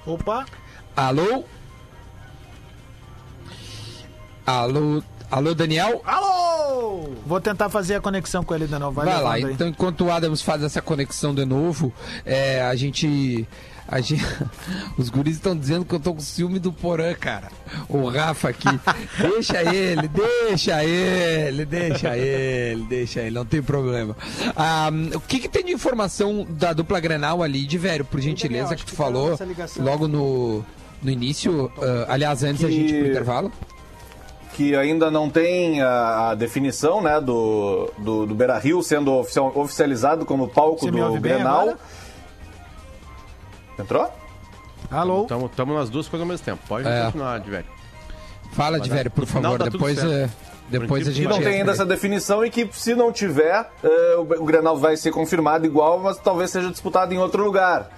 Opa. 0.06 0.44
Alô? 0.96 1.44
Alô? 4.46 5.02
Alô, 5.30 5.54
Daniel? 5.54 6.02
Alô! 6.04 7.08
Vou 7.26 7.40
tentar 7.40 7.68
fazer 7.68 7.96
a 7.96 8.00
conexão 8.00 8.44
com 8.44 8.54
ele 8.54 8.66
de 8.66 8.78
novo. 8.78 8.92
Vai, 8.92 9.06
Vai 9.06 9.22
lá, 9.22 9.32
aí. 9.34 9.42
então 9.42 9.66
enquanto 9.66 10.04
o 10.04 10.12
Adams 10.12 10.42
faz 10.42 10.62
essa 10.62 10.80
conexão 10.80 11.34
de 11.34 11.44
novo, 11.44 11.92
é, 12.24 12.62
a 12.62 12.74
gente. 12.76 13.48
A 13.86 14.00
gente 14.00 14.24
os 14.96 15.10
guris 15.10 15.34
estão 15.36 15.56
dizendo 15.56 15.84
que 15.84 15.94
eu 15.94 16.00
tô 16.00 16.14
com 16.14 16.20
ciúme 16.20 16.58
do 16.58 16.72
Porã, 16.72 17.12
cara. 17.14 17.48
O 17.88 18.08
Rafa 18.08 18.48
aqui. 18.48 18.68
deixa 19.20 19.62
ele, 19.74 20.08
deixa 20.08 20.82
ele, 20.84 21.64
deixa 21.66 22.16
ele, 22.16 22.82
deixa 22.88 23.20
ele, 23.20 23.34
não 23.34 23.44
tem 23.44 23.62
problema. 23.62 24.16
Ah, 24.56 24.88
o 25.14 25.20
que, 25.20 25.38
que 25.38 25.48
tem 25.48 25.64
de 25.64 25.72
informação 25.72 26.46
da 26.48 26.72
dupla 26.72 26.98
Grenal 26.98 27.42
ali, 27.42 27.64
de 27.66 27.76
velho, 27.78 28.04
por 28.04 28.20
gentileza, 28.20 28.74
que 28.74 28.84
tu 28.86 28.94
falou 28.94 29.38
logo 29.78 30.08
no, 30.08 30.64
no 31.02 31.10
início? 31.10 31.70
ah, 31.80 32.06
aliás, 32.08 32.42
antes 32.42 32.62
da 32.62 32.68
Que- 32.68 32.74
gente 32.74 32.94
ir 32.94 32.98
pro 33.00 33.10
intervalo. 33.10 33.52
que 34.54 34.74
ainda 34.76 35.10
não 35.10 35.28
tem 35.28 35.82
a, 35.82 36.30
a 36.30 36.34
definição 36.36 37.02
né, 37.02 37.20
do, 37.20 37.90
do, 37.98 38.24
do 38.24 38.34
Beira 38.34 38.56
Rio 38.58 38.82
sendo 38.82 39.12
oficial- 39.12 39.52
oficializado 39.54 40.24
como 40.24 40.46
palco 40.48 40.80
Você 40.86 40.90
do 40.92 41.20
Grenal. 41.20 41.60
agora? 41.62 41.78
Entrou? 43.78 44.08
Alô? 44.90 45.26
Estamos 45.46 45.76
nas 45.76 45.90
duas 45.90 46.06
coisas 46.08 46.22
ao 46.24 46.28
mesmo 46.28 46.44
tempo. 46.44 46.60
Pode 46.68 46.86
É. 46.88 47.04
continuar, 47.06 47.40
de 47.40 47.50
velho. 47.50 47.66
Fala, 48.52 48.78
de 48.78 48.88
velho, 48.88 49.10
por 49.10 49.26
favor. 49.26 49.58
tá 49.58 49.64
Depois, 49.64 49.98
eh, 49.98 50.28
depois 50.68 51.02
a 51.08 51.10
Que 51.10 51.16
gente. 51.16 51.28
não 51.28 51.38
tem 51.38 51.58
ainda 51.60 51.72
essa 51.72 51.84
definição 51.84 52.44
e 52.44 52.50
que 52.50 52.68
se 52.72 52.94
não 52.94 53.10
tiver, 53.10 53.68
eh, 53.82 54.16
o, 54.16 54.20
o 54.42 54.44
Grenal 54.44 54.76
vai 54.76 54.96
ser 54.96 55.10
confirmado 55.10 55.66
igual, 55.66 55.98
mas 56.00 56.18
talvez 56.18 56.50
seja 56.50 56.70
disputado 56.70 57.12
em 57.12 57.18
outro 57.18 57.42
lugar. 57.44 57.90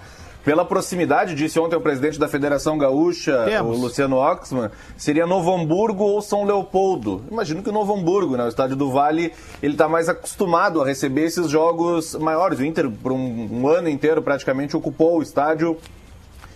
Pela 0.47 0.63
proximidade, 0.63 1.35
disse 1.35 1.59
ontem 1.59 1.75
o 1.75 1.81
presidente 1.81 2.17
da 2.17 2.25
Federação 2.25 2.77
Gaúcha, 2.77 3.43
Temos. 3.43 3.77
o 3.77 3.81
Luciano 3.81 4.15
Oxman, 4.15 4.71
seria 4.95 5.27
Novo 5.27 5.53
Hamburgo 5.53 6.05
ou 6.05 6.21
São 6.21 6.45
Leopoldo. 6.45 7.21
Imagino 7.29 7.61
que 7.61 7.67
o 7.67 7.73
Novo 7.73 7.93
Hamburgo, 7.93 8.37
né? 8.37 8.45
O 8.45 8.47
estádio 8.47 8.77
do 8.77 8.89
Vale, 8.89 9.33
ele 9.61 9.73
está 9.73 9.89
mais 9.89 10.07
acostumado 10.07 10.81
a 10.81 10.85
receber 10.85 11.25
esses 11.25 11.49
jogos 11.49 12.15
maiores. 12.15 12.59
O 12.59 12.63
Inter, 12.63 12.89
por 12.89 13.11
um, 13.11 13.49
um 13.51 13.67
ano 13.67 13.89
inteiro, 13.89 14.21
praticamente 14.21 14.77
ocupou 14.77 15.19
o 15.19 15.21
estádio 15.21 15.77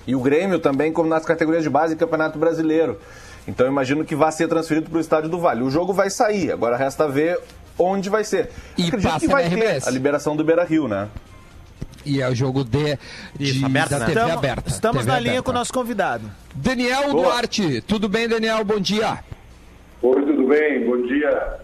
e 0.08 0.16
o 0.16 0.22
Grêmio 0.22 0.60
também, 0.60 0.94
como 0.94 1.10
nas 1.10 1.26
categorias 1.26 1.62
de 1.62 1.70
base 1.70 1.94
do 1.94 2.00
Campeonato 2.00 2.40
Brasileiro. 2.40 2.98
Então 3.46 3.68
imagino 3.68 4.06
que 4.06 4.16
vai 4.16 4.32
ser 4.32 4.48
transferido 4.48 4.90
para 4.90 5.00
o 5.00 5.02
Estádio 5.02 5.30
do 5.30 5.38
Vale. 5.38 5.64
O 5.64 5.70
jogo 5.70 5.92
vai 5.92 6.10
sair, 6.10 6.50
agora 6.50 6.78
resta 6.78 7.10
ver 7.10 7.38
onde 7.78 8.10
vai 8.10 8.24
ser. 8.24 8.52
E 8.78 8.86
Acredito 8.86 9.12
passa 9.12 9.20
que 9.20 9.28
vai 9.28 9.50
na 9.50 9.58
ter 9.58 9.86
a 9.86 9.90
liberação 9.90 10.34
do 10.34 10.46
Beira 10.46 10.64
Rio, 10.64 10.88
né? 10.88 11.10
E 12.06 12.22
é 12.22 12.28
o 12.30 12.36
jogo 12.36 12.64
de, 12.64 12.98
de- 13.38 13.64
aberto, 13.66 13.90
da 13.92 14.00
né? 14.00 14.06
TV 14.06 14.20
Estamos, 14.20 14.38
aberta. 14.38 14.70
estamos 14.70 14.98
TV 15.02 15.12
na 15.12 15.20
linha 15.20 15.32
aberta. 15.34 15.44
com 15.46 15.52
o 15.52 15.54
nosso 15.54 15.74
convidado. 15.74 16.32
Daniel 16.56 17.12
Boa. 17.12 17.24
Duarte. 17.26 17.82
Tudo 17.82 18.10
bem, 18.10 18.28
Daniel? 18.28 18.64
Bom 18.64 18.80
dia. 18.80 19.20
Oi, 20.02 20.22
tudo 20.26 20.48
bem? 20.48 20.86
Bom 20.86 21.06
dia. 21.06 21.58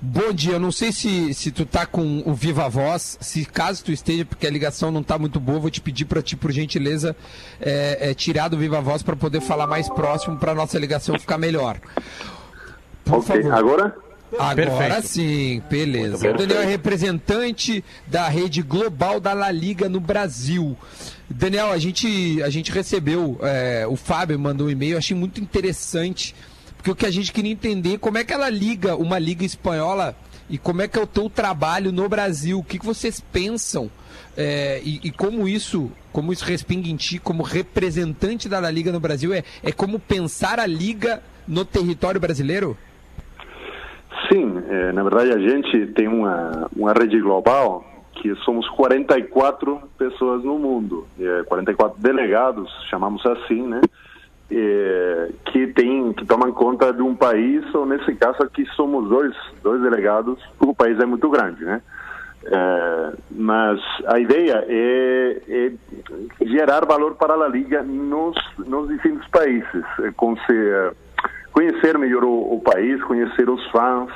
Bom 0.00 0.32
dia. 0.32 0.52
Eu 0.54 0.60
não 0.60 0.72
sei 0.72 0.92
se, 0.92 1.32
se 1.32 1.50
tu 1.50 1.64
tá 1.64 1.86
com 1.86 2.22
o 2.26 2.34
Viva 2.34 2.68
Voz. 2.68 3.16
Se 3.20 3.44
caso 3.44 3.84
tu 3.84 3.92
esteja, 3.92 4.24
porque 4.24 4.46
a 4.46 4.50
ligação 4.50 4.90
não 4.90 5.02
tá 5.02 5.18
muito 5.18 5.38
boa, 5.40 5.58
vou 5.60 5.70
te 5.70 5.80
pedir 5.80 6.04
para 6.04 6.20
ti, 6.20 6.36
por 6.36 6.50
gentileza, 6.52 7.16
é, 7.60 8.10
é, 8.10 8.14
tirar 8.14 8.48
do 8.48 8.58
Viva 8.58 8.80
Voz 8.80 9.02
para 9.02 9.16
poder 9.16 9.40
falar 9.40 9.66
mais 9.66 9.88
próximo 9.88 10.36
para 10.36 10.54
nossa 10.54 10.78
ligação 10.78 11.18
ficar 11.18 11.38
melhor. 11.38 11.78
Por 13.04 13.18
ok, 13.18 13.42
favor. 13.42 13.54
agora? 13.54 13.96
Agora 14.38 14.70
Perfeito. 14.70 15.06
sim, 15.06 15.62
beleza. 15.70 16.30
O 16.30 16.36
Daniel 16.36 16.62
é 16.62 16.66
representante 16.66 17.84
da 18.06 18.28
rede 18.28 18.62
global 18.62 19.20
da 19.20 19.32
La 19.32 19.50
Liga 19.50 19.88
no 19.88 20.00
Brasil. 20.00 20.76
Daniel, 21.28 21.70
a 21.70 21.78
gente, 21.78 22.42
a 22.42 22.50
gente 22.50 22.70
recebeu, 22.70 23.38
é, 23.42 23.86
o 23.88 23.96
Fábio 23.96 24.38
mandou 24.38 24.66
um 24.66 24.70
e-mail, 24.70 24.92
eu 24.92 24.98
achei 24.98 25.16
muito 25.16 25.40
interessante, 25.40 26.34
porque 26.76 26.90
o 26.90 26.94
que 26.94 27.06
a 27.06 27.10
gente 27.10 27.32
queria 27.32 27.52
entender, 27.52 27.98
como 27.98 28.18
é 28.18 28.24
que 28.24 28.32
ela 28.32 28.48
liga 28.48 28.96
uma 28.96 29.18
liga 29.18 29.44
espanhola 29.44 30.16
e 30.48 30.58
como 30.58 30.82
é 30.82 30.88
que 30.88 30.98
é 30.98 31.02
o 31.02 31.06
teu 31.06 31.30
trabalho 31.30 31.90
no 31.90 32.08
Brasil, 32.08 32.58
o 32.58 32.64
que, 32.64 32.78
que 32.78 32.84
vocês 32.84 33.20
pensam 33.32 33.90
é, 34.36 34.80
e, 34.84 35.00
e 35.04 35.10
como 35.10 35.46
isso, 35.46 35.90
como 36.12 36.32
isso 36.32 36.44
respinga 36.44 36.88
em 36.88 36.96
ti, 36.96 37.18
como 37.18 37.42
representante 37.42 38.48
da 38.48 38.58
La 38.58 38.70
Liga 38.70 38.92
no 38.92 39.00
Brasil, 39.00 39.32
é, 39.32 39.44
é 39.62 39.72
como 39.72 39.98
pensar 39.98 40.58
a 40.58 40.66
liga 40.66 41.22
no 41.46 41.64
território 41.64 42.20
brasileiro? 42.20 42.76
Sim, 44.30 44.62
eh, 44.68 44.92
na 44.92 45.02
verdade 45.02 45.32
a 45.32 45.38
gente 45.38 45.86
tem 45.88 46.08
uma, 46.08 46.68
uma 46.76 46.92
rede 46.92 47.20
global 47.20 47.84
que 48.14 48.34
somos 48.36 48.68
44 48.70 49.80
pessoas 49.98 50.44
no 50.44 50.58
mundo, 50.58 51.06
eh, 51.18 51.42
44 51.46 52.00
delegados, 52.00 52.70
chamamos 52.88 53.24
assim, 53.26 53.66
né? 53.66 53.80
Eh, 54.50 55.30
que 55.46 55.66
tem 55.68 56.12
que 56.12 56.24
tomam 56.24 56.52
conta 56.52 56.92
de 56.92 57.02
um 57.02 57.14
país, 57.14 57.62
ou 57.74 57.84
nesse 57.84 58.14
caso 58.14 58.42
aqui 58.42 58.64
somos 58.76 59.08
dois, 59.08 59.34
dois 59.62 59.82
delegados, 59.82 60.38
o 60.60 60.74
país 60.74 60.98
é 61.00 61.04
muito 61.04 61.28
grande, 61.28 61.64
né? 61.64 61.82
Eh, 62.44 63.12
mas 63.30 63.80
a 64.06 64.18
ideia 64.18 64.64
é, 64.68 65.42
é 65.48 65.72
gerar 66.46 66.86
valor 66.86 67.16
para 67.16 67.34
a 67.34 67.48
liga 67.48 67.82
nos, 67.82 68.36
nos 68.58 68.88
distintos 68.88 69.26
países, 69.28 69.84
com 70.16 70.36
se, 70.36 70.92
conhecer 71.54 71.96
melhor 71.96 72.24
o, 72.24 72.54
o 72.54 72.60
país, 72.60 73.02
conhecer 73.04 73.48
os 73.48 73.64
fãs, 73.70 74.10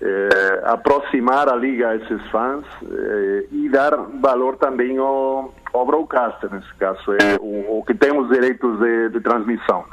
eh, 0.00 0.62
aproximar 0.64 1.48
a 1.48 1.54
liga 1.54 1.90
a 1.90 1.96
esses 1.96 2.20
fãs 2.30 2.64
eh, 2.82 3.44
e 3.52 3.68
dar 3.68 3.94
valor 3.94 4.56
também 4.56 4.96
ao, 4.96 5.54
ao 5.72 5.86
broadcaster, 5.86 6.50
nesse 6.50 6.74
caso, 6.74 7.12
é 7.12 7.36
o, 7.38 7.78
o 7.78 7.84
que 7.86 7.94
tem 7.94 8.18
os 8.18 8.28
direitos 8.30 8.80
de, 8.80 9.10
de 9.10 9.20
transmissão 9.20 9.84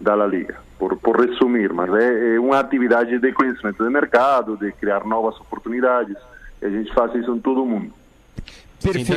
da 0.00 0.16
La 0.16 0.26
Liga, 0.26 0.56
por, 0.76 0.96
por 0.96 1.18
resumir, 1.18 1.72
mas 1.72 1.88
é, 1.94 2.34
é 2.34 2.40
uma 2.40 2.58
atividade 2.58 3.16
de 3.16 3.32
conhecimento 3.32 3.82
de 3.82 3.88
mercado, 3.88 4.56
de 4.56 4.72
criar 4.72 5.06
novas 5.06 5.40
oportunidades, 5.40 6.16
e 6.60 6.66
a 6.66 6.68
gente 6.68 6.92
faz 6.92 7.14
isso 7.14 7.32
em 7.32 7.38
todo 7.38 7.62
o 7.62 7.66
mundo. 7.66 7.92
Perfeito. 8.82 9.12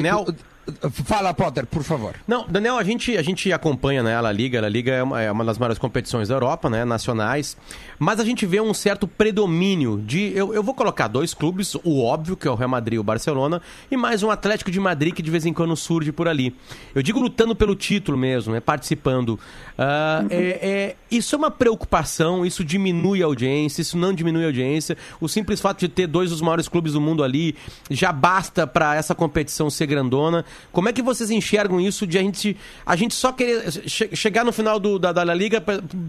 Fala, 1.06 1.34
Potter, 1.34 1.66
por 1.66 1.84
favor. 1.84 2.14
Não, 2.28 2.46
Daniel, 2.48 2.78
a 2.78 2.84
gente, 2.84 3.16
a 3.18 3.22
gente 3.22 3.52
acompanha 3.54 4.04
né, 4.04 4.16
a 4.16 4.22
La 4.22 4.32
Liga. 4.32 4.60
A 4.60 4.62
La 4.64 4.70
Liga 4.70 4.92
é 4.92 5.02
uma, 5.04 5.22
é 5.22 5.32
uma 5.32 5.46
das 5.46 5.58
maiores 5.58 5.78
competições 5.78 6.28
da 6.28 6.36
Europa, 6.36 6.70
né, 6.70 6.84
nacionais. 6.84 7.56
Mas 7.98 8.20
a 8.20 8.26
gente 8.26 8.46
vê 8.46 8.60
um 8.60 8.74
certo 8.74 9.08
predomínio 9.08 10.02
de. 10.06 10.32
Eu, 10.36 10.54
eu 10.54 10.62
vou 10.62 10.74
colocar 10.74 11.08
dois 11.08 11.34
clubes, 11.34 11.76
o 11.84 12.04
óbvio, 12.04 12.36
que 12.36 12.48
é 12.48 12.52
o 12.52 12.56
Real 12.56 12.70
Madrid 12.70 12.96
e 12.98 13.00
o 13.00 13.04
Barcelona, 13.04 13.62
e 13.90 13.96
mais 13.96 14.24
um 14.24 14.30
Atlético 14.30 14.70
de 14.70 14.80
Madrid 14.80 15.14
que 15.14 15.22
de 15.22 15.32
vez 15.32 15.46
em 15.46 15.54
quando 15.54 15.76
surge 15.76 16.12
por 16.12 16.28
ali. 16.28 16.56
Eu 16.94 17.02
digo 17.02 17.20
lutando 17.20 17.56
pelo 17.56 17.76
título 17.76 18.18
mesmo, 18.18 18.54
né, 18.54 18.60
participando. 18.60 19.40
Ah, 19.78 20.26
é, 20.30 20.38
é- 20.70 20.96
isso 21.10 21.34
é 21.36 21.38
uma 21.38 21.52
preocupação, 21.52 22.46
isso 22.46 22.64
diminui 22.64 23.24
a 23.24 23.26
audiência, 23.26 23.82
isso 23.82 23.98
não 23.98 24.14
diminui 24.14 24.44
a 24.44 24.48
audiência. 24.48 24.98
O 25.22 25.28
simples 25.30 25.62
fato 25.62 25.80
de 25.80 25.88
ter 25.88 26.08
dois 26.08 26.30
dos 26.32 26.42
maiores 26.42 26.68
clubes 26.68 26.94
do 26.94 27.00
mundo 27.02 27.24
ali 27.24 27.56
já 27.90 28.12
basta 28.12 28.68
para 28.68 28.96
essa 28.96 29.16
competição 29.16 29.70
ser 29.70 29.86
grandona. 29.86 30.44
Como 30.72 30.90
é 30.90 30.94
que 30.94 31.02
vocês 31.02 31.30
enxergam 31.32 31.80
isso 31.80 32.06
de 32.08 32.18
a 32.18 32.22
gente, 32.22 32.56
a 32.86 32.96
gente 32.96 33.14
só 33.14 33.32
querer 33.32 33.72
che- 33.72 34.16
chegar 34.16 34.44
no 34.46 34.52
final 34.52 34.80
do- 34.80 35.00
da, 35.00 35.12
da 35.12 35.24
La 35.24 35.34
Liga? 35.34 35.64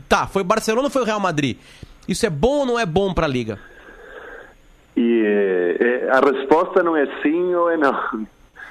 Tá, 0.08 0.26
foi 0.26 0.42
Barcelona 0.44 0.84
ou 0.86 0.90
foi 0.90 1.02
o 1.02 1.04
Real 1.04 1.20
Madrid? 1.20 1.56
Isso 2.08 2.24
é 2.26 2.30
bom 2.30 2.60
ou 2.60 2.66
não 2.66 2.78
é 2.78 2.86
bom 2.86 3.12
para 3.12 3.26
a 3.26 3.28
Liga? 3.28 3.58
E 4.96 5.22
eh, 5.80 6.08
a 6.10 6.20
resposta 6.20 6.82
não 6.82 6.96
é 6.96 7.06
sim 7.22 7.54
ou 7.54 7.70
é 7.70 7.76
não. 7.76 8.26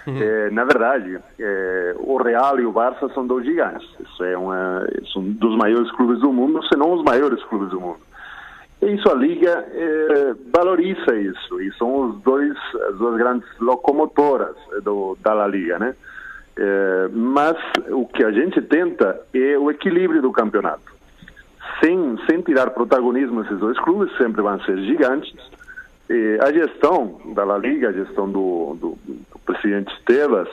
Eh, 0.08 0.50
na 0.52 0.64
verdade, 0.64 1.20
eh, 1.40 1.96
o 2.00 2.18
Real 2.18 2.60
e 2.60 2.66
o 2.66 2.72
Barça 2.72 3.10
são 3.14 3.28
dois 3.28 3.46
gigantes. 3.46 3.88
Isso 4.00 4.24
é 4.24 4.38
uma, 4.38 4.88
são 5.12 5.22
dos 5.24 5.56
maiores 5.58 5.92
clubes 5.92 6.20
do 6.22 6.32
mundo, 6.32 6.64
se 6.68 6.78
não 6.78 6.94
os 6.94 7.04
maiores 7.04 7.44
clubes 7.46 7.70
do 7.70 7.80
mundo. 7.80 8.00
E 8.82 8.94
isso 8.94 9.10
a 9.10 9.16
Liga 9.16 9.66
eh, 9.72 10.36
valoriza 10.54 11.16
isso. 11.16 11.62
E 11.62 11.72
são 11.74 12.10
os 12.10 12.22
dois, 12.22 12.56
as 12.90 12.98
duas 12.98 13.18
grandes 13.18 13.48
locomotoras 13.60 14.56
do, 14.84 15.18
da 15.22 15.34
La 15.34 15.48
Liga, 15.48 15.80
né? 15.80 15.96
Eh, 16.58 17.10
mas 17.12 17.58
o 17.90 18.06
que 18.06 18.24
a 18.24 18.32
gente 18.32 18.62
tenta 18.62 19.20
é 19.34 19.58
o 19.58 19.72
equilíbrio 19.72 20.22
do 20.22 20.32
campeonato 20.32 20.98
sem, 21.82 22.18
sem 22.30 22.42
tirar 22.42 22.72
protagonismo 22.72 23.42
esses 23.42 23.58
dois 23.60 23.78
clubes, 23.80 24.16
sempre 24.18 24.42
vão 24.42 24.60
ser 24.62 24.78
gigantes. 24.84 25.36
E 26.10 26.40
a 26.42 26.52
gestão 26.52 27.20
da 27.36 27.44
La 27.44 27.58
Liga, 27.58 27.90
a 27.90 27.94
gestão 27.94 28.30
do, 28.30 28.76
do, 28.80 28.98
do 29.06 29.40
presidente 29.46 29.94
Tebas, 30.06 30.48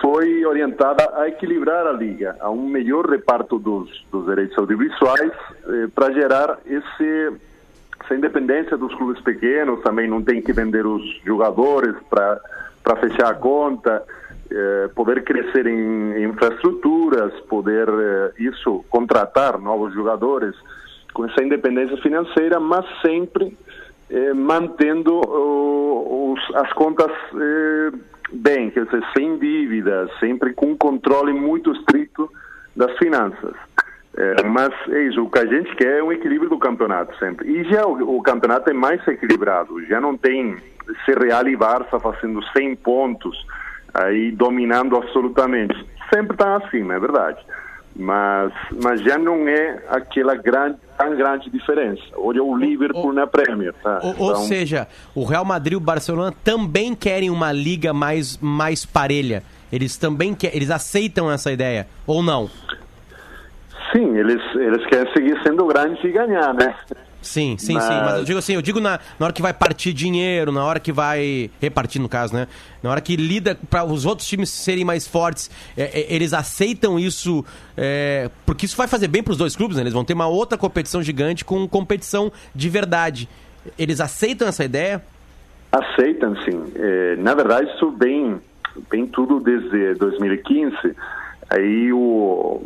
foi 0.00 0.44
orientada 0.44 1.12
a 1.16 1.28
equilibrar 1.28 1.86
a 1.86 1.92
liga, 1.92 2.36
a 2.40 2.50
um 2.50 2.68
melhor 2.68 3.06
reparto 3.06 3.58
dos, 3.58 4.04
dos 4.10 4.26
direitos 4.26 4.56
audiovisuais, 4.58 5.32
eh, 5.66 5.88
para 5.94 6.12
gerar 6.12 6.58
esse, 6.66 7.32
essa 8.02 8.14
independência 8.14 8.76
dos 8.76 8.94
clubes 8.94 9.22
pequenos, 9.22 9.82
também 9.82 10.08
não 10.08 10.22
tem 10.22 10.40
que 10.40 10.52
vender 10.52 10.86
os 10.86 11.02
jogadores 11.24 11.94
para 12.08 12.96
fechar 13.00 13.30
a 13.30 13.34
conta, 13.34 14.04
eh, 14.50 14.88
poder 14.94 15.24
crescer 15.24 15.66
em, 15.66 16.24
infraestruturas, 16.24 17.32
poder 17.48 17.88
eh, 17.88 18.32
isso 18.38 18.84
contratar 18.90 19.58
novos 19.58 19.92
jogadores 19.94 20.54
com 21.12 21.24
essa 21.24 21.42
independência 21.42 21.96
financeira, 21.98 22.58
mas 22.60 22.84
sempre 23.00 23.56
eh, 24.10 24.34
mantendo 24.34 25.20
oh, 25.26 26.32
os, 26.32 26.54
as 26.56 26.72
contas 26.74 27.10
eh, 27.34 27.92
bem, 28.34 28.70
quer 28.70 28.84
dizer, 28.84 29.02
sem 29.16 29.38
dívidas, 29.38 30.10
sempre 30.18 30.52
com 30.52 30.72
um 30.72 30.76
controle 30.76 31.32
muito 31.32 31.72
estrito 31.72 32.30
das 32.74 32.96
finanças. 32.98 33.54
É, 34.16 34.44
mas 34.44 34.70
é 34.90 35.02
isso, 35.04 35.24
o 35.24 35.30
que 35.30 35.40
a 35.40 35.46
gente 35.46 35.74
quer 35.74 35.98
é 35.98 36.02
um 36.02 36.12
equilíbrio 36.12 36.48
do 36.48 36.58
campeonato 36.58 37.16
sempre. 37.18 37.48
E 37.48 37.64
já 37.64 37.84
o, 37.84 38.18
o 38.18 38.22
campeonato 38.22 38.70
é 38.70 38.72
mais 38.72 39.06
equilibrado, 39.08 39.84
já 39.86 40.00
não 40.00 40.16
tem 40.16 40.56
ser 41.04 41.18
Real 41.18 41.48
e 41.48 41.56
Barça 41.56 41.98
fazendo 41.98 42.42
100 42.56 42.76
pontos, 42.76 43.46
aí 43.92 44.30
dominando 44.30 44.96
absolutamente. 44.96 45.74
Sempre 46.12 46.34
está 46.34 46.56
assim, 46.56 46.82
não 46.82 46.94
é 46.94 47.00
verdade? 47.00 47.38
Mas, 47.96 48.52
mas 48.82 49.00
já 49.02 49.16
não 49.16 49.46
é 49.46 49.78
aquela 49.88 50.34
grande, 50.34 50.76
tão 50.98 51.14
grande 51.16 51.48
diferença. 51.48 52.02
Olha 52.16 52.42
o 52.42 52.56
Liverpool 52.56 53.12
na 53.12 53.26
Premier. 53.26 53.72
Tá? 53.82 54.00
Ou, 54.02 54.14
ou 54.18 54.30
Então, 54.32 54.42
seja, 54.42 54.88
o 55.14 55.24
Real 55.24 55.44
Madrid 55.44 55.74
e 55.74 55.76
o 55.76 55.80
Barcelona 55.80 56.34
também 56.42 56.94
querem 56.94 57.30
uma 57.30 57.52
liga 57.52 57.92
mais, 57.92 58.36
mais 58.38 58.84
parelha. 58.84 59.44
Eles 59.72 59.96
também 59.96 60.34
que, 60.34 60.46
eles 60.48 60.70
aceitam 60.70 61.30
essa 61.30 61.52
ideia, 61.52 61.86
ou 62.06 62.22
não? 62.22 62.50
Sim, 63.92 64.16
eles, 64.18 64.42
eles 64.56 64.84
querem 64.86 65.12
seguir 65.12 65.40
sendo 65.44 65.64
grandes 65.66 66.02
e 66.02 66.08
ganhar, 66.10 66.52
né? 66.52 66.74
Sim, 67.24 67.56
sim, 67.58 67.74
Mas- 67.74 67.84
sim. 67.84 67.90
Mas 67.90 68.18
eu 68.18 68.24
digo 68.24 68.38
assim, 68.38 68.54
eu 68.54 68.62
digo 68.62 68.80
na, 68.80 69.00
na 69.18 69.26
hora 69.26 69.32
que 69.32 69.42
vai 69.42 69.52
partir 69.52 69.92
dinheiro, 69.92 70.52
na 70.52 70.64
hora 70.64 70.78
que 70.78 70.92
vai 70.92 71.50
repartir, 71.60 72.00
no 72.00 72.08
caso, 72.08 72.34
né? 72.34 72.46
Na 72.82 72.90
hora 72.90 73.00
que 73.00 73.16
lida 73.16 73.58
para 73.70 73.84
os 73.84 74.04
outros 74.04 74.28
times 74.28 74.50
serem 74.50 74.84
mais 74.84 75.06
fortes, 75.08 75.50
é, 75.76 76.00
é, 76.00 76.14
eles 76.14 76.32
aceitam 76.34 76.98
isso, 76.98 77.44
é, 77.76 78.30
porque 78.44 78.66
isso 78.66 78.76
vai 78.76 78.86
fazer 78.86 79.08
bem 79.08 79.22
para 79.22 79.32
os 79.32 79.38
dois 79.38 79.56
clubes, 79.56 79.76
né? 79.76 79.82
Eles 79.82 79.92
vão 79.92 80.04
ter 80.04 80.12
uma 80.12 80.26
outra 80.26 80.58
competição 80.58 81.02
gigante 81.02 81.44
com 81.44 81.66
competição 81.66 82.30
de 82.54 82.68
verdade. 82.68 83.28
Eles 83.78 84.00
aceitam 84.00 84.46
essa 84.46 84.64
ideia? 84.64 85.02
Aceitam, 85.72 86.36
sim. 86.42 86.62
É, 86.76 87.16
na 87.16 87.34
verdade, 87.34 87.70
isso 87.74 87.90
vem, 87.92 88.40
vem 88.90 89.06
tudo 89.06 89.40
desde 89.40 89.94
2015. 89.94 90.76
Aí, 91.50 91.92
o, 91.92 92.62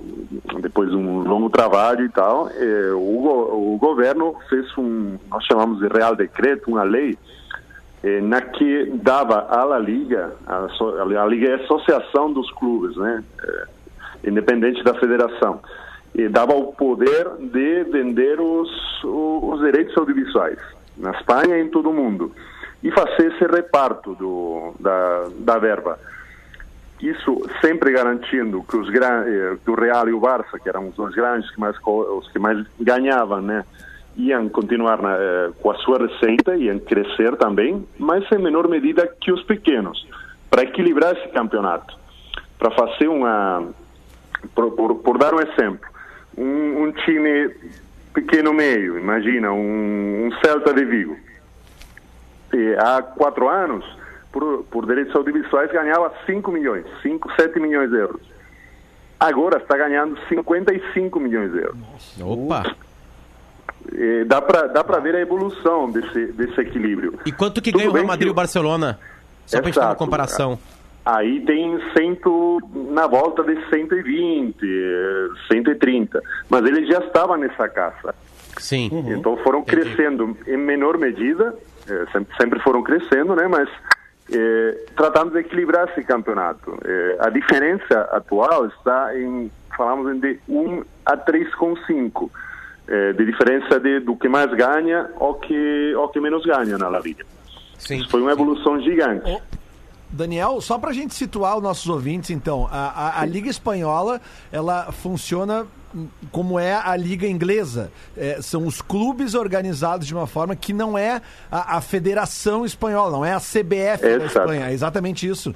depois 0.60 0.90
de 0.90 0.96
um 0.96 1.22
longo 1.22 1.50
trabalho 1.50 2.04
e 2.04 2.08
tal, 2.08 2.48
é, 2.48 2.92
o, 2.92 3.74
o 3.74 3.78
governo 3.78 4.36
fez 4.48 4.66
um, 4.78 5.16
nós 5.28 5.44
chamamos 5.44 5.80
de 5.80 5.88
Real 5.88 6.14
Decreto, 6.14 6.70
uma 6.70 6.84
lei, 6.84 7.18
é, 8.02 8.20
na 8.20 8.40
que 8.40 8.90
dava 9.02 9.46
à 9.50 9.64
La 9.64 9.78
Liga, 9.78 10.32
a, 10.46 10.66
a 11.22 11.26
Liga 11.26 11.48
é 11.48 11.52
a 11.54 11.64
associação 11.64 12.32
dos 12.32 12.50
clubes, 12.52 12.96
né? 12.96 13.24
É, 13.42 13.78
independente 14.24 14.82
da 14.82 14.94
federação, 14.94 15.60
e 16.14 16.28
dava 16.28 16.52
o 16.52 16.72
poder 16.72 17.28
de 17.38 17.84
vender 17.84 18.40
os, 18.40 18.68
os 19.04 19.60
direitos 19.60 19.96
audiovisuais 19.96 20.58
na 20.96 21.12
Espanha 21.12 21.56
e 21.56 21.62
em 21.62 21.68
todo 21.68 21.90
o 21.90 21.94
mundo 21.94 22.32
e 22.82 22.90
fazer 22.90 23.32
esse 23.32 23.44
reparto 23.44 24.14
do, 24.14 24.74
da, 24.78 25.28
da 25.38 25.58
verba. 25.58 25.98
Isso 27.00 27.40
sempre 27.60 27.92
garantindo 27.92 28.64
que, 28.64 28.76
os, 28.76 28.88
eh, 28.88 29.56
que 29.64 29.70
o 29.70 29.74
Real 29.74 30.08
e 30.08 30.12
o 30.12 30.20
Barça, 30.20 30.58
que 30.58 30.68
eram 30.68 30.88
os 30.88 30.96
dois 30.96 31.14
grandes 31.14 31.48
que 31.50 31.60
mais, 31.60 31.76
os 31.84 32.28
que 32.32 32.38
mais 32.38 32.66
ganhavam, 32.80 33.40
né, 33.40 33.64
iam 34.16 34.48
continuar 34.48 35.00
na, 35.00 35.16
eh, 35.16 35.50
com 35.62 35.70
a 35.70 35.76
sua 35.76 35.98
receita, 35.98 36.56
iam 36.56 36.78
crescer 36.80 37.36
também, 37.36 37.86
mas 37.98 38.24
em 38.32 38.38
menor 38.38 38.66
medida 38.68 39.06
que 39.20 39.30
os 39.30 39.42
pequenos, 39.44 40.06
para 40.50 40.62
equilibrar 40.62 41.16
esse 41.16 41.28
campeonato, 41.28 41.96
para 42.58 42.72
fazer 42.72 43.06
uma, 43.06 43.68
por, 44.52 44.72
por, 44.72 44.96
por 44.96 45.18
dar 45.18 45.32
um 45.32 45.40
exemplo, 45.40 45.88
um, 46.36 46.82
um 46.82 46.92
time 46.92 47.54
pequeno 48.12 48.52
meio, 48.52 48.98
imagina, 48.98 49.52
um, 49.52 50.26
um 50.26 50.32
Celta 50.44 50.74
de 50.74 50.84
Vigo, 50.84 51.16
e 52.52 52.74
há 52.76 53.02
quatro 53.02 53.48
anos, 53.48 53.84
por, 54.32 54.64
por 54.64 54.86
direitos 54.86 55.14
audiovisuais, 55.14 55.70
ganhava 55.70 56.12
5 56.26 56.50
milhões, 56.52 56.84
5, 57.02 57.32
7 57.38 57.58
milhões 57.60 57.90
de 57.90 57.96
euros. 57.96 58.20
Agora 59.18 59.58
está 59.58 59.76
ganhando 59.76 60.16
55 60.28 61.18
milhões 61.18 61.52
de 61.52 61.58
euros. 61.58 61.78
Opa! 62.20 62.74
E 63.92 64.24
dá 64.24 64.40
para 64.40 64.66
dá 64.66 64.84
pra 64.84 64.98
ver 65.00 65.16
a 65.16 65.20
evolução 65.20 65.90
desse, 65.90 66.26
desse 66.32 66.60
equilíbrio. 66.60 67.18
E 67.24 67.32
quanto 67.32 67.60
que 67.62 67.72
Tudo 67.72 67.80
ganha 67.80 67.90
o 67.90 67.94
Real 67.94 68.06
Madrid 68.06 68.28
e 68.28 68.30
o 68.30 68.34
Barcelona? 68.34 68.98
Só 69.46 69.58
pra 69.58 69.66
gente 69.66 69.80
ter 69.80 69.86
uma 69.86 69.94
comparação. 69.94 70.58
Aí 71.04 71.40
tem 71.40 71.80
cento, 71.96 72.60
na 72.90 73.06
volta 73.06 73.42
de 73.42 73.56
120, 73.70 74.56
eh, 74.62 75.28
130. 75.50 76.20
Mas 76.50 76.66
eles 76.66 76.86
já 76.86 76.98
estavam 76.98 77.38
nessa 77.38 77.66
caça. 77.66 78.14
Sim. 78.58 78.90
Então 79.08 79.36
foram 79.38 79.62
crescendo 79.62 80.36
em 80.46 80.58
menor 80.58 80.98
medida, 80.98 81.56
eh, 81.88 82.04
sempre, 82.12 82.36
sempre 82.36 82.60
foram 82.60 82.82
crescendo, 82.82 83.34
né? 83.34 83.48
Mas 83.48 83.70
eh, 84.32 84.78
tratando 84.96 85.30
de 85.32 85.38
equilibrar 85.40 85.88
esse 85.90 86.02
campeonato. 86.04 86.78
Eh, 86.84 87.16
a 87.20 87.30
diferença 87.30 88.00
atual 88.12 88.66
está 88.66 89.16
em, 89.18 89.50
falamos 89.76 90.20
de 90.20 90.38
1 90.48 90.82
a 91.06 91.16
3,5 91.16 92.30
eh, 92.88 93.12
de 93.12 93.24
diferença 93.24 93.78
de, 93.80 94.00
do 94.00 94.16
que 94.16 94.28
mais 94.28 94.50
ganha 94.54 95.10
ou 95.16 95.34
que, 95.34 95.94
ou 95.96 96.08
que 96.08 96.20
menos 96.20 96.44
ganha 96.44 96.76
na 96.78 96.88
La 96.88 96.98
Liga. 97.00 97.24
Isso 97.78 98.10
foi 98.10 98.20
uma 98.20 98.32
evolução 98.32 98.80
gigante. 98.80 99.40
Daniel, 100.10 100.60
só 100.60 100.78
pra 100.78 100.92
gente 100.92 101.14
situar 101.14 101.56
os 101.58 101.62
nossos 101.62 101.86
ouvintes, 101.88 102.30
então, 102.30 102.66
a, 102.72 102.88
a- 103.18 103.20
a 103.20 103.24
Liga 103.26 103.48
Espanhola, 103.50 104.20
ela 104.50 104.90
funciona 104.90 105.66
como 106.30 106.58
é 106.58 106.74
a 106.74 106.96
Liga 106.96 107.26
Inglesa. 107.26 107.90
É, 108.16 108.40
são 108.40 108.66
os 108.66 108.80
clubes 108.80 109.34
organizados 109.34 110.06
de 110.06 110.14
uma 110.14 110.26
forma 110.26 110.54
que 110.54 110.72
não 110.72 110.96
é 110.96 111.20
a, 111.50 111.76
a 111.76 111.80
Federação 111.80 112.64
Espanhola, 112.64 113.12
não 113.12 113.24
é 113.24 113.32
a 113.32 113.40
CBF 113.40 114.02
da 114.02 114.08
Exato. 114.08 114.26
Espanha. 114.26 114.68
É 114.68 114.72
exatamente 114.72 115.28
isso. 115.28 115.54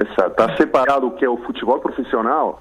Está 0.00 0.56
separado 0.56 1.08
o 1.08 1.10
que 1.10 1.24
é 1.24 1.28
o 1.28 1.36
futebol 1.38 1.78
profissional 1.78 2.60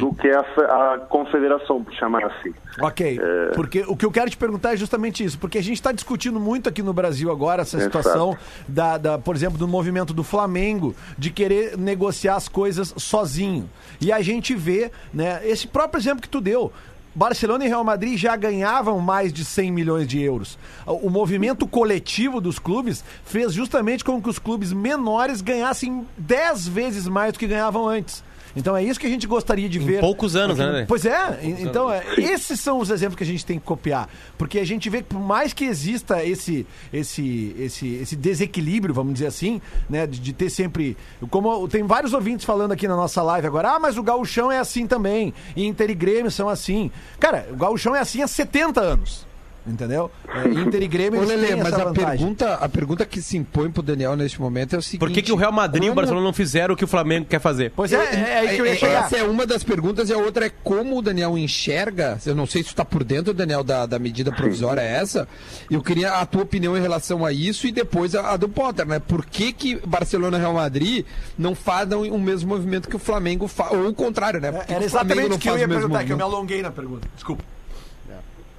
do 0.00 0.14
que 0.14 0.28
é 0.28 0.36
a, 0.36 0.94
a 0.94 0.98
confederação, 0.98 1.82
por 1.82 1.92
chamar 1.94 2.24
assim. 2.24 2.52
Ok, 2.80 3.18
porque 3.54 3.84
o 3.86 3.96
que 3.96 4.04
eu 4.04 4.10
quero 4.10 4.30
te 4.30 4.36
perguntar 4.36 4.74
é 4.74 4.76
justamente 4.76 5.24
isso, 5.24 5.38
porque 5.38 5.58
a 5.58 5.62
gente 5.62 5.76
está 5.76 5.92
discutindo 5.92 6.38
muito 6.38 6.68
aqui 6.68 6.82
no 6.82 6.92
Brasil 6.92 7.30
agora 7.30 7.62
essa 7.62 7.80
situação 7.80 8.36
da, 8.66 8.98
da, 8.98 9.18
por 9.18 9.34
exemplo, 9.34 9.58
do 9.58 9.68
movimento 9.68 10.12
do 10.12 10.22
Flamengo 10.22 10.94
de 11.18 11.30
querer 11.30 11.76
negociar 11.76 12.36
as 12.36 12.48
coisas 12.48 12.94
sozinho. 12.96 13.68
E 14.00 14.12
a 14.12 14.20
gente 14.20 14.54
vê, 14.54 14.90
né, 15.12 15.40
esse 15.44 15.66
próprio 15.66 16.00
exemplo 16.00 16.22
que 16.22 16.28
tu 16.28 16.40
deu. 16.40 16.72
Barcelona 17.14 17.64
e 17.66 17.68
Real 17.68 17.84
Madrid 17.84 18.18
já 18.18 18.34
ganhavam 18.36 18.98
mais 18.98 19.32
de 19.32 19.44
100 19.44 19.70
milhões 19.70 20.08
de 20.08 20.20
euros. 20.20 20.58
O 20.86 21.10
movimento 21.10 21.66
coletivo 21.66 22.40
dos 22.40 22.58
clubes 22.58 23.04
fez 23.24 23.52
justamente 23.52 24.02
com 24.02 24.20
que 24.20 24.30
os 24.30 24.38
clubes 24.38 24.72
menores 24.72 25.42
ganhassem 25.42 26.06
10 26.16 26.68
vezes 26.68 27.06
mais 27.06 27.34
do 27.34 27.38
que 27.38 27.46
ganhavam 27.46 27.86
antes. 27.86 28.24
Então 28.54 28.76
é 28.76 28.82
isso 28.84 28.98
que 29.00 29.06
a 29.06 29.10
gente 29.10 29.26
gostaria 29.26 29.68
de 29.68 29.78
ver. 29.78 30.00
poucos 30.00 30.36
anos, 30.36 30.58
no- 30.58 30.72
né? 30.72 30.84
Pois 30.86 31.04
é, 31.06 31.40
então 31.42 31.90
é, 31.90 32.02
esses 32.18 32.60
são 32.60 32.78
os 32.78 32.90
exemplos 32.90 33.16
que 33.16 33.24
a 33.24 33.26
gente 33.26 33.44
tem 33.46 33.58
que 33.58 33.64
copiar, 33.64 34.08
porque 34.36 34.58
a 34.58 34.64
gente 34.66 34.88
vê 34.90 34.98
que 34.98 35.04
por 35.08 35.20
mais 35.20 35.52
que 35.52 35.64
exista 35.64 36.24
esse 36.24 36.66
esse 36.92 37.54
esse, 37.58 37.94
esse 37.94 38.16
desequilíbrio, 38.16 38.94
vamos 38.94 39.14
dizer 39.14 39.26
assim, 39.26 39.60
né, 39.88 40.06
de, 40.06 40.18
de 40.20 40.32
ter 40.32 40.50
sempre, 40.50 40.96
como 41.30 41.66
tem 41.68 41.82
vários 41.82 42.12
ouvintes 42.12 42.44
falando 42.44 42.72
aqui 42.72 42.86
na 42.86 42.96
nossa 42.96 43.22
live 43.22 43.46
agora, 43.46 43.70
ah, 43.72 43.78
mas 43.78 43.96
o 43.96 44.02
gauchão 44.02 44.50
é 44.52 44.58
assim 44.58 44.86
também, 44.86 45.32
e 45.56 45.64
Inter 45.66 45.90
e 45.90 45.94
Grêmio 45.94 46.30
são 46.30 46.48
assim. 46.48 46.90
Cara, 47.18 47.46
o 47.50 47.56
gauchão 47.56 47.94
é 47.96 48.00
assim 48.00 48.22
há 48.22 48.26
70 48.28 48.80
anos. 48.80 49.26
Entendeu? 49.64 50.10
É, 50.28 50.48
Inter 50.48 50.82
e 50.82 50.88
Grêmio 50.88 51.20
Ô, 51.20 51.24
Lelê, 51.24 51.54
mas 51.54 51.72
a 51.72 51.84
vantagem. 51.84 52.18
pergunta, 52.18 52.54
a 52.54 52.68
pergunta 52.68 53.06
que 53.06 53.22
se 53.22 53.36
impõe 53.36 53.70
pro 53.70 53.80
Daniel 53.80 54.16
neste 54.16 54.40
momento 54.40 54.74
é 54.74 54.78
o 54.78 54.82
seguinte... 54.82 54.98
Por 54.98 55.10
que, 55.10 55.22
que 55.22 55.32
o 55.32 55.36
Real 55.36 55.52
Madrid 55.52 55.84
e 55.84 55.90
o 55.90 55.94
Barcelona 55.94 56.24
não 56.24 56.32
fizeram 56.32 56.74
o 56.74 56.76
que 56.76 56.84
o 56.84 56.88
Flamengo 56.88 57.26
quer 57.26 57.40
fazer? 57.40 57.72
Pois 57.76 57.92
é, 57.92 57.96
é 57.96 58.38
aí 58.38 58.56
que 58.56 58.60
eu 58.60 58.66
ia 58.66 58.74
chegar. 58.74 59.04
Essa 59.04 59.18
é 59.18 59.22
uma 59.22 59.46
das 59.46 59.62
perguntas 59.62 60.10
e 60.10 60.12
a 60.12 60.18
outra 60.18 60.46
é 60.46 60.50
como 60.64 60.98
o 60.98 61.02
Daniel 61.02 61.38
enxerga. 61.38 62.18
Eu 62.26 62.34
não 62.34 62.46
sei 62.46 62.62
se 62.64 62.70
tu 62.70 62.74
tá 62.74 62.84
por 62.84 63.04
dentro, 63.04 63.32
Daniel, 63.32 63.62
da, 63.62 63.86
da 63.86 63.98
medida 64.00 64.32
provisória 64.32 64.80
é 64.80 64.96
essa. 64.96 65.28
Eu 65.70 65.80
queria 65.80 66.14
a 66.14 66.26
tua 66.26 66.42
opinião 66.42 66.76
em 66.76 66.80
relação 66.80 67.24
a 67.24 67.32
isso 67.32 67.66
e 67.66 67.72
depois 67.72 68.16
a, 68.16 68.32
a 68.32 68.36
do 68.36 68.48
Potter, 68.48 68.86
né? 68.86 68.98
Por 68.98 69.24
que, 69.24 69.52
que 69.52 69.76
Barcelona 69.86 70.38
e 70.38 70.40
Real 70.40 70.54
Madrid 70.54 71.06
não 71.38 71.54
fazem 71.54 72.10
o 72.10 72.18
mesmo 72.18 72.48
movimento 72.48 72.88
que 72.88 72.96
o 72.96 72.98
Flamengo 72.98 73.46
faz? 73.46 73.72
Ou 73.72 73.88
o 73.88 73.94
contrário, 73.94 74.40
né? 74.40 74.52
Era 74.68 74.84
exatamente 74.84 75.34
o 75.34 75.38
que 75.38 75.48
eu 75.48 75.56
ia 75.56 75.68
perguntar, 75.68 76.04
que 76.04 76.12
eu 76.12 76.16
me 76.16 76.22
alonguei 76.22 76.62
na 76.62 76.70
pergunta. 76.70 77.08
Desculpa. 77.14 77.44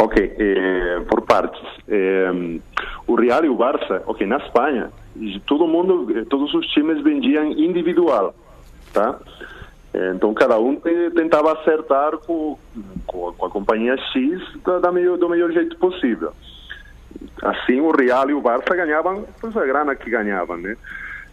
Ok, 0.04 0.36
eh, 0.38 1.02
por 1.08 1.22
partes. 1.22 1.62
Eh, 1.88 2.60
o 3.08 3.16
Real 3.16 3.46
e 3.46 3.50
o 3.50 3.56
Barça, 3.56 4.04
ok, 4.06 4.28
na 4.28 4.38
Espanha, 4.38 4.92
todo 5.46 5.66
mundo, 5.66 6.08
eh, 6.18 6.26
todos 6.30 6.54
os 6.54 6.66
times 6.68 7.02
vendiam 7.02 7.46
individual, 7.52 8.36
tá? 8.92 9.18
Eh, 9.94 10.12
Então 10.16 10.34
cada 10.34 10.58
um 10.60 10.76
te- 10.76 11.12
tentava 11.12 11.54
acertar 11.54 12.18
com, 12.18 12.58
com, 13.08 13.30
a- 13.30 13.34
com 13.34 13.46
a 13.46 13.50
companhia 13.50 13.96
X 14.12 14.42
da, 14.66 14.80
da 14.80 14.92
melhor, 14.92 15.18
do 15.18 15.30
melhor 15.30 15.52
jeito 15.52 15.78
possível. 15.78 16.34
Assim 17.42 17.80
o 17.80 17.92
Real 17.92 18.30
e 18.30 18.34
o 18.34 18.42
Barça 18.42 18.76
ganhavam 18.76 19.24
pois, 19.40 19.56
a 19.56 19.66
grana 19.66 19.96
que 19.96 20.10
ganhavam, 20.10 20.58
né? 20.58 20.76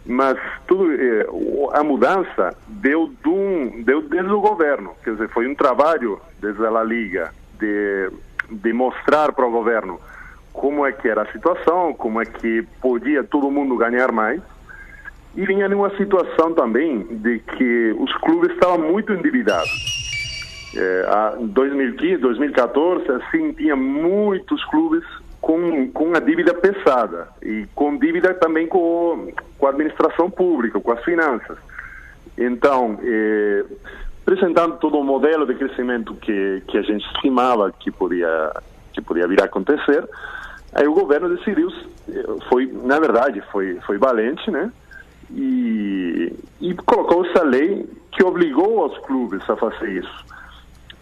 Mas 0.05 0.37
tudo, 0.67 0.91
eh, 0.93 1.25
a 1.73 1.83
mudança 1.83 2.55
deu, 2.67 3.11
de 3.21 3.29
um, 3.29 3.83
deu 3.83 4.01
desde 4.01 4.31
o 4.31 4.39
governo, 4.39 4.91
quer 5.03 5.11
dizer, 5.13 5.27
foi 5.29 5.45
um 5.47 5.55
trabalho 5.55 6.19
desde 6.39 6.65
a 6.65 6.83
Liga 6.83 7.31
de, 7.59 8.09
de 8.51 8.73
mostrar 8.73 9.31
para 9.31 9.45
o 9.45 9.51
governo 9.51 9.99
como 10.53 10.85
é 10.85 10.91
que 10.91 11.07
era 11.07 11.21
a 11.23 11.31
situação, 11.31 11.93
como 11.93 12.21
é 12.21 12.25
que 12.25 12.63
podia 12.81 13.23
todo 13.23 13.49
mundo 13.49 13.77
ganhar 13.77 14.11
mais. 14.11 14.41
E 15.35 15.45
vinha 15.45 15.69
numa 15.69 15.89
situação 15.95 16.53
também 16.53 17.03
de 17.09 17.39
que 17.39 17.95
os 17.97 18.13
clubes 18.17 18.51
estavam 18.51 18.79
muito 18.79 19.13
endividados. 19.13 19.71
É, 20.75 21.05
a- 21.07 21.35
em 21.39 21.47
2015, 21.47 22.17
2014, 22.21 23.09
assim, 23.11 23.53
tinha 23.53 23.75
muitos 23.75 24.63
clubes 24.65 25.03
com, 25.39 25.89
com 25.91 26.13
a 26.15 26.19
dívida 26.19 26.53
pesada 26.53 27.29
e 27.41 27.65
com 27.73 27.97
dívida 27.97 28.33
também 28.33 28.67
com, 28.67 29.31
com 29.57 29.65
a 29.67 29.69
administração 29.69 30.29
pública, 30.29 30.79
com 30.81 30.91
as 30.91 31.03
finanças. 31.03 31.57
Então, 32.37 32.99
eh, 33.03 33.63
apresentando 34.31 34.77
todo 34.77 34.97
o 34.97 35.03
modelo 35.03 35.45
de 35.45 35.55
crescimento 35.55 36.15
que, 36.15 36.63
que 36.67 36.77
a 36.77 36.81
gente 36.81 37.05
estimava 37.13 37.69
que 37.71 37.91
podia, 37.91 38.53
que 38.93 39.01
podia 39.01 39.27
vir 39.27 39.41
a 39.41 39.45
acontecer, 39.45 40.07
aí 40.73 40.87
o 40.87 40.93
governo 40.93 41.35
decidiu, 41.35 41.69
foi, 42.47 42.71
na 42.71 42.97
verdade, 42.97 43.43
foi, 43.51 43.77
foi 43.85 43.97
valente, 43.97 44.49
né? 44.49 44.71
E, 45.33 46.33
e 46.61 46.73
colocou 46.75 47.25
essa 47.25 47.43
lei 47.43 47.85
que 48.11 48.23
obrigou 48.23 48.85
os 48.85 48.97
clubes 48.99 49.41
a 49.49 49.55
fazer 49.57 49.89
isso. 49.97 50.25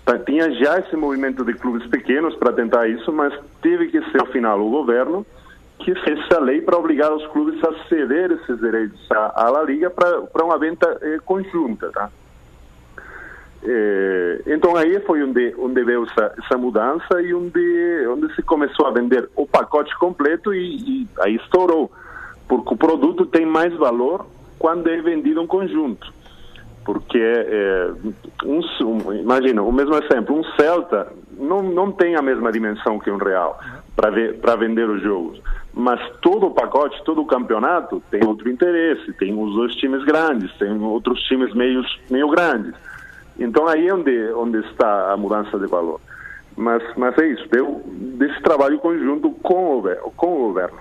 Tá, 0.05 0.17
Tinha 0.17 0.51
já 0.55 0.79
esse 0.79 0.95
movimento 0.95 1.45
de 1.45 1.53
clubes 1.53 1.87
pequenos 1.87 2.35
para 2.35 2.51
tentar 2.51 2.87
isso, 2.87 3.11
mas 3.13 3.33
teve 3.61 3.89
que 3.89 4.01
ser, 4.11 4.21
ao 4.21 4.27
final, 4.27 4.59
o 4.59 4.71
governo 4.71 5.23
que 5.79 5.93
fez 6.01 6.19
essa 6.19 6.39
lei 6.39 6.61
para 6.61 6.77
obrigar 6.77 7.13
os 7.13 7.25
clubes 7.27 7.63
a 7.63 7.87
ceder 7.87 8.31
esses 8.31 8.59
direitos 8.59 8.99
à, 9.11 9.45
à 9.45 9.49
La 9.49 9.63
Liga 9.63 9.89
para 9.89 10.43
uma 10.43 10.57
venda 10.57 10.97
eh, 11.01 11.19
conjunta, 11.23 11.89
tá? 11.91 12.09
Eh, 13.61 14.41
então 14.47 14.75
aí 14.77 14.99
foi 15.01 15.21
onde 15.21 15.53
onde 15.57 15.83
veio 15.83 16.05
essa, 16.05 16.33
essa 16.41 16.57
mudança 16.57 17.21
e 17.21 17.33
onde 17.33 18.07
onde 18.07 18.33
se 18.33 18.41
começou 18.41 18.87
a 18.87 18.91
vender 18.91 19.29
o 19.35 19.45
pacote 19.45 19.93
completo 19.97 20.53
e, 20.53 20.77
e 20.77 21.07
aí 21.19 21.35
estourou. 21.35 21.91
Porque 22.47 22.73
o 22.73 22.77
produto 22.77 23.25
tem 23.25 23.45
mais 23.45 23.75
valor 23.75 24.25
quando 24.57 24.89
é 24.89 25.01
vendido 25.01 25.41
em 25.41 25.47
conjunto. 25.47 26.11
Porque 26.85 27.19
é, 27.19 27.91
um, 28.45 28.61
um, 28.85 29.13
imagina 29.13 29.61
o 29.61 29.71
mesmo 29.71 29.95
exemplo 29.95 30.39
um 30.39 30.43
Celta 30.55 31.11
não 31.37 31.61
não 31.61 31.91
tem 31.91 32.15
a 32.15 32.21
mesma 32.21 32.51
dimensão 32.53 32.97
que 32.97 33.11
um 33.11 33.17
Real 33.17 33.59
para 33.93 34.09
para 34.41 34.55
vender 34.55 34.89
os 34.89 35.01
jogos. 35.01 35.41
Mas 35.73 35.99
todo 36.21 36.47
o 36.47 36.51
pacote 36.51 37.03
todo 37.03 37.21
o 37.21 37.27
campeonato 37.27 38.01
tem 38.09 38.23
outro 38.25 38.49
interesse 38.49 39.11
tem 39.13 39.33
os 39.37 39.53
dois 39.53 39.75
times 39.75 40.03
grandes 40.05 40.49
tem 40.57 40.71
outros 40.81 41.21
times 41.23 41.53
meio 41.53 41.83
meio 42.09 42.29
grandes 42.29 42.73
então 43.39 43.67
aí 43.67 43.87
é 43.87 43.93
onde 43.93 44.31
onde 44.33 44.57
está 44.69 45.11
a 45.13 45.17
mudança 45.17 45.57
de 45.57 45.67
valor 45.67 45.99
mas 46.57 46.81
mas 46.97 47.17
é 47.17 47.27
isso 47.27 47.47
deu 47.51 47.81
desse 47.87 48.41
trabalho 48.41 48.77
conjunto 48.79 49.31
com 49.41 49.71
o 49.71 49.75
governo 49.75 50.11
com 50.15 50.27
o 50.27 50.47
governo 50.47 50.77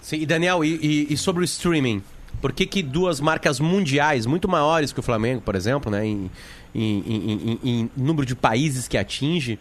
Sim, 0.00 0.16
e 0.16 0.26
Daniel, 0.26 0.64
e, 0.64 0.74
e- 0.82 1.12
e 1.12 1.16
sobre 1.16 1.42
o 1.42 1.44
streaming? 1.44 2.02
Por 2.40 2.50
que, 2.52 2.66
que 2.66 2.82
duas 2.82 3.20
marcas 3.20 3.60
mundiais, 3.60 4.26
muito 4.26 4.48
maiores 4.48 4.92
que 4.92 4.98
o 4.98 5.02
Flamengo, 5.02 5.40
por 5.40 5.54
exemplo, 5.54 5.92
né, 5.92 6.04
em, 6.04 6.28
em- 6.74 7.04
em- 7.06 7.58
em- 7.62 7.70
em 7.70 7.90
número 7.96 8.26
de 8.26 8.34
países 8.34 8.88
que 8.88 8.98
atinge, 8.98 9.60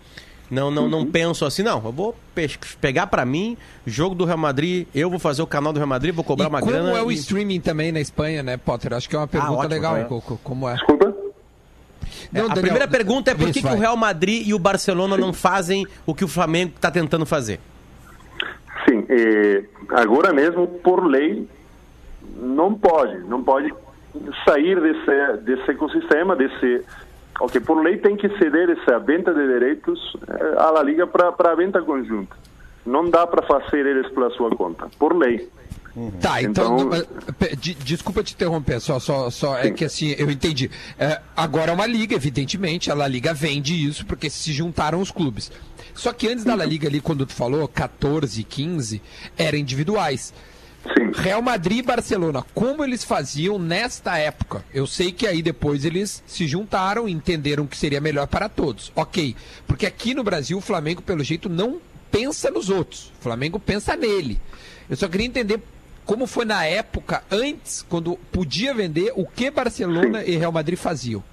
não, 0.50 0.72
não, 0.72 0.90
não 0.90 1.06
pensam 1.06 1.48
assim, 1.48 1.62
não, 1.62 1.76
eu 1.86 1.92
vou 1.92 2.16
pe- 2.34 2.50
pegar 2.82 3.06
pra 3.06 3.24
mim, 3.24 3.56
jogo 3.86 4.16
do 4.16 4.26
Real 4.26 4.38
Madrid, 4.40 4.88
eu 4.96 5.12
vou 5.12 5.20
fazer 5.20 5.44
o 5.44 5.48
canal 5.48 5.72
do 5.72 5.78
Real 5.78 5.88
Madrid, 5.88 6.12
vou 6.14 6.24
cobrar 6.24 6.48
uma 6.50 6.60
Como 6.60 6.72
grana. 6.72 6.92
é 6.98 7.02
o 7.04 7.12
e- 7.12 7.16
streaming 7.16 7.60
também 7.62 7.92
na 7.92 8.02
Espanha, 8.02 8.42
né, 8.42 8.58
Potter? 8.58 8.94
Acho 8.94 9.08
que 9.08 9.16
é 9.16 9.20
uma 9.20 9.28
pergunta 9.28 9.54
ótimo, 9.54 9.70
legal, 9.70 9.96
é. 9.96 10.04
Coco. 10.06 10.40
Como 10.44 10.68
é? 10.68 10.74
Desculpa? 10.74 11.01
Não, 12.32 12.46
a 12.46 12.48
Daniel, 12.48 12.62
primeira 12.62 12.88
pergunta 12.88 13.32
é 13.32 13.36
por 13.36 13.52
que, 13.52 13.62
que 13.62 13.68
o. 13.68 13.78
Real 13.78 13.96
Madrid 13.98 14.48
e 14.48 14.54
o 14.54 14.60
Barcelona 14.60 15.18
não 15.18 15.34
fazem 15.34 15.86
o 16.06 16.14
que 16.14 16.24
o 16.24 16.28
Flamengo 16.28 16.74
está 16.76 16.92
tentando 16.92 17.26
fazer? 17.26 17.60
Sim, 18.88 19.06
eh, 19.10 19.64
agora 19.90 20.34
mesmo, 20.34 20.68
por 20.68 21.06
lei, 21.06 21.48
não 22.38 22.74
pode, 22.74 23.20
não 23.20 23.44
pode 23.44 23.74
sair 24.46 24.80
desse, 24.82 25.38
desse 25.44 25.72
ecossistema, 25.72 26.36
desse... 26.36 26.84
Ok, 27.40 27.60
por 27.62 27.82
lei 27.82 27.98
tem 27.98 28.16
que 28.16 28.30
ceder 28.38 28.70
essa 28.70 29.00
venda 29.00 29.34
de 29.34 29.48
direitos 29.48 30.16
eh, 30.28 30.56
à 30.58 30.72
La 30.72 30.84
Liga 30.84 31.08
para 31.08 31.52
a 31.52 31.56
venda 31.56 31.82
conjunta. 31.82 32.36
Não 32.86 33.10
dá 33.10 33.26
para 33.26 33.44
fazer 33.44 33.86
eles 33.86 34.12
pela 34.12 34.30
sua 34.32 34.50
conta, 34.56 34.88
por 34.98 35.16
lei. 35.16 35.48
Tá, 36.22 36.42
então, 36.42 36.80
Então- 36.80 37.56
de- 37.60 37.74
desculpa 37.74 38.24
te 38.24 38.34
interromper, 38.34 38.80
só, 38.80 38.98
só, 39.00 39.30
só 39.30 39.58
é 39.58 39.72
que 39.72 39.84
assim, 39.84 40.16
eu 40.18 40.32
entendi. 40.32 40.72
É, 40.98 41.20
agora 41.36 41.72
é 41.72 41.74
uma 41.74 41.86
liga, 41.86 42.16
evidentemente, 42.16 42.90
a 42.90 42.94
La 42.94 43.08
Liga 43.08 43.34
vende 43.34 43.74
isso 43.74 44.06
porque 44.06 44.30
se 44.30 44.54
juntaram 44.54 45.02
os 45.02 45.12
clubes. 45.12 45.52
Só 45.94 46.14
que 46.14 46.28
antes 46.30 46.46
da 46.46 46.56
La 46.56 46.64
Liga 46.64 46.88
ali, 46.88 47.02
quando 47.02 47.26
tu 47.26 47.34
falou, 47.34 47.68
14, 47.68 48.44
15, 48.44 49.02
eram 49.38 49.58
individuais. 49.58 50.34
Real 51.14 51.42
Madrid 51.42 51.80
e 51.80 51.82
Barcelona, 51.84 52.44
como 52.56 52.84
eles 52.84 53.04
faziam 53.04 53.60
nesta 53.60 54.18
época? 54.18 54.64
Eu 54.74 54.88
sei 54.88 55.12
que 55.12 55.28
aí 55.28 55.42
depois 55.44 55.86
eles 55.86 56.24
se 56.26 56.48
juntaram 56.48 57.08
e 57.08 57.12
entenderam 57.12 57.68
que 57.68 57.78
seria 57.78 58.02
melhor 58.02 58.26
para 58.28 58.50
todos. 58.50 58.92
Ok, 58.96 59.36
porque 59.68 59.86
aqui 59.86 60.14
no 60.16 60.24
Brasil 60.24 60.58
o 60.58 60.62
Flamengo, 60.62 61.02
pelo 61.02 61.24
jeito, 61.24 61.50
não 61.50 61.80
pensa 62.10 62.50
nos 62.50 62.70
outros. 62.70 63.12
O 63.20 63.24
Flamengo 63.24 63.60
pensa 63.60 63.96
nele. 63.96 64.40
Eu 64.90 64.98
só 64.98 65.08
queria 65.08 65.28
entender 65.28 65.62
como 66.12 66.28
foi 66.28 66.44
na 66.44 66.66
época, 66.66 67.24
antes, 67.32 67.84
quando 67.84 68.18
podia 68.34 68.74
vender, 68.74 69.14
o 69.16 69.26
que 69.26 69.50
Barcelona 69.50 70.22
e 70.26 70.36
Real 70.36 70.52
Madrid 70.52 70.78
faziam. 70.78 71.24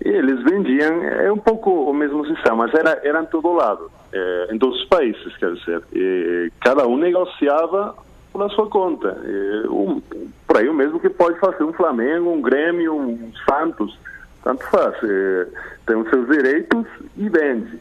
Eles 0.00 0.42
vendiam, 0.44 1.02
é 1.02 1.30
um 1.30 1.36
pouco 1.36 1.70
o 1.70 1.92
mesmo 1.92 2.26
sistema, 2.26 2.56
mas 2.56 2.72
era, 2.72 2.98
era 3.04 3.20
em 3.20 3.26
todo 3.26 3.52
lado, 3.52 3.90
eh, 4.14 4.48
em 4.50 4.58
todos 4.58 4.80
os 4.80 4.88
países, 4.88 5.36
quer 5.36 5.52
dizer. 5.52 5.82
E 5.92 6.50
cada 6.58 6.86
um 6.86 6.96
negociava 6.96 7.94
pela 8.32 8.48
sua 8.48 8.66
conta. 8.66 9.14
E, 9.22 9.68
um, 9.68 10.00
por 10.46 10.56
aí 10.56 10.70
o 10.70 10.74
mesmo 10.74 10.98
que 10.98 11.10
pode 11.10 11.38
fazer 11.38 11.62
um 11.62 11.72
Flamengo, 11.74 12.30
um 12.30 12.40
Grêmio, 12.40 12.96
um 12.96 13.30
Santos, 13.46 13.98
tanto 14.42 14.64
faz. 14.70 14.94
Eh, 15.02 15.48
tem 15.84 15.96
os 15.96 16.08
seus 16.08 16.26
direitos 16.30 16.86
e 17.14 17.28
vende. 17.28 17.78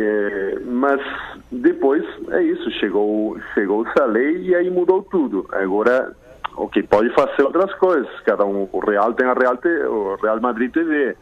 Eh, 0.00 0.60
mas 0.64 1.00
depois 1.50 2.04
é 2.30 2.40
isso, 2.40 2.70
chegou, 2.70 3.36
chegou 3.52 3.84
essa 3.84 4.04
lei 4.04 4.42
e 4.42 4.54
aí 4.54 4.70
mudou 4.70 5.02
tudo. 5.02 5.44
Agora, 5.50 6.14
ok, 6.56 6.84
pode 6.84 7.12
fazer 7.14 7.42
outras 7.42 7.74
coisas. 7.74 8.08
Cada 8.20 8.44
um, 8.44 8.68
o 8.70 8.78
Real 8.78 9.12
tem 9.14 9.26
a 9.26 9.34
Real, 9.34 9.58
o 9.90 10.14
Real 10.22 10.40
Madrid 10.40 10.72
TV, 10.72 11.16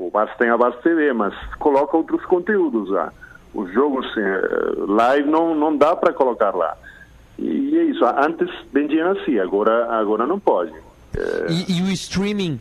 o 0.00 0.10
Barça 0.10 0.34
tem 0.38 0.48
a 0.48 0.56
Barça 0.56 0.78
TV, 0.78 1.12
mas 1.12 1.34
coloca 1.58 1.94
outros 1.94 2.24
conteúdos 2.24 2.88
lá. 2.88 3.12
Os 3.52 3.70
jogos 3.74 4.06
eh, 4.16 4.72
live 4.88 5.28
não, 5.28 5.54
não 5.54 5.76
dá 5.76 5.94
para 5.94 6.14
colocar 6.14 6.54
lá. 6.54 6.74
E 7.38 7.76
é 7.76 7.84
isso. 7.84 8.02
Antes 8.02 8.48
vendiam 8.72 9.10
assim, 9.10 9.38
agora, 9.38 9.92
agora 9.94 10.26
não 10.26 10.40
pode. 10.40 10.72
E, 11.48 11.78
e 11.78 11.82
o 11.82 11.90
streaming, 11.92 12.60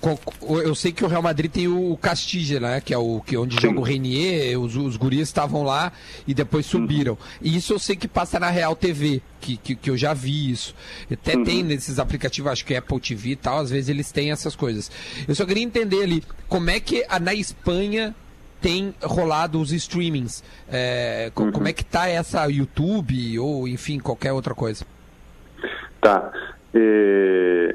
co- 0.00 0.18
eu 0.60 0.74
sei 0.74 0.92
que 0.92 1.04
o 1.04 1.08
Real 1.08 1.22
Madrid 1.22 1.50
tem 1.50 1.68
o 1.68 1.96
Castilla, 1.96 2.60
né? 2.60 2.80
Que 2.80 2.92
é 2.92 2.98
o 2.98 3.20
que 3.24 3.36
onde 3.36 3.56
joga 3.60 3.80
o 3.80 3.82
Renier, 3.82 4.58
os, 4.60 4.76
os 4.76 4.96
guris 4.96 5.20
estavam 5.20 5.62
lá 5.62 5.92
e 6.26 6.34
depois 6.34 6.66
subiram. 6.66 7.16
E 7.40 7.56
isso 7.56 7.72
eu 7.72 7.78
sei 7.78 7.96
que 7.96 8.06
passa 8.08 8.38
na 8.38 8.50
Real 8.50 8.76
TV, 8.76 9.22
que, 9.40 9.56
que, 9.56 9.74
que 9.74 9.88
eu 9.90 9.96
já 9.96 10.12
vi 10.12 10.50
isso. 10.50 10.74
Até 11.10 11.32
tem 11.42 11.62
nesses 11.62 11.98
aplicativos, 11.98 12.50
acho 12.52 12.64
que 12.64 12.74
Apple 12.74 13.00
TV 13.00 13.30
e 13.30 13.36
tal, 13.36 13.58
às 13.60 13.70
vezes 13.70 13.88
eles 13.88 14.12
têm 14.12 14.30
essas 14.32 14.54
coisas. 14.54 14.90
Eu 15.26 15.34
só 15.34 15.46
queria 15.46 15.62
entender 15.62 16.02
ali, 16.02 16.22
como 16.48 16.68
é 16.70 16.78
que 16.80 17.04
a- 17.08 17.18
na 17.18 17.32
Espanha 17.32 18.14
tem 18.60 18.94
rolado 19.02 19.58
os 19.60 19.72
streamings? 19.72 20.44
É, 20.70 21.30
co- 21.34 21.50
Como 21.52 21.66
é 21.68 21.72
que 21.72 21.84
tá 21.84 22.06
essa 22.08 22.46
YouTube 22.48 23.38
ou 23.38 23.66
enfim, 23.66 23.98
qualquer 23.98 24.32
outra 24.32 24.54
coisa? 24.54 24.84
Tá. 26.02 26.30
Eh, 26.74 27.74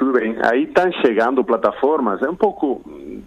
tudo 0.00 0.12
bem. 0.12 0.36
Aí 0.42 0.64
estão 0.64 0.90
chegando 0.92 1.44
plataformas, 1.44 2.22
é 2.22 2.28
um 2.28 2.34
pouco, 2.34 2.80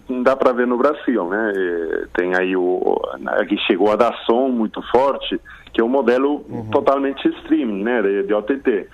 não 0.08 0.22
dá 0.22 0.34
para 0.34 0.52
ver 0.52 0.66
no 0.66 0.76
Brasil, 0.76 1.28
né? 1.28 1.52
Eh, 1.54 2.06
tem 2.14 2.34
aí 2.34 2.56
o, 2.56 3.00
aqui 3.26 3.56
chegou 3.58 3.92
a 3.92 3.96
Dazon 3.96 4.48
muito 4.48 4.82
forte, 4.90 5.40
que 5.72 5.80
é 5.80 5.84
um 5.84 5.88
modelo 5.88 6.44
totalmente 6.70 7.28
streaming, 7.40 7.82
né, 7.82 8.02
de, 8.02 8.22
de 8.24 8.34
OTT. 8.34 8.88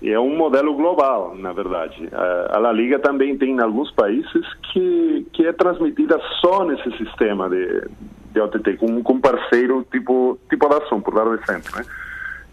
E 0.00 0.10
é 0.10 0.20
um 0.20 0.36
modelo 0.36 0.74
global, 0.74 1.34
na 1.34 1.52
verdade. 1.52 2.08
A, 2.12 2.56
a 2.56 2.58
La 2.58 2.72
Liga 2.72 2.98
também 2.98 3.36
tem 3.36 3.56
em 3.56 3.60
alguns 3.60 3.90
países 3.90 4.46
que, 4.72 5.26
que 5.32 5.46
é 5.46 5.52
transmitida 5.52 6.20
só 6.40 6.64
nesse 6.64 6.90
sistema 6.96 7.48
de, 7.48 7.88
de 8.32 8.40
OTT, 8.40 8.76
com, 8.76 9.02
com 9.02 9.20
parceiro 9.20 9.84
tipo, 9.90 10.38
tipo 10.48 10.66
a 10.66 10.78
Dazon, 10.78 11.00
por 11.00 11.14
dar 11.14 11.26
um 11.26 11.34
exemplo, 11.34 11.76
né? 11.76 11.84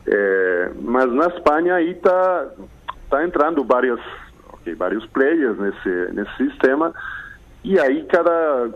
É, 0.07 0.71
mas 0.81 1.11
na 1.11 1.27
Espanha 1.27 1.75
aí 1.75 1.95
tá 1.95 2.47
tá 3.09 3.23
entrando 3.23 3.63
vários 3.63 3.99
ok, 4.53 4.75
vários 4.75 5.05
players 5.07 5.57
nesse 5.57 6.13
nesse 6.13 6.35
sistema. 6.37 6.93
E 7.63 7.79
aí 7.79 8.03
cada 8.03 8.69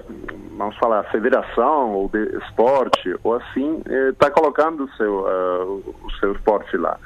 vamos 0.57 0.75
falar 0.77 1.03
federação 1.11 1.93
ou 1.93 2.09
de 2.09 2.37
esporte 2.37 3.15
ou 3.23 3.35
assim 3.35 3.81
está 4.09 4.31
colocando 4.31 4.85
o 4.85 4.91
seu 4.93 5.27
ah, 5.27 5.65
o 5.65 6.11
seu 6.19 6.33
esporte 6.33 6.75
lá. 6.77 6.97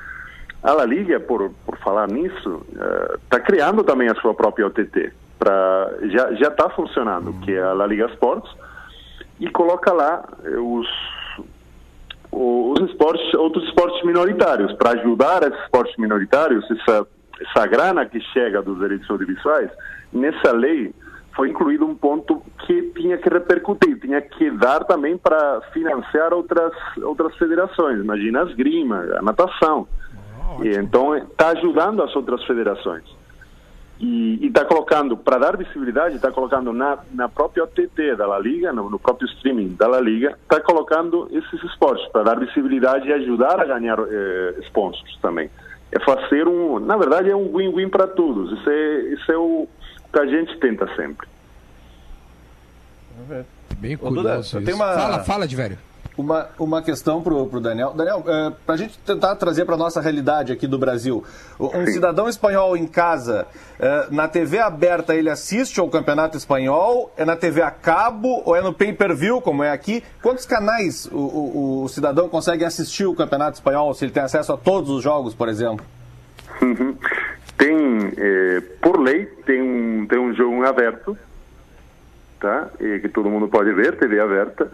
A 0.63 0.71
La 0.71 0.85
Liga 0.85 1.19
por 1.19 1.51
por 1.65 1.77
falar 1.79 2.07
nisso 2.07 2.65
está 3.25 3.41
criando 3.41 3.83
também 3.83 4.09
a 4.09 4.15
sua 4.15 4.33
própria 4.33 4.67
OTT 4.67 5.11
para 5.37 5.93
já 6.03 6.33
já 6.35 6.47
está 6.47 6.69
funcionando 6.69 7.33
que 7.41 7.53
é 7.53 7.61
a 7.61 7.73
La 7.73 7.85
Liga 7.85 8.05
Sports 8.05 8.49
e 9.41 9.49
coloca 9.49 9.91
lá 9.91 10.23
os 10.45 10.87
esportes, 12.91 13.33
outros 13.35 13.63
esportes 13.65 14.03
minoritários, 14.03 14.71
para 14.73 14.91
ajudar 14.91 15.43
esses 15.43 15.59
esportes 15.63 15.95
minoritários, 15.97 16.65
essa, 16.71 17.07
essa 17.41 17.67
grana 17.67 18.05
que 18.05 18.19
chega 18.19 18.61
dos 18.61 18.79
direitos 18.79 19.09
audiovisuais, 19.09 19.69
nessa 20.11 20.51
lei 20.51 20.93
foi 21.35 21.49
incluído 21.49 21.85
um 21.85 21.95
ponto 21.95 22.43
que 22.65 22.91
tinha 22.95 23.17
que 23.17 23.27
repercutir, 23.27 23.99
tinha 23.99 24.21
que 24.21 24.51
dar 24.51 24.83
também 24.83 25.17
para 25.17 25.61
financiar 25.73 26.31
outras 26.31 26.71
outras 27.01 27.35
federações. 27.37 27.99
Imagina 27.99 28.43
a 28.43 28.45
esgrima, 28.45 28.97
a 29.17 29.21
natação. 29.21 29.87
E 30.61 30.69
então 30.77 31.15
está 31.15 31.49
ajudando 31.49 32.03
as 32.03 32.15
outras 32.15 32.43
federações 32.45 33.03
e 34.05 34.47
está 34.47 34.65
colocando, 34.65 35.15
para 35.15 35.37
dar 35.37 35.55
visibilidade, 35.55 36.15
está 36.17 36.29
colocando 36.31 36.73
na, 36.73 36.97
na 37.13 37.29
própria 37.29 37.63
OTT 37.63 38.15
da 38.17 38.27
La 38.27 38.37
Liga, 38.37 38.73
no, 38.73 38.89
no 38.89 38.99
próprio 38.99 39.27
streaming 39.29 39.75
da 39.75 39.87
La 39.87 40.01
Liga, 40.01 40.37
está 40.43 40.59
colocando 40.59 41.29
esses 41.31 41.63
esportes 41.63 42.05
para 42.11 42.23
dar 42.23 42.37
visibilidade 42.39 43.07
e 43.07 43.13
ajudar 43.13 43.61
a 43.61 43.65
ganhar 43.65 43.97
eh, 43.99 44.55
sponsors 44.65 45.17
também. 45.21 45.49
É 45.91 45.99
fazer 46.01 46.47
um, 46.47 46.79
na 46.79 46.97
verdade, 46.97 47.29
é 47.29 47.35
um 47.35 47.55
win-win 47.55 47.87
para 47.87 48.05
todos. 48.07 48.51
Isso 48.59 48.69
é, 48.69 48.99
isso 49.13 49.31
é 49.31 49.37
o 49.37 49.67
que 50.11 50.19
a 50.19 50.25
gente 50.25 50.57
tenta 50.59 50.85
sempre. 50.95 51.25
Bem 53.77 53.95
Ô, 54.01 54.09
Duda, 54.09 54.21
curioso 54.21 54.57
eu 54.57 54.61
isso. 54.63 54.75
uma- 54.75 54.93
Fala, 54.93 55.19
fala 55.23 55.47
de 55.47 55.55
velho. 55.55 55.77
Uma, 56.15 56.47
uma 56.59 56.81
questão 56.83 57.23
pro, 57.23 57.47
pro 57.47 57.59
Daniel. 57.59 57.91
Daniel, 57.95 58.23
é, 58.27 58.51
para 58.65 58.75
a 58.75 58.77
gente 58.77 58.99
tentar 58.99 59.35
trazer 59.35 59.65
para 59.65 59.75
nossa 59.75 59.99
realidade 59.99 60.51
aqui 60.53 60.67
do 60.67 60.77
Brasil, 60.77 61.23
um 61.59 61.87
cidadão 61.87 62.29
espanhol 62.29 62.77
em 62.77 62.85
casa, 62.85 63.47
é, 63.79 64.07
na 64.11 64.27
TV 64.27 64.59
aberta 64.59 65.15
ele 65.15 65.27
assiste 65.27 65.79
ao 65.79 65.89
Campeonato 65.89 66.37
Espanhol? 66.37 67.11
É 67.17 67.25
na 67.25 67.35
TV 67.35 67.63
a 67.63 67.71
cabo 67.71 68.43
ou 68.45 68.55
é 68.55 68.61
no 68.61 68.71
pay-per-view, 68.71 69.41
como 69.41 69.63
é 69.63 69.71
aqui? 69.71 70.03
Quantos 70.21 70.45
canais 70.45 71.07
o, 71.11 71.17
o- 71.17 71.83
o 71.85 71.89
cidadão 71.89 72.29
consegue 72.29 72.63
assistir 72.63 73.05
o 73.07 73.15
Campeonato 73.15 73.55
Espanhol, 73.55 73.91
se 73.95 74.05
ele 74.05 74.11
tem 74.11 74.21
acesso 74.21 74.53
a 74.53 74.57
todos 74.57 74.91
os 74.91 75.01
jogos, 75.03 75.33
por 75.33 75.49
exemplo? 75.49 75.83
Uhum. 76.61 76.95
Tem, 77.57 77.75
eh, 78.17 78.61
por 78.81 78.99
lei, 78.99 79.25
tem 79.47 79.59
um, 79.61 80.05
tem 80.05 80.19
um 80.19 80.31
jogo 80.35 80.63
aberto, 80.63 81.17
tá? 82.39 82.67
Eh, 82.79 82.99
que 82.99 83.09
todo 83.09 83.29
mundo 83.29 83.47
pode 83.47 83.71
ver, 83.73 83.97
TV 83.97 84.19
aberta, 84.19 84.71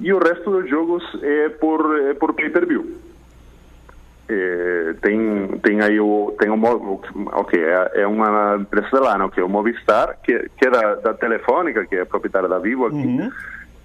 e 0.00 0.12
o 0.12 0.18
resto 0.18 0.50
dos 0.50 0.68
jogos 0.68 1.02
é 1.22 1.48
por, 1.48 1.98
é 2.00 2.14
por 2.14 2.32
pay-per-view. 2.34 2.96
Eh, 4.28 4.94
tem, 5.00 5.58
tem 5.62 5.80
aí 5.80 5.98
o, 5.98 6.36
tem 6.38 6.50
o, 6.50 7.00
ok, 7.32 7.58
é, 7.58 8.02
é 8.02 8.06
uma 8.06 8.58
empresa 8.60 9.00
lá, 9.00 9.16
não, 9.16 9.30
que 9.30 9.40
é 9.40 9.44
o 9.44 9.48
Movistar, 9.48 10.18
que, 10.22 10.50
que 10.56 10.66
é 10.66 10.70
da, 10.70 10.94
da 10.96 11.14
Telefônica, 11.14 11.86
que 11.86 11.96
é 11.96 12.04
proprietária 12.04 12.46
da 12.46 12.58
Vivo 12.58 12.86
aqui, 12.86 13.30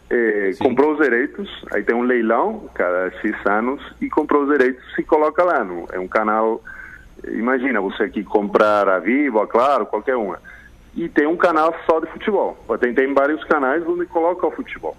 eh, 0.10 0.52
comprou 0.60 0.94
os 0.94 1.00
direitos, 1.00 1.50
aí 1.74 1.82
tem 1.84 1.96
um 1.96 2.04
leilão 2.04 2.70
cada 2.74 3.10
X 3.22 3.34
anos 3.46 3.82
e 4.02 4.10
comprou 4.10 4.44
os 4.44 4.50
direitos 4.50 4.84
e 5.00 5.04
coloca 5.04 5.44
lá. 5.46 5.64
No, 5.64 5.88
é 5.94 6.00
um 6.00 6.10
canal, 6.10 6.62
imagina 7.26 7.80
você 7.80 8.04
aqui 8.04 8.22
comprar 8.22 8.90
a 8.90 9.00
Vivo, 9.00 9.40
a 9.40 9.48
Claro, 9.48 9.86
qualquer 9.86 10.18
uma. 10.18 10.40
E 10.94 11.08
tem 11.08 11.26
um 11.26 11.38
canal 11.38 11.74
só 11.86 12.02
de 12.02 12.08
futebol. 12.08 12.58
Tem, 12.82 12.94
tem 12.94 13.14
vários 13.14 13.44
canais 13.46 13.82
onde 13.88 14.06
coloca 14.06 14.46
o 14.46 14.52
futebol. 14.52 14.96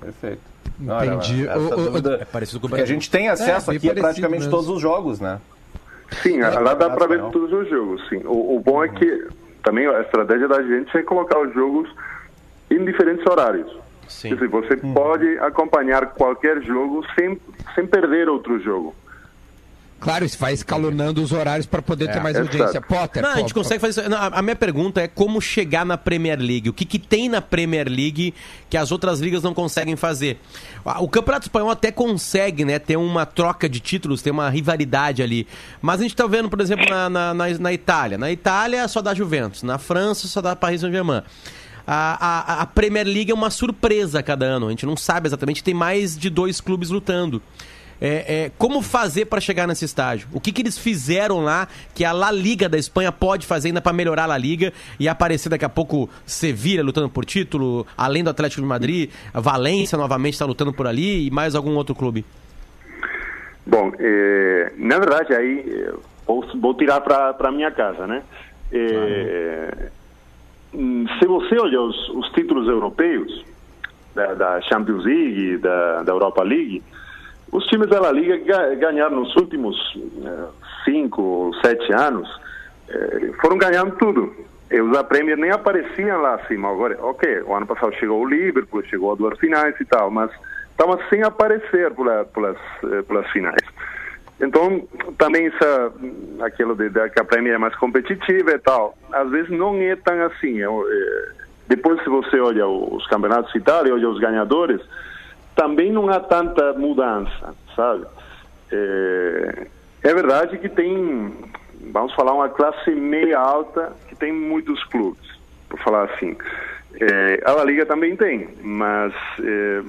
Perfeito. 0.00 0.40
Entendi. 0.80 1.46
Essa 1.48 1.58
O- 1.58 1.66
o- 1.66 1.84
dúvida- 1.84 2.18
É 2.20 2.24
parecido 2.24 2.60
com 2.60 2.66
o 2.66 2.70
porque 2.70 2.80
a 2.82 2.84
Brasil. 2.84 2.94
gente 2.94 3.10
tem 3.10 3.28
acesso 3.28 3.70
É, 3.72 3.76
aqui 3.76 3.90
a 3.90 3.94
praticamente 3.94 4.40
mesmo. 4.44 4.50
todos 4.50 4.68
os 4.68 4.80
jogos, 4.80 5.20
né? 5.20 5.38
Sim, 6.22 6.40
lá 6.40 6.74
dá 6.74 6.88
para 6.90 7.06
ver 7.06 7.14
Espanhol. 7.16 7.30
todos 7.30 7.52
os 7.52 7.68
jogos, 7.68 8.08
sim. 8.08 8.20
O, 8.24 8.56
o 8.56 8.60
bom 8.60 8.82
é 8.82 8.88
que 8.88 9.28
também 9.62 9.86
a 9.86 10.00
estratégia 10.00 10.48
da 10.48 10.60
gente 10.62 10.96
é 10.96 11.02
colocar 11.02 11.38
os 11.38 11.52
jogos 11.54 11.88
em 12.70 12.84
diferentes 12.84 13.24
horários. 13.26 13.70
Sim. 14.08 14.30
Quer 14.30 14.34
dizer, 14.34 14.48
você 14.48 14.76
pode 14.76 15.38
acompanhar 15.38 16.04
qualquer 16.14 16.60
jogo 16.62 17.04
sem, 17.14 17.38
sem 17.74 17.86
perder 17.86 18.28
outro 18.28 18.58
jogo. 18.58 18.94
Claro, 20.00 20.24
isso 20.24 20.38
vai 20.38 20.54
escalonando 20.54 21.22
os 21.22 21.30
horários 21.30 21.66
para 21.66 21.82
poder 21.82 22.10
ter 22.10 22.22
mais 22.22 22.34
exato. 22.34 22.50
audiência. 22.50 22.80
Potter, 22.80 23.22
Não, 23.22 23.30
a 23.32 23.36
gente 23.36 23.52
consegue 23.52 23.78
fazer 23.78 24.00
isso. 24.00 24.10
Não, 24.10 24.18
a 24.18 24.40
minha 24.40 24.56
pergunta 24.56 25.00
é 25.00 25.06
como 25.06 25.40
chegar 25.42 25.84
na 25.84 25.98
Premier 25.98 26.38
League. 26.40 26.70
O 26.70 26.72
que, 26.72 26.86
que 26.86 26.98
tem 26.98 27.28
na 27.28 27.42
Premier 27.42 27.86
League 27.86 28.32
que 28.70 28.78
as 28.78 28.90
outras 28.90 29.20
ligas 29.20 29.42
não 29.42 29.52
conseguem 29.52 29.96
fazer? 29.96 30.40
O 31.00 31.06
Campeonato 31.06 31.44
Espanhol 31.44 31.70
até 31.70 31.92
consegue, 31.92 32.64
né? 32.64 32.78
Ter 32.78 32.96
uma 32.96 33.26
troca 33.26 33.68
de 33.68 33.78
títulos, 33.78 34.22
ter 34.22 34.30
uma 34.30 34.48
rivalidade 34.48 35.22
ali. 35.22 35.46
Mas 35.82 36.00
a 36.00 36.02
gente 36.04 36.16
tá 36.16 36.26
vendo, 36.26 36.48
por 36.48 36.62
exemplo, 36.62 36.88
na, 36.88 37.10
na, 37.10 37.34
na, 37.34 37.58
na 37.58 37.72
Itália. 37.72 38.16
Na 38.16 38.32
Itália 38.32 38.88
só 38.88 39.02
dá 39.02 39.12
Juventus. 39.12 39.62
Na 39.62 39.76
França 39.76 40.26
só 40.26 40.40
dá 40.40 40.56
Paris 40.56 40.80
Saint-Germain. 40.80 41.22
A, 41.86 42.54
a, 42.56 42.62
a 42.62 42.66
Premier 42.66 43.06
League 43.06 43.30
é 43.30 43.34
uma 43.34 43.50
surpresa 43.50 44.20
a 44.20 44.22
cada 44.22 44.46
ano. 44.46 44.68
A 44.68 44.70
gente 44.70 44.86
não 44.86 44.96
sabe 44.96 45.28
exatamente. 45.28 45.62
Tem 45.62 45.74
mais 45.74 46.16
de 46.16 46.30
dois 46.30 46.58
clubes 46.58 46.88
lutando. 46.88 47.42
É, 48.00 48.44
é, 48.44 48.50
como 48.56 48.80
fazer 48.80 49.26
para 49.26 49.40
chegar 49.40 49.66
nesse 49.66 49.84
estágio? 49.84 50.26
O 50.32 50.40
que, 50.40 50.52
que 50.52 50.62
eles 50.62 50.78
fizeram 50.78 51.40
lá 51.42 51.68
que 51.94 52.04
a 52.04 52.12
La 52.12 52.30
Liga 52.30 52.68
da 52.68 52.78
Espanha 52.78 53.12
pode 53.12 53.46
fazer 53.46 53.68
ainda 53.68 53.82
para 53.82 53.92
melhorar 53.92 54.24
a 54.24 54.26
La 54.26 54.38
Liga 54.38 54.72
e 54.98 55.08
aparecer 55.08 55.50
daqui 55.50 55.64
a 55.64 55.68
pouco 55.68 56.08
Sevilha 56.24 56.82
lutando 56.82 57.10
por 57.10 57.24
título, 57.24 57.86
além 57.96 58.24
do 58.24 58.30
Atlético 58.30 58.62
de 58.62 58.66
Madrid, 58.66 59.10
a 59.34 59.40
Valência 59.40 59.98
novamente 59.98 60.34
está 60.34 60.46
lutando 60.46 60.72
por 60.72 60.86
ali 60.86 61.26
e 61.26 61.30
mais 61.30 61.54
algum 61.54 61.74
outro 61.76 61.94
clube? 61.94 62.24
Bom, 63.66 63.92
eh, 63.98 64.72
na 64.78 64.98
verdade, 64.98 65.34
aí 65.34 65.64
eh, 65.68 65.92
vou, 66.26 66.44
vou 66.58 66.74
tirar 66.74 67.00
para 67.02 67.36
a 67.38 67.52
minha 67.52 67.70
casa, 67.70 68.06
né? 68.06 68.22
Eh, 68.72 69.90
hum, 70.72 71.06
Se 71.20 71.26
você 71.26 71.58
olha 71.58 71.80
os, 71.82 72.08
os 72.08 72.30
títulos 72.30 72.66
europeus, 72.66 73.44
da, 74.14 74.34
da 74.34 74.60
Champions 74.62 75.04
League, 75.04 75.58
da, 75.58 76.02
da 76.02 76.12
Europa 76.12 76.42
League, 76.42 76.82
os 77.52 77.66
times 77.66 77.88
da 77.88 78.12
Liga 78.12 78.36
ga- 78.38 78.74
ganharam 78.74 79.20
nos 79.20 79.34
últimos 79.36 79.76
eh, 80.24 80.48
cinco 80.84 81.22
ou 81.22 81.54
sete 81.54 81.92
anos, 81.92 82.28
eh, 82.88 83.32
foram 83.40 83.58
ganhando 83.58 83.96
tudo. 83.96 84.32
E 84.70 84.80
os 84.80 84.92
da 84.92 85.02
Premier 85.02 85.36
nem 85.36 85.50
apareciam 85.50 86.20
lá 86.22 86.34
acima. 86.34 86.70
Agora, 86.70 86.96
ok, 87.00 87.42
o 87.42 87.54
ano 87.54 87.66
passado 87.66 87.92
chegou 87.96 88.22
o 88.22 88.28
Liverpool, 88.28 88.84
chegou 88.84 89.12
a 89.12 89.16
duas 89.16 89.36
finais 89.38 89.74
e 89.80 89.84
tal, 89.84 90.10
mas 90.12 90.30
estavam 90.70 90.96
sem 91.08 91.24
aparecer 91.24 91.92
pela, 91.92 92.24
pelas, 92.26 92.56
eh, 92.84 93.02
pelas 93.02 93.28
finais. 93.30 93.62
Então, 94.40 94.88
também 95.18 95.48
essa, 95.48 95.92
aquilo 96.40 96.74
de, 96.74 96.88
de 96.88 97.10
que 97.10 97.20
a 97.20 97.24
Premier 97.24 97.56
é 97.56 97.58
mais 97.58 97.74
competitiva 97.76 98.52
e 98.52 98.58
tal, 98.58 98.96
às 99.12 99.28
vezes 99.28 99.50
não 99.50 99.74
é 99.82 99.96
tão 99.96 100.22
assim. 100.24 100.58
Eu, 100.58 100.86
eh, 100.88 101.32
depois, 101.68 102.02
se 102.02 102.08
você 102.08 102.38
olha 102.40 102.66
os 102.66 103.06
campeonatos 103.08 103.54
e 103.54 103.60
tal, 103.60 103.86
e 103.86 103.92
olha 103.92 104.08
os 104.08 104.18
ganhadores, 104.20 104.80
também 105.54 105.92
não 105.92 106.08
há 106.08 106.20
tanta 106.20 106.72
mudança, 106.74 107.54
sabe? 107.74 108.06
É, 108.72 109.66
é 110.02 110.14
verdade 110.14 110.58
que 110.58 110.68
tem, 110.68 111.32
vamos 111.92 112.14
falar, 112.14 112.32
uma 112.32 112.48
classe 112.48 112.90
meia 112.90 113.38
alta 113.38 113.92
que 114.08 114.16
tem 114.16 114.32
muitos 114.32 114.82
clubes, 114.84 115.38
por 115.68 115.78
falar 115.80 116.04
assim. 116.04 116.36
É, 117.00 117.40
a 117.44 117.52
La 117.52 117.64
Liga 117.64 117.86
também 117.86 118.16
tem, 118.16 118.48
mas 118.62 119.12
é, 119.40 119.82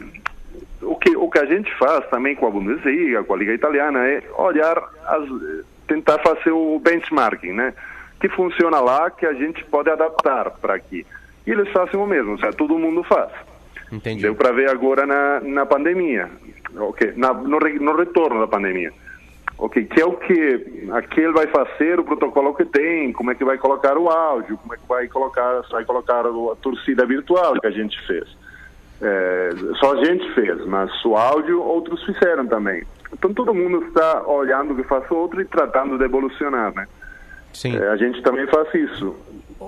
o, 0.82 0.96
que, 0.96 1.16
o 1.16 1.30
que 1.30 1.40
a 1.40 1.46
gente 1.46 1.74
faz 1.78 2.08
também 2.10 2.36
com 2.36 2.48
a 2.48 2.52
Bundesliga, 2.52 3.24
com 3.24 3.34
a 3.34 3.38
Liga 3.38 3.54
Italiana, 3.54 4.08
é 4.08 4.24
olhar, 4.38 4.78
as, 5.06 5.28
tentar 5.88 6.20
fazer 6.20 6.52
o 6.52 6.80
benchmarking, 6.80 7.54
né? 7.54 7.74
Que 8.20 8.30
funciona 8.30 8.80
lá, 8.80 9.10
que 9.10 9.26
a 9.26 9.34
gente 9.34 9.64
pode 9.66 9.90
adaptar 9.90 10.52
para 10.52 10.76
aqui. 10.76 11.06
E 11.46 11.52
eles 11.52 11.70
fazem 11.72 12.00
o 12.00 12.06
mesmo, 12.06 12.38
seja, 12.38 12.54
todo 12.54 12.78
mundo 12.78 13.04
faz. 13.04 13.32
Entendi. 13.92 14.22
Deu 14.22 14.36
para 14.36 14.52
ver 14.52 14.70
agora 14.70 15.06
na, 15.06 15.42
na 15.42 15.66
pandemia, 15.66 16.30
ok? 16.76 17.14
Na, 17.16 17.34
no, 17.34 17.60
no 17.60 17.96
retorno 17.96 18.40
da 18.40 18.48
pandemia. 18.48 18.92
Ok, 19.58 19.86
que 19.86 20.02
é 20.02 20.06
o 20.06 20.14
que 20.14 20.88
aquele 20.92 21.34
vai 21.34 21.46
fazer, 21.48 22.00
o 22.00 22.04
protocolo 22.04 22.56
que 22.56 22.66
tem, 22.66 23.14
como 23.14 23.30
é 23.30 23.36
que 23.36 23.46
vai 23.46 23.60
colocar 23.60 23.96
o 23.96 24.10
áudio, 24.10 24.58
como 24.58 24.74
é 24.74 24.78
que 24.78 24.88
vai 24.88 25.08
colocar, 25.08 25.62
vai 25.70 25.86
colocar 25.86 26.26
a 26.26 26.56
torcida 26.56 27.06
virtual 27.06 27.54
que 27.60 27.68
a 27.68 27.72
gente 27.72 27.96
fez. 28.08 28.28
É, 29.00 29.50
só 29.80 29.94
a 29.94 30.04
gente 30.04 30.34
fez, 30.34 30.66
mas 30.66 30.90
o 31.06 31.16
áudio 31.16 31.62
outros 31.62 32.04
fizeram 32.04 32.48
também. 32.48 32.84
Então 33.14 33.34
todo 33.34 33.54
mundo 33.54 33.86
está 33.86 34.24
olhando 34.26 34.74
o 34.74 34.76
que 34.76 34.84
faz 34.84 35.10
o 35.12 35.16
outro 35.16 35.42
e 35.42 35.46
tratando 35.46 35.98
de 35.98 36.06
evolucionar, 36.06 36.74
né? 36.74 36.88
Sim. 37.54 37.76
É, 37.78 37.88
a 37.90 37.96
gente 37.98 38.22
também 38.22 38.46
faz 38.48 38.68
isso. 38.74 39.16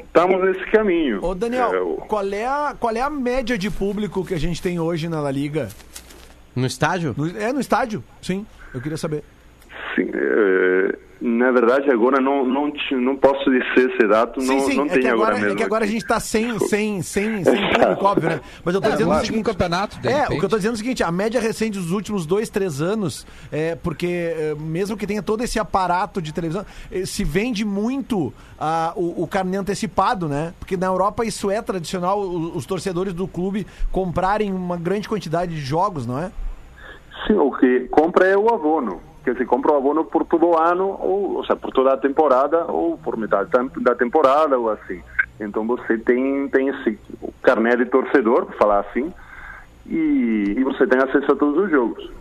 Estamos 0.05 0.43
nesse 0.43 0.65
caminho. 0.71 1.23
Ô, 1.23 1.35
Daniel, 1.35 1.73
É, 1.73 1.79
o- 1.81 1.97
qual, 2.07 2.25
é 2.27 2.45
a, 2.45 2.75
qual 2.79 2.95
é 2.95 3.01
a 3.01 3.09
média 3.09 3.57
de 3.57 3.69
público 3.69 4.25
que 4.25 4.33
a 4.33 4.39
gente 4.39 4.61
tem 4.61 4.79
hoje 4.79 5.07
na 5.07 5.19
La 5.21 5.31
Liga? 5.31 5.69
No 6.55 6.65
estádio? 6.65 7.13
No- 7.17 7.37
é, 7.37 7.51
no 7.53 7.59
estádio, 7.59 8.03
sim. 8.21 8.45
Eu 8.73 8.81
queria 8.81 8.97
saber. 8.97 9.23
Sim, 9.95 10.09
eh, 10.13 10.97
na 11.25 11.51
verdade 11.51 11.89
agora 11.89 12.19
não 12.19 12.43
não 12.45 12.69
te- 12.69 12.95
não 12.95 13.15
posso 13.15 13.45
dizer 13.49 13.63
esse 13.91 14.05
dado, 14.09 14.41
sim, 14.41 14.47
não 14.47 14.59
sim, 14.59 14.75
não 14.75 14.83
é 14.85 14.89
que, 14.89 14.99
tenho 14.99 15.13
agora, 15.13 15.29
agora, 15.29 15.39
mesmo. 15.41 15.53
é 15.53 15.55
que 15.55 15.63
agora 15.63 15.85
a 15.85 15.87
gente 15.87 16.05
tá 16.05 16.19
sem, 16.19 16.59
sem, 16.59 17.01
sem, 17.01 17.41
sem 17.45 17.55
público, 17.71 18.05
óbvio, 18.05 18.29
né? 18.29 18.41
Mas 18.65 18.75
eu 18.75 18.81
tô 18.81 18.89
É, 18.89 18.91
dizendo 18.91 19.09
o 19.09 19.13
último 19.13 19.27
seguinte- 19.27 19.45
campeonato, 19.45 19.99
de 20.01 20.07
É, 20.09 20.11
repente. 20.23 20.35
o 20.35 20.39
que 20.39 20.45
eu 20.45 20.49
tô 20.49 20.57
dizendo 20.57 20.71
é 20.71 20.75
o 20.75 20.77
seguinte, 20.77 21.01
a 21.01 21.11
média 21.13 21.39
recente 21.39 21.77
dos 21.79 21.91
últimos 21.91 22.25
dois, 22.25 22.49
três 22.49 22.81
anos, 22.81 23.25
é 23.51 23.73
porque 23.75 24.05
é, 24.35 24.55
mesmo 24.59 24.97
que 24.97 25.07
tenha 25.07 25.23
todo 25.23 25.41
esse 25.45 25.57
aparato 25.57 26.21
de 26.21 26.33
televisão, 26.33 26.65
eh, 26.91 27.05
se 27.05 27.23
vende 27.23 27.63
muito 27.63 28.33
ah, 28.59 28.91
o, 28.97 29.23
o 29.23 29.27
carnê 29.27 29.55
antecipado, 29.55 30.27
né? 30.27 30.53
Porque 30.59 30.75
na 30.75 30.87
Europa 30.87 31.23
isso 31.25 31.49
é 31.49 31.61
tradicional, 31.61 32.19
o- 32.19 32.57
os 32.57 32.65
torcedores 32.65 33.13
do 33.13 33.29
clube 33.29 33.65
comprarem 33.93 34.51
uma 34.51 34.75
grande 34.75 35.07
quantidade 35.07 35.55
de 35.55 35.61
jogos, 35.61 36.05
não 36.05 36.19
é? 36.19 36.31
Sim, 37.25 37.35
o 37.35 37.49
que 37.53 37.87
compra 37.89 38.27
é 38.27 38.35
o 38.37 38.53
abono. 38.53 38.99
Que 39.23 39.33
se 39.35 39.45
compra 39.45 39.71
o 39.71 39.77
abono 39.77 40.03
por 40.03 40.25
todo 40.25 40.47
o 40.47 40.59
ano, 40.59 40.97
ou, 40.99 41.37
ou 41.37 41.41
seja, 41.43 41.55
por 41.55 41.71
toda 41.71 41.93
a 41.93 41.97
temporada, 41.97 42.65
ou 42.65 42.97
por 42.97 43.15
metade 43.15 43.49
da 43.77 43.95
temporada, 43.95 44.57
ou 44.57 44.69
assim. 44.69 45.01
Então 45.39 45.65
você 45.65 45.97
tem, 45.97 46.47
tem 46.49 46.67
esse 46.69 46.99
carné 47.41 47.75
de 47.75 47.85
torcedor, 47.85 48.45
para 48.45 48.57
falar 48.57 48.79
assim, 48.81 49.13
e, 49.85 50.55
e 50.57 50.63
você 50.63 50.85
tem 50.85 50.99
acesso 51.01 51.31
a 51.31 51.35
todos 51.35 51.63
os 51.65 51.71
jogos. 51.71 52.11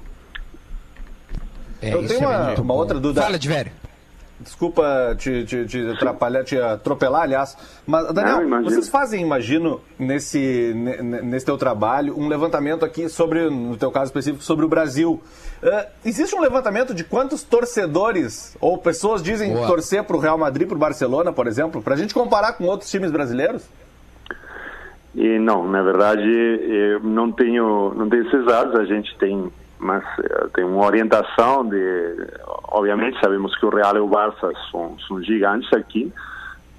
É, 1.80 1.92
Eu 1.92 2.02
isso 2.02 2.14
tenho 2.16 2.30
é 2.30 2.36
uma, 2.36 2.60
uma 2.60 2.74
outra 2.74 3.00
dúvida. 3.00 3.22
Fala, 3.22 3.38
de 3.38 3.48
velho. 3.48 3.72
Desculpa 4.42 5.14
te, 5.18 5.44
te, 5.44 5.64
te 5.66 5.90
atrapalhar, 5.90 6.44
te 6.44 6.58
atropelar, 6.58 7.22
aliás. 7.22 7.56
Mas, 7.86 8.12
Daniel, 8.12 8.48
Não, 8.48 8.64
vocês 8.64 8.88
fazem, 8.88 9.22
imagino, 9.22 9.80
nesse, 9.98 10.72
ne- 10.74 11.02
ne- 11.02 11.22
nesse 11.22 11.46
teu 11.46 11.56
trabalho, 11.56 12.18
um 12.18 12.28
levantamento 12.28 12.84
aqui 12.84 13.08
sobre, 13.08 13.48
no 13.48 13.76
teu 13.76 13.90
caso 13.90 14.06
específico, 14.06 14.42
sobre 14.42 14.64
o 14.64 14.68
Brasil. 14.68 15.20
Eh, 15.62 15.88
existe 16.04 16.34
um 16.34 16.40
levantamento 16.40 16.92
de 16.94 17.04
quantos 17.04 17.42
torcedores 17.42 18.56
ou 18.60 18.76
pessoas 18.78 19.22
dizem 19.22 19.52
Boa. 19.54 19.66
torcer 19.66 20.02
para 20.04 20.16
o 20.16 20.20
Real 20.20 20.36
Madrid, 20.36 20.66
para 20.66 20.76
o 20.76 20.78
Barcelona, 20.80 21.32
por 21.32 21.46
exemplo, 21.46 21.80
para 21.80 21.94
a 21.94 21.96
gente 21.96 22.12
comparar 22.12 22.54
com 22.54 22.64
outros 22.64 22.90
times 22.90 23.10
brasileiros? 23.10 23.62
E 25.14 25.38
não, 25.38 25.68
na 25.68 25.82
verdade, 25.82 26.22
eu 26.26 27.00
não 27.00 27.30
tenho, 27.30 27.92
não 27.94 28.08
tenho 28.08 28.26
esses 28.26 28.44
dados, 28.46 28.74
a 28.80 28.84
gente 28.84 29.14
tem, 29.18 29.52
mas 29.82 30.04
eh, 30.20 30.46
tem 30.54 30.64
uma 30.64 30.86
orientação 30.86 31.68
de, 31.68 32.16
obviamente 32.68 33.18
sabemos 33.20 33.54
que 33.58 33.66
o 33.66 33.70
Real 33.70 33.96
e 33.96 34.00
o 34.00 34.06
Barça 34.06 34.52
são, 34.70 34.96
são 35.06 35.20
gigantes 35.22 35.70
aqui, 35.72 36.12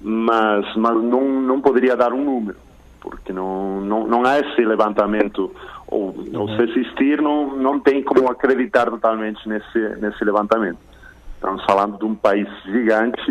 mas, 0.00 0.64
mas 0.74 0.94
não, 1.02 1.22
não 1.42 1.60
poderia 1.60 1.96
dar 1.96 2.12
um 2.12 2.24
número, 2.24 2.56
porque 3.00 3.32
não, 3.32 3.80
não, 3.82 4.06
não 4.06 4.24
há 4.24 4.38
esse 4.40 4.64
levantamento, 4.64 5.54
ou, 5.86 6.14
ou 6.34 6.48
se 6.48 6.62
existir, 6.62 7.20
não, 7.20 7.54
não 7.56 7.78
tem 7.78 8.02
como 8.02 8.30
acreditar 8.30 8.86
totalmente 8.86 9.46
nesse, 9.48 9.78
nesse 10.00 10.24
levantamento. 10.24 10.78
Estamos 11.34 11.62
falando 11.66 11.98
de 11.98 12.06
um 12.06 12.14
país 12.14 12.48
gigante 12.64 13.30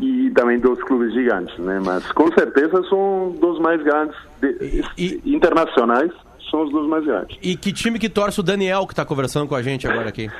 e, 0.00 0.26
e 0.26 0.30
também 0.30 0.58
dos 0.58 0.82
clubes 0.84 1.12
gigantes, 1.12 1.56
né? 1.58 1.78
Mas 1.84 2.10
com 2.12 2.32
certeza 2.32 2.82
são 2.84 3.36
dos 3.38 3.58
mais 3.58 3.82
grandes 3.82 4.16
de- 4.40 5.20
internacionais, 5.26 6.10
são 6.52 6.62
os 6.64 6.70
dos 6.70 6.86
mais 6.88 7.04
grandes. 7.04 7.36
E 7.42 7.56
que 7.56 7.72
time 7.72 7.98
que 7.98 8.08
torce 8.08 8.38
o 8.38 8.42
Daniel 8.44 8.86
que 8.86 8.94
tá 8.94 9.04
conversando 9.04 9.48
com 9.48 9.56
a 9.56 9.62
gente 9.62 9.88
agora 9.88 10.08
aqui? 10.10 10.30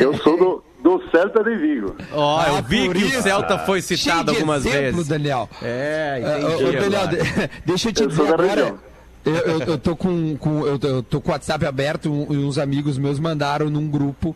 Eu 0.00 0.16
sou 0.18 0.36
do, 0.36 0.64
do 0.82 1.10
Celta 1.10 1.44
de 1.44 1.54
Vigo. 1.56 1.94
Ó, 2.12 2.42
eu 2.44 2.56
Ah, 2.56 2.60
vi 2.62 2.86
por 2.86 2.96
que 2.96 3.04
isso. 3.04 3.18
o 3.20 3.22
Celta 3.22 3.58
foi 3.60 3.80
Cheio 3.80 3.98
citado 4.00 4.32
de 4.32 4.38
algumas 4.38 4.66
exemplo, 4.66 4.80
vezes. 4.96 5.08
Daniel. 5.08 5.48
É, 5.62 6.20
Ah, 6.24 6.38
entendi. 6.40 6.64
ô, 6.64 6.68
ô, 6.68 6.72
Daniel, 6.72 7.06
de- 7.06 7.50
deixa 7.64 7.88
eu 7.88 7.92
te 7.92 8.02
Eu 8.02 8.10
sou 8.10 8.24
dizer 8.24 8.36
da 8.36 8.42
agora. 8.44 8.60
região. 8.62 8.78
Eu, 9.24 9.34
eu, 9.36 9.58
eu 9.60 9.78
tô 9.78 9.94
com, 9.94 10.36
com- 10.36 10.66
eu, 10.66 10.78
tô- 10.80 10.88
eu 10.88 11.02
tô 11.04 11.20
com 11.20 11.28
o 11.28 11.32
WhatsApp 11.32 11.64
aberto 11.64 12.06
e 12.08 12.36
uns 12.36 12.58
amigos 12.58 12.98
meus 12.98 13.20
mandaram 13.20 13.70
num 13.70 13.88
grupo 13.88 14.34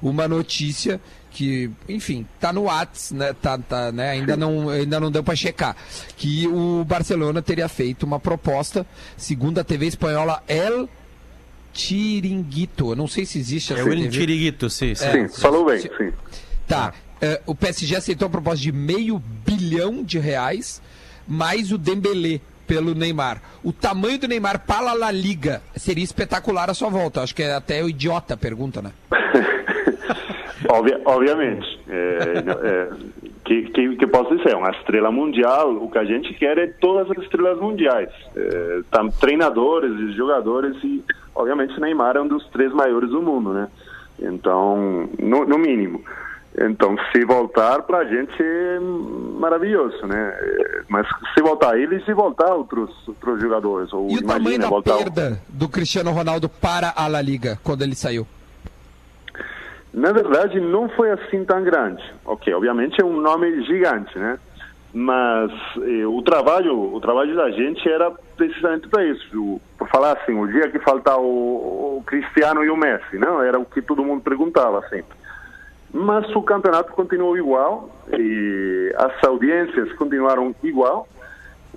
uma 0.00 0.28
notícia 0.28 1.00
que, 1.38 1.70
enfim, 1.88 2.26
tá 2.40 2.52
no 2.52 2.64
Whats, 2.64 3.12
né? 3.12 3.32
Tá, 3.32 3.56
tá, 3.56 3.92
né? 3.92 4.10
Ainda 4.10 4.36
não, 4.36 4.70
ainda 4.70 4.98
não 4.98 5.08
deu 5.08 5.22
para 5.22 5.36
checar. 5.36 5.76
Que 6.16 6.48
o 6.48 6.84
Barcelona 6.84 7.40
teria 7.40 7.68
feito 7.68 8.02
uma 8.02 8.18
proposta, 8.18 8.84
segundo 9.16 9.60
a 9.60 9.62
TV 9.62 9.86
espanhola 9.86 10.42
El 10.48 10.88
Chiringuito. 11.72 12.90
Eu 12.90 12.96
não 12.96 13.06
sei 13.06 13.24
se 13.24 13.38
existe 13.38 13.72
É 13.72 13.76
essa 13.76 13.86
o 13.86 13.88
TV. 13.88 14.06
Entiriguito, 14.06 14.68
sim. 14.68 14.96
sim. 14.96 15.28
Sim, 15.28 15.40
falou 15.40 15.64
bem, 15.64 15.78
sim. 15.78 15.88
Tá. 16.66 16.92
É, 17.20 17.40
o 17.46 17.54
PSG 17.54 17.94
aceitou 17.94 18.26
a 18.26 18.30
proposta 18.30 18.60
de 18.60 18.72
meio 18.72 19.22
bilhão 19.46 20.02
de 20.02 20.18
reais, 20.18 20.82
mais 21.24 21.70
o 21.70 21.78
Dembélé 21.78 22.40
pelo 22.66 22.96
Neymar. 22.96 23.40
O 23.62 23.72
tamanho 23.72 24.18
do 24.18 24.26
Neymar 24.26 24.58
para 24.66 24.90
a 24.90 24.94
La 24.94 25.12
Liga 25.12 25.62
seria 25.76 26.02
espetacular 26.02 26.68
a 26.68 26.74
sua 26.74 26.88
volta. 26.88 27.22
Acho 27.22 27.32
que 27.32 27.44
é 27.44 27.54
até 27.54 27.80
o 27.84 27.88
idiota 27.88 28.34
a 28.34 28.36
pergunta, 28.36 28.82
né? 28.82 28.90
Obvia- 30.68 31.00
obviamente. 31.04 31.78
É, 31.88 32.44
é, 32.64 32.90
que, 33.44 33.62
que, 33.70 33.96
que 33.96 34.06
posso 34.06 34.36
dizer? 34.36 34.54
Uma 34.56 34.70
estrela 34.70 35.10
mundial, 35.10 35.72
o 35.74 35.90
que 35.90 35.98
a 35.98 36.04
gente 36.04 36.34
quer 36.34 36.58
é 36.58 36.66
todas 36.66 37.10
as 37.10 37.22
estrelas 37.22 37.58
mundiais. 37.60 38.10
É, 38.36 38.80
tam- 38.90 39.08
treinadores 39.10 39.92
e 40.00 40.12
jogadores 40.12 40.76
e, 40.82 41.02
obviamente, 41.34 41.78
Neymar 41.80 42.16
é 42.16 42.20
um 42.20 42.28
dos 42.28 42.46
três 42.48 42.72
maiores 42.72 43.10
do 43.10 43.22
mundo, 43.22 43.52
né? 43.52 43.68
Então, 44.20 45.08
no, 45.18 45.44
no 45.44 45.58
mínimo. 45.58 46.02
Então, 46.60 46.96
se 47.12 47.24
voltar, 47.24 47.82
para 47.82 47.98
a 47.98 48.04
gente 48.04 48.34
é 48.42 48.78
maravilhoso, 49.38 50.04
né? 50.06 50.34
É, 50.40 50.82
Mas 50.88 51.06
se 51.32 51.40
voltar 51.40 51.78
ele, 51.78 52.00
se 52.00 52.12
voltar 52.12 52.52
outros, 52.52 52.90
outros 53.06 53.40
jogadores. 53.40 53.92
Ou 53.92 54.08
E 54.10 54.16
o 54.16 54.26
tamanho 54.26 54.58
da 54.58 54.68
voltar 54.68 54.96
perda 54.96 55.40
do 55.48 55.68
Cristiano 55.68 56.10
Ronaldo 56.10 56.48
para 56.48 56.92
a 56.96 57.06
La 57.06 57.22
Liga 57.22 57.58
quando 57.62 57.82
ele 57.82 57.94
saiu? 57.94 58.26
Na 59.92 60.12
verdade, 60.12 60.60
não 60.60 60.88
foi 60.90 61.10
assim 61.10 61.44
tão 61.44 61.62
grande. 61.62 62.02
Ok, 62.24 62.52
obviamente 62.52 63.00
é 63.00 63.04
um 63.04 63.20
nome 63.20 63.62
gigante, 63.64 64.16
né? 64.18 64.38
Mas 64.92 65.50
eh, 65.82 66.06
o 66.06 66.22
trabalho, 66.22 66.94
o 66.94 67.00
trabalho 67.00 67.34
da 67.36 67.50
gente 67.50 67.86
era 67.88 68.10
precisamente 68.36 68.88
para 68.88 69.04
isso. 69.04 69.60
Por 69.76 69.88
falar 69.88 70.12
assim, 70.12 70.38
o 70.38 70.46
dia 70.46 70.68
que 70.70 70.78
faltar 70.78 71.18
o, 71.18 71.98
o 71.98 72.02
Cristiano 72.06 72.64
e 72.64 72.70
o 72.70 72.76
Messi, 72.76 73.18
não? 73.18 73.42
Era 73.42 73.58
o 73.58 73.64
que 73.64 73.82
todo 73.82 74.04
mundo 74.04 74.22
perguntava 74.22 74.80
sempre. 74.88 75.16
Mas 75.92 76.34
o 76.34 76.42
campeonato 76.42 76.92
continuou 76.92 77.36
igual 77.36 77.90
e 78.12 78.94
as 78.96 79.24
audiências 79.24 79.92
continuaram 79.94 80.54
igual. 80.62 81.08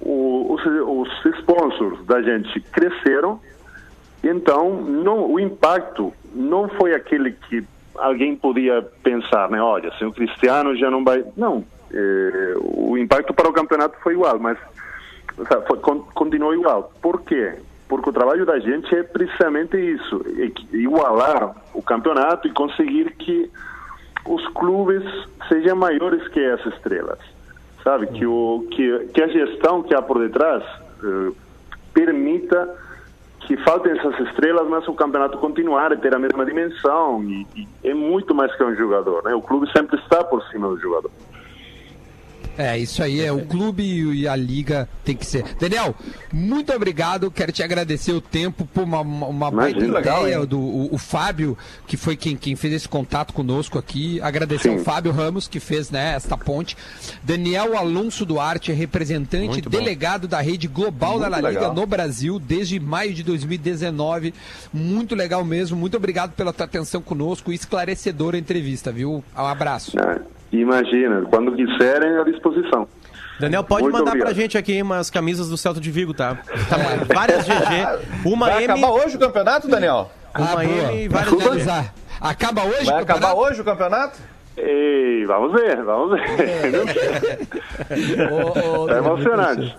O- 0.02 0.54
os, 0.54 0.66
os 0.66 1.26
sponsors 1.38 2.06
da 2.06 2.22
gente 2.22 2.60
cresceram 2.60 3.40
então, 4.24 4.76
não, 4.84 5.32
o 5.32 5.40
impacto 5.40 6.14
não 6.34 6.70
foi 6.70 6.94
aquele 6.94 7.32
que 7.32 7.66
alguém 7.98 8.36
podia 8.36 8.82
pensar, 9.04 9.50
né? 9.50 9.62
Olha, 9.62 9.90
assim, 9.90 10.06
o 10.06 10.12
Cristiano 10.14 10.76
já 10.76 10.90
não 10.90 11.04
vai. 11.04 11.24
Não. 11.38 11.64
eh, 11.94 12.54
o 12.58 12.98
impacto 12.98 13.34
para 13.34 13.50
o 13.50 13.54
campeonato 13.54 13.98
foi 14.02 14.14
igual, 14.14 14.40
mas 14.40 14.58
o 15.38 15.46
sea, 15.46 15.62
foi- 15.62 15.80
con- 15.80 16.08
continuou 16.14 16.54
igual. 16.54 16.92
Por 17.02 17.22
quê? 17.22 17.54
Porque 17.90 18.10
o 18.10 18.14
trabalho 18.14 18.46
da 18.46 18.58
gente 18.60 18.94
é 18.96 19.04
precisamente 19.04 19.76
isso: 19.78 20.24
equi- 20.38 20.68
igualar 20.72 21.54
o 21.74 21.82
campeonato 21.82 22.48
e 22.48 22.52
conseguir 22.54 23.12
que 23.16 23.52
os 24.26 24.48
clubes 24.54 25.04
sejam 25.50 25.76
maiores 25.76 26.26
que 26.30 26.40
essas 26.40 26.74
estrelas. 26.76 27.20
Sabe? 27.84 28.08
Que, 28.08 28.26
o, 28.26 28.66
que, 28.72 29.08
que 29.14 29.22
a 29.24 29.28
gestão 29.28 29.82
que 29.84 29.94
há 29.96 30.02
por 30.02 30.20
detrás 30.20 30.64
eh, 31.04 31.32
permita 31.94 32.70
que 33.48 33.58
faltem 33.58 33.92
essas 33.98 34.20
estrelas, 34.28 34.68
mas 34.68 34.88
o 34.88 34.94
campeonato 34.94 35.38
continuar 35.38 35.92
a 35.92 35.98
ter 35.98 36.14
a 36.16 36.20
mesma 36.20 36.46
dimensão 36.46 37.24
e, 37.24 37.48
e 37.56 37.68
é 37.84 37.94
muito 37.94 38.34
mais 38.36 38.56
que 38.56 38.64
um 38.64 38.76
jogador, 38.76 39.24
né? 39.24 39.34
O 39.34 39.42
clube 39.42 39.70
sempre 39.76 40.00
está 40.00 40.24
por 40.24 40.44
cima 40.50 40.68
do 40.68 40.80
jogador. 40.80 41.12
É, 42.58 42.78
isso 42.78 43.02
aí 43.02 43.22
é 43.22 43.32
o 43.32 43.46
clube 43.46 43.84
e 43.84 44.28
a 44.28 44.36
liga 44.36 44.88
tem 45.04 45.16
que 45.16 45.26
ser. 45.26 45.44
Daniel, 45.60 45.96
muito 46.32 46.72
obrigado. 46.74 47.32
Quero 47.32 47.52
te 47.52 47.64
agradecer 47.64 48.12
o 48.12 48.22
tempo 48.22 48.66
por 48.66 48.84
uma, 48.84 49.02
uma, 49.02 49.50
baita 49.50 49.80
Imagina, 49.80 49.98
legal, 49.98 50.22
ideia 50.24 50.40
hein? 50.40 50.46
do 50.46 50.60
o, 50.60 50.94
o 50.94 50.98
Fábio, 50.98 51.58
que 51.88 51.98
foi 51.98 52.16
quem, 52.16 52.36
quem 52.36 52.56
fez 52.56 52.74
esse 52.74 52.90
contato 52.90 53.34
conosco 53.34 53.80
aqui. 53.80 54.22
Agradecer 54.22 54.70
Sim. 54.70 54.78
ao 54.78 54.84
Fábio 54.84 55.12
Ramos, 55.12 55.48
que 55.48 55.60
fez 55.60 55.90
né, 55.90 56.14
esta 56.16 56.38
ponte. 56.38 56.76
Daniel 57.24 57.78
Alonso 57.78 58.26
Duarte, 58.26 58.72
representante, 58.72 59.48
Muito 59.48 59.70
bom. 59.70 59.78
delegado 59.78 60.28
da 60.28 60.42
rede 60.42 60.68
global 60.68 61.20
da 61.20 61.28
La 61.28 61.38
Muito 61.38 61.48
Liga 61.50 61.60
legal. 61.62 61.76
no 61.76 61.86
Brasil, 61.86 62.40
desde 62.40 62.80
maio 62.80 63.14
de 63.14 63.24
2019. 63.24 64.34
Muito 64.74 65.16
legal 65.16 65.44
mesmo. 65.46 65.78
Muito 65.78 65.98
obrigado 65.98 66.32
pela 66.34 66.54
tua 66.54 66.66
atenção 66.66 67.02
conosco. 67.02 67.52
Esclarecedora 67.52 68.38
entrevista, 68.38 68.92
viu? 68.92 69.24
Um 69.36 69.42
abraço. 69.46 69.96
né? 69.96 70.22
Imagina, 70.52 71.22
quando 71.30 71.54
quiserem, 71.56 72.18
à 72.20 72.24
disposição. 72.24 72.88
Daniel, 73.40 73.64
pode 73.64 73.84
Muito 73.84 73.94
mandar 73.94 74.12
pra 74.12 74.20
obrigado. 74.20 74.36
gente 74.36 74.58
aqui 74.58 74.82
umas 74.82 75.10
camisas 75.10 75.50
do 75.50 75.58
Celta 75.58 75.80
de 75.80 75.90
Vigo, 75.90 76.14
tá? 76.14 76.36
tá 76.70 76.78
várias 77.14 77.46
GG, 77.46 78.26
uma 78.26 78.48
Vai 78.48 78.64
M, 78.66 78.74
acabar 78.74 78.92
hoje 78.92 79.16
o 79.16 79.20
campeonato, 79.20 79.68
Daniel? 79.68 80.12
uma 80.38 80.60
Ah, 80.60 80.64
M 80.66 81.06
e 81.06 81.10
Pra 81.10 81.22
várias 81.22 81.66
GG. 81.66 81.90
Acaba 82.20 82.64
hoje 82.66 82.86
Vai 82.86 82.96
o 83.00 83.04
acabar 83.04 83.20
campeonato? 83.30 83.40
hoje 83.40 83.62
o 83.62 83.64
campeonato? 83.64 84.20
Ei, 84.58 85.26
vamos 85.26 85.54
ver, 85.54 85.82
vamos 85.84 86.12
ver. 86.20 86.88
Tá 88.88 88.98
emocionante. 88.98 89.76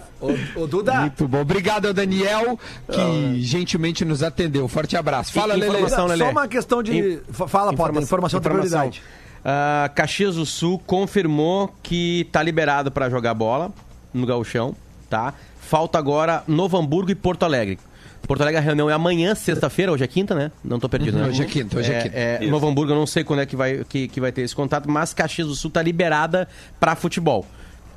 Ô, 0.57 0.67
Duda, 0.67 0.95
Muito 1.01 1.29
bom. 1.29 1.41
Obrigado 1.41 1.87
ao 1.87 1.93
Daniel, 1.95 2.59
que 2.91 3.41
gentilmente 3.43 4.05
nos 4.05 4.23
atendeu. 4.23 4.67
Forte 4.69 4.97
abraço. 4.97 5.33
Fala, 5.33 5.55
Lele. 5.55 5.67
informação, 5.67 6.09
só 6.17 6.31
uma 6.31 6.49
questão 6.49 6.83
de. 6.83 7.21
Fa- 7.31 7.47
Fala, 7.49 7.73
Potter, 7.75 8.03
informação, 8.03 8.41
de 8.41 8.49
prioridade. 8.49 9.03
Ah, 9.45 9.91
Caxias 9.95 10.37
do 10.37 10.47
Sul 10.47 10.79
confirmou 10.87 11.75
que 11.83 12.29
tá 12.31 12.43
liberado 12.43 12.91
pra 12.91 13.11
jogar 13.11 13.35
bola 13.35 13.73
no 14.15 14.27
gauchão, 14.27 14.75
tá? 15.11 15.35
Falta 15.61 15.99
agora 15.99 16.45
Novo 16.47 16.77
Hamburgo 16.77 17.11
e 17.11 17.15
Porto 17.15 17.45
Alegre. 17.45 17.79
Porto 18.27 18.41
Alegre 18.43 18.59
a 18.59 18.63
reunião 18.63 18.89
é 18.89 18.93
amanhã, 18.93 19.35
sexta-feira, 19.35 19.91
hoje 19.91 20.05
é 20.05 20.07
quinta, 20.07 20.33
né? 20.35 20.53
Não 20.63 20.79
tô 20.79 20.89
perdido, 20.89 21.19
né? 21.19 21.27
Hoje 21.27 21.43
é 21.43 21.47
quinta, 21.47 21.77
hoje 21.79 21.93
é 21.93 22.03
quinta. 22.03 22.17
É, 22.17 22.47
Novo 22.47 22.69
Hamburgo 22.69 22.93
eu 22.93 22.97
não 22.97 23.07
sei 23.07 23.25
quando 23.25 23.41
é 23.41 23.47
que 23.47 23.57
vai, 23.57 23.85
que, 23.89 24.07
que 24.07 24.21
vai 24.21 24.31
ter 24.31 24.43
esse 24.43 24.55
contato, 24.55 24.89
mas 24.89 25.13
Caxias 25.13 25.49
do 25.49 25.55
Sul 25.57 25.71
tá 25.71 25.83
liberada 25.83 26.49
pra 26.79 26.95
futebol. 26.95 27.45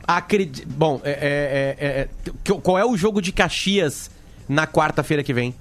Acredi... 0.07 0.65
Bom, 0.65 0.99
é, 1.03 1.75
é, 1.79 1.85
é, 1.85 1.89
é, 2.01 2.53
qual 2.61 2.77
é 2.79 2.85
o 2.85 2.97
jogo 2.97 3.21
de 3.21 3.31
Caxias 3.31 4.09
na 4.49 4.65
quarta-feira 4.65 5.23
que 5.23 5.33
vem? 5.33 5.53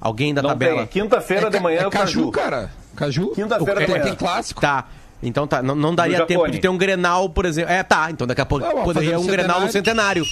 Alguém 0.00 0.34
da 0.34 0.42
Não 0.42 0.50
tabela? 0.50 0.86
Quinta-feira 0.86 1.48
de 1.48 1.58
manhã 1.60 1.80
é 1.80 1.82
é 1.84 1.86
o 1.86 1.90
Caju, 1.90 2.18
Caju. 2.18 2.30
cara. 2.32 2.70
Caju? 2.96 3.28
Quinta-feira 3.28 3.80
O- 3.80 3.84
de 3.84 3.90
manhã. 3.90 4.02
Tem 4.04 4.14
clássico. 4.14 4.60
Tá. 4.60 4.86
Então 5.22 5.46
tá, 5.46 5.62
não, 5.62 5.74
não 5.74 5.94
daria 5.94 6.24
tempo 6.26 6.50
de 6.50 6.58
ter 6.58 6.68
um 6.68 6.76
Grenal, 6.76 7.28
por 7.30 7.46
exemplo. 7.46 7.72
É, 7.72 7.82
tá, 7.82 8.10
então 8.10 8.26
daqui 8.26 8.40
a 8.40 8.46
pouco 8.46 8.66
Não, 8.66 8.82
poderia 8.84 9.18
um 9.18 9.22
no 9.22 9.30
Grenal 9.30 9.60
no 9.60 9.70
centenário. 9.70 10.24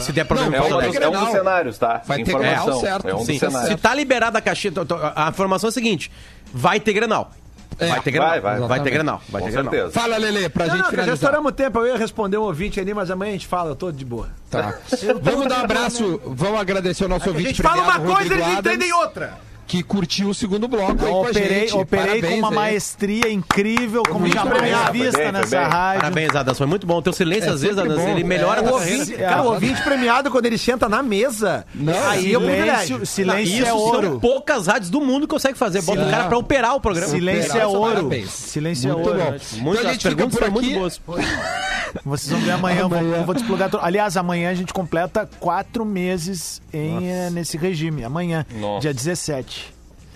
Se 0.00 0.12
der 0.12 0.24
problema. 0.24 0.56
É, 0.56 0.60
Vai 0.60 0.68
uma 0.68 0.82
é 0.84 1.08
um 1.08 1.24
dos 1.24 1.30
cenários, 1.30 1.78
tá? 1.78 2.02
Vai 2.04 2.18
ter 2.18 2.30
Informação. 2.30 2.64
Grenal, 2.64 2.80
certo. 2.80 3.08
É 3.08 3.14
um 3.14 3.18
dos 3.18 3.26
Sim, 3.26 3.38
cenários. 3.38 3.70
se 3.70 3.76
tá 3.76 3.94
liberada 3.94 4.38
a 4.38 4.42
caixinha, 4.42 4.74
a 5.14 5.28
informação 5.30 5.68
é 5.68 5.70
a 5.70 5.72
seguinte: 5.72 6.10
vai 6.52 6.78
ter 6.80 6.92
Grenal. 6.92 7.30
É, 7.78 7.88
vai 7.88 8.00
ter 8.00 8.10
Grenal. 8.10 8.30
vai, 8.30 8.40
vai, 8.40 8.60
vai 8.60 8.82
ter. 8.82 8.90
Grenal. 8.90 9.22
Vai 9.28 9.40
Com 9.42 9.46
ter 9.48 9.52
Grenal. 9.54 9.72
certeza. 9.72 9.92
Fala, 9.92 10.16
Lele, 10.16 10.48
pra 10.48 10.66
Não, 10.66 10.70
gente 10.72 10.82
não, 10.82 10.84
já 10.86 10.90
finalizar. 10.90 11.14
estouramos 11.14 11.52
o 11.52 11.54
tempo. 11.54 11.78
Eu 11.78 11.86
ia 11.86 11.96
responder 11.96 12.38
um 12.38 12.42
ouvinte 12.42 12.80
ali, 12.80 12.92
mas 12.94 13.10
amanhã 13.10 13.30
a 13.30 13.32
gente 13.32 13.46
fala. 13.46 13.70
Eu 13.70 13.76
tô 13.76 13.90
de 13.92 14.04
boa. 14.04 14.28
Tá. 14.50 14.74
Vamos 15.22 15.46
dar 15.46 15.60
um 15.60 15.64
abraço, 15.64 16.20
vamos 16.26 16.60
agradecer 16.60 17.04
o 17.04 17.08
nosso 17.08 17.28
A 17.28 17.32
ouvinte 17.32 17.48
gente 17.48 17.62
fala 17.62 17.82
uma 17.82 17.98
coisa, 18.00 18.12
Rodrigo 18.12 18.34
eles 18.34 18.46
Adams, 18.46 18.58
entendem 18.58 18.92
outra. 18.92 19.38
Que 19.66 19.82
curtiu 19.82 20.28
o 20.28 20.34
segundo 20.34 20.68
bloco 20.68 20.92
aí 21.04 21.08
Eu 21.10 21.12
com 21.12 21.26
a 21.26 21.30
operei, 21.30 21.60
gente. 21.68 21.74
operei 21.74 22.06
com 22.06 22.10
Parabéns 22.20 22.38
uma 22.38 22.48
aí. 22.50 22.54
maestria 22.54 23.32
incrível, 23.32 24.02
como 24.04 24.20
Muito 24.20 24.34
jamais 24.34 24.62
bem, 24.62 24.72
foi 24.74 24.92
vista 24.92 25.18
bem, 25.18 25.32
nessa 25.32 25.58
bem. 25.60 25.68
rádio. 25.68 26.00
Parabéns, 26.02 26.36
Adams. 26.36 26.58
Foi 26.58 26.66
muito 26.68 26.86
bom. 26.86 27.02
Teu 27.02 27.12
silêncio, 27.12 27.50
É 27.50 27.52
às 27.52 27.62
vezes, 27.62 27.76
bom. 27.76 28.08
ele 28.08 28.22
melhora 28.22 28.60
É, 28.60 28.64
a 28.64 28.70
O 28.70 28.74
ouvinte, 28.74 28.98
carreira. 29.12 29.28
cara, 29.28 29.42
o 29.42 29.46
ouvinte 29.52 29.82
premiado, 29.82 30.30
quando 30.30 30.46
ele 30.46 30.56
senta 30.56 30.88
na 30.88 31.02
mesa, 31.02 31.66
aí 32.08 32.32
é 32.32 32.38
um 32.38 32.42
privilégio. 32.42 32.86
Silêncio, 32.86 33.06
silêncio 33.06 33.54
Isso 33.54 33.62
é 33.62 33.66
são 33.66 33.76
ouro. 33.78 34.20
poucas 34.20 34.66
rádios 34.68 34.88
do 34.90 35.00
mundo 35.00 35.22
que 35.26 35.34
conseguem 35.34 35.56
fazer. 35.56 35.82
Bota 35.82 36.02
o 36.06 36.10
cara 36.10 36.24
pra 36.28 36.38
operar 36.38 36.76
o 36.76 36.80
programa. 36.80 37.08
Silêncio 37.08 37.58
é 37.58 37.66
ouro. 37.66 37.94
Parabéns. 37.94 38.30
Silêncio 38.30 38.88
é 38.90 38.92
Muito 38.94 39.08
ouro. 39.08 39.18
bom. 39.20 39.30
Muito, 39.30 39.40
Então 39.58 39.72
as 39.72 39.92
gente 39.94 40.02
fica 40.02 40.14
perguntas 40.14 40.38
foram 40.38 40.52
muito 40.52 40.70
boas. 40.78 41.00
Vocês 42.04 42.30
vão 42.30 42.40
ver 42.40 42.50
amanhã, 42.52 42.80
eu 42.80 42.88
vou, 42.88 42.98
eu 43.00 43.24
vou 43.24 43.34
desplugar 43.34 43.70
tudo. 43.70 43.82
Aliás, 43.82 44.16
amanhã 44.16 44.50
a 44.50 44.54
gente 44.54 44.72
completa 44.72 45.28
quatro 45.40 45.84
meses 45.84 46.60
em, 46.72 47.08
eh, 47.10 47.30
nesse 47.30 47.56
regime. 47.56 48.04
Amanhã, 48.04 48.44
Nossa. 48.60 48.82
dia 48.82 48.92
17. 48.92 49.55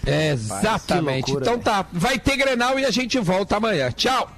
Exatamente. 0.07 1.33
Então 1.33 1.59
tá, 1.59 1.87
vai 1.93 2.19
ter 2.19 2.37
Grenal 2.37 2.79
e 2.79 2.85
a 2.85 2.91
gente 2.91 3.19
volta 3.19 3.57
amanhã. 3.57 3.91
Tchau. 3.91 4.31